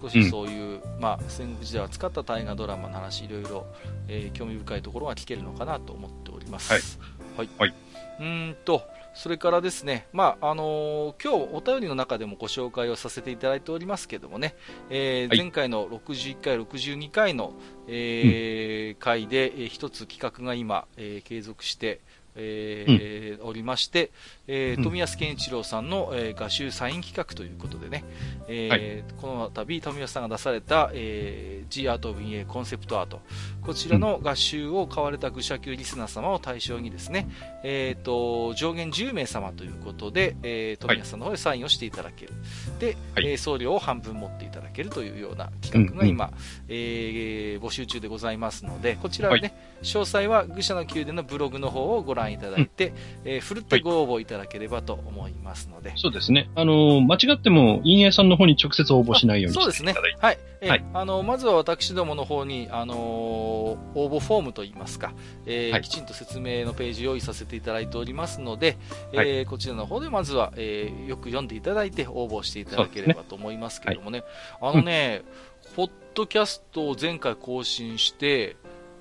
[0.00, 3.66] 少しそういう、うん、まあ、戦国時代を使った大河ドラマの話いろいろ、
[4.08, 6.98] えー、興味深いところが聞けるのかなと思っております。
[7.36, 7.74] はい、はい、
[8.20, 8.82] うんと
[9.12, 14.54] それからですね、まああのー、今日お便りの中でもご紹介をさせていただいておりますけどもね、
[14.88, 17.52] えーはい、前回の61回、62回の、
[17.88, 22.00] えー、うん、回で、えー、一つ企画が今、えー、継続して、
[22.40, 24.10] えー、うん、おりまして、
[24.46, 28.04] えー、富安健一郎さんの、えー、画集サイン企画ということでね、
[28.48, 33.20] えー、はい、この度富安さんが出された、えー、G アート VA コンセプトアート
[33.62, 37.28] こちらの画集を買われた愚者級リスナー様を対象にですね、
[37.62, 42.32] えーと、上限10名様ということで、えー、富安さんの方でサインをしていただける、
[42.78, 46.38] で、はい、えー、送料を半分持っていただけるというような企画が今、うんうん、
[46.68, 49.52] えー、募集中でございますのでこちらはね、はい、
[49.82, 52.94] 詳細は愚者の宮殿のブログの方をご覧いただいて、うん、
[53.24, 55.92] えー、ふるってご応募いただければと思いますので。
[55.96, 56.50] そうですね。
[56.54, 60.18] あの、間違っても、陰影さんの方に直接応募しないようにしていただいて。
[60.20, 60.38] はい。
[60.60, 65.14] えー、はい、あの、まずは私どもの方に、あのー、応募フォームといいますか、
[65.46, 68.76] えー、はい、きちんと説明のページ用意させていただいておりますので、
[69.14, 74.20] はい、えー、こちらの方でまずは、えー、よく読んでいただいて応募していただければと思いますけどもね。
[74.20, 74.24] ね
[74.60, 75.22] はい、あのね、
[75.68, 78.56] うん、ポッドキャストを前回更新して、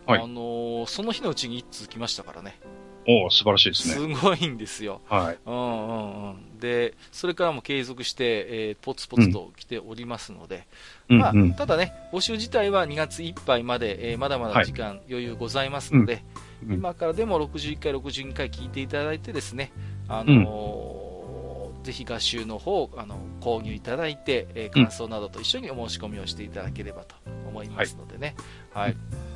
[0.05, 2.59] はい、あのー、その日のうちに1通来ましたからね。
[3.07, 3.93] おお素晴らしいですね。
[4.15, 5.01] すごいんですよ。
[5.07, 5.37] はい。
[5.45, 6.59] うんうんうん。
[6.59, 10.67] で、それからも継続して、えー、ポツポツと来ておりますので、
[11.09, 16.23] うん、まあ、うんうん、ただね、募集自体は2月いっぱいまで、えー、まだまだ時間、はい、余裕ございますので、
[16.67, 19.71] うん、今からでも61回、62回聞いていただいてですね、
[20.07, 27.15] あのー、ぜひ合集の方あの購入いただいて、えー、感想などと一緒にお申し込みをしていただければと
[27.47, 28.35] 思いますのでね。
[28.71, 29.28] はい、はい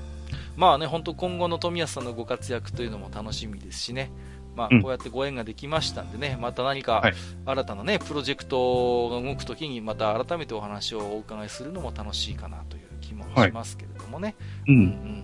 [0.56, 4.12] まあね、本当今後の富安さんのご活躍というのも楽しみですしね、
[4.56, 7.04] まあ、こうやってご縁ができましたんでね、また何か
[7.46, 14.36] 新たなね、プロジェクトが動くときに、また改めてお話をお伺いするのも楽しいかなという気もしますけれどもね。
[14.68, 15.24] うんうんうん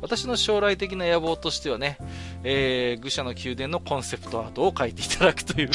[0.00, 1.98] 私の将来的な野望としてはね、
[2.44, 5.70] えー、愚者の宮殿のコンセプトアートを書いていただくという。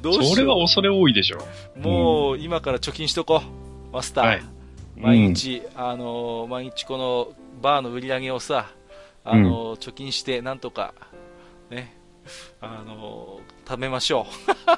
[0.00, 0.24] どうしよう。
[0.24, 1.46] それは恐れ多いでしょ。
[1.78, 3.42] もう、今から貯金しとこ
[3.90, 4.24] う、マスター。
[4.24, 4.42] はい
[4.96, 8.70] 毎日、うん、あの毎日このバーの売り上げをさ、
[9.24, 10.94] あの、うん、貯金してなんとか、
[11.70, 11.96] ね、
[12.60, 14.32] あの貯めましょう。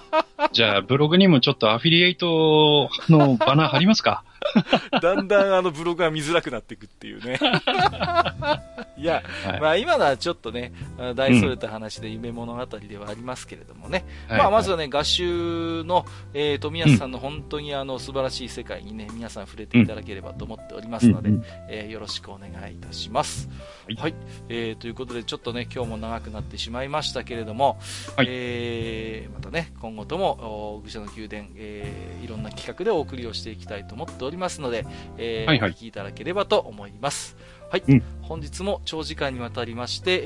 [0.52, 4.24] じゃあ、ブログにもちょっとアフィリエイトのバナー貼りますか？
[5.02, 7.38] だんだんあのブログが見づらくなっていくっていうね。
[8.96, 10.72] いや、はい、まあ今のはちょっとね、
[11.14, 14.04] 大それた話で夢物語ではありますけれどもね。
[14.30, 23.48] うん、まあまずはね、合衆の、えー、富安さんの本当にあの素晴らしい世界にね、皆さん触れていただければと思っておりますので、うん、えー、よろしくお願いいたします。
[23.86, 24.14] はい、はい、
[24.48, 27.78] えー、ということでちょっとね、今日も長くなってしまいましたけれども、
[28.16, 34.86] はい、えー、またね、今後とも、愚者の宮殿、えー、いろんな企画でお送りをしていきたいと思っておりますので、
[35.18, 37.36] えー、はいはい、お聞きいただければと思います。
[37.70, 40.22] はい、うん、本日も長時間にわたりまして、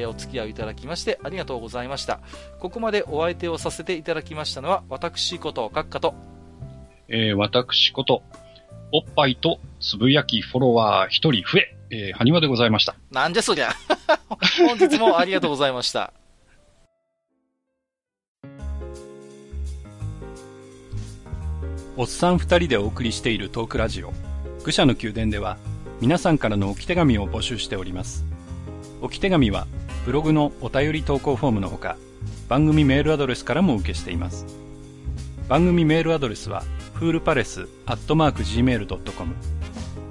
[0.00, 2.20] えー、お付き合いいただきましてありがとうございました。
[2.58, 6.14] ここまでお相手をさせていただきましたのは、私こと閣下と、
[7.08, 8.22] えー、私こと、
[8.92, 12.96] おっぱいとつぶやきフォロワー一人増え、えー、はにわでございました。
[13.10, 13.72] なんじゃそりゃ。
[14.66, 16.12] 本日もありがとうございました。
[22.00, 24.12] おっさん二人でお送りしているトークラジオ、
[24.62, 25.56] 愚者の宮殿では、
[26.00, 28.24] 皆さんからの置き手紙を募集しております。
[29.00, 29.66] 置き手紙は、
[30.06, 31.96] ブログのお便り投稿フォームのほか、
[32.48, 34.46] 番組メールアドレスからも受けしています。
[35.48, 36.62] 番組メールアドレスは、
[36.94, 39.34] フールパレスアットマーク Gmail.com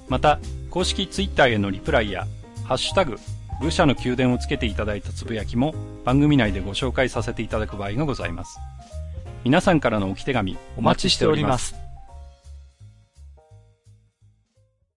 [0.08, 0.40] また、
[0.70, 2.26] 公式ツイッターへのリプライや、
[2.64, 3.18] ハッシュタグ、
[3.60, 5.74] 愚者の宮殿をつけていただいたつぶやきも
[6.06, 8.58] 番組内でご紹介させていただく場合がございます。
[9.44, 11.80] 皆さんからの置き手紙お待ちしております。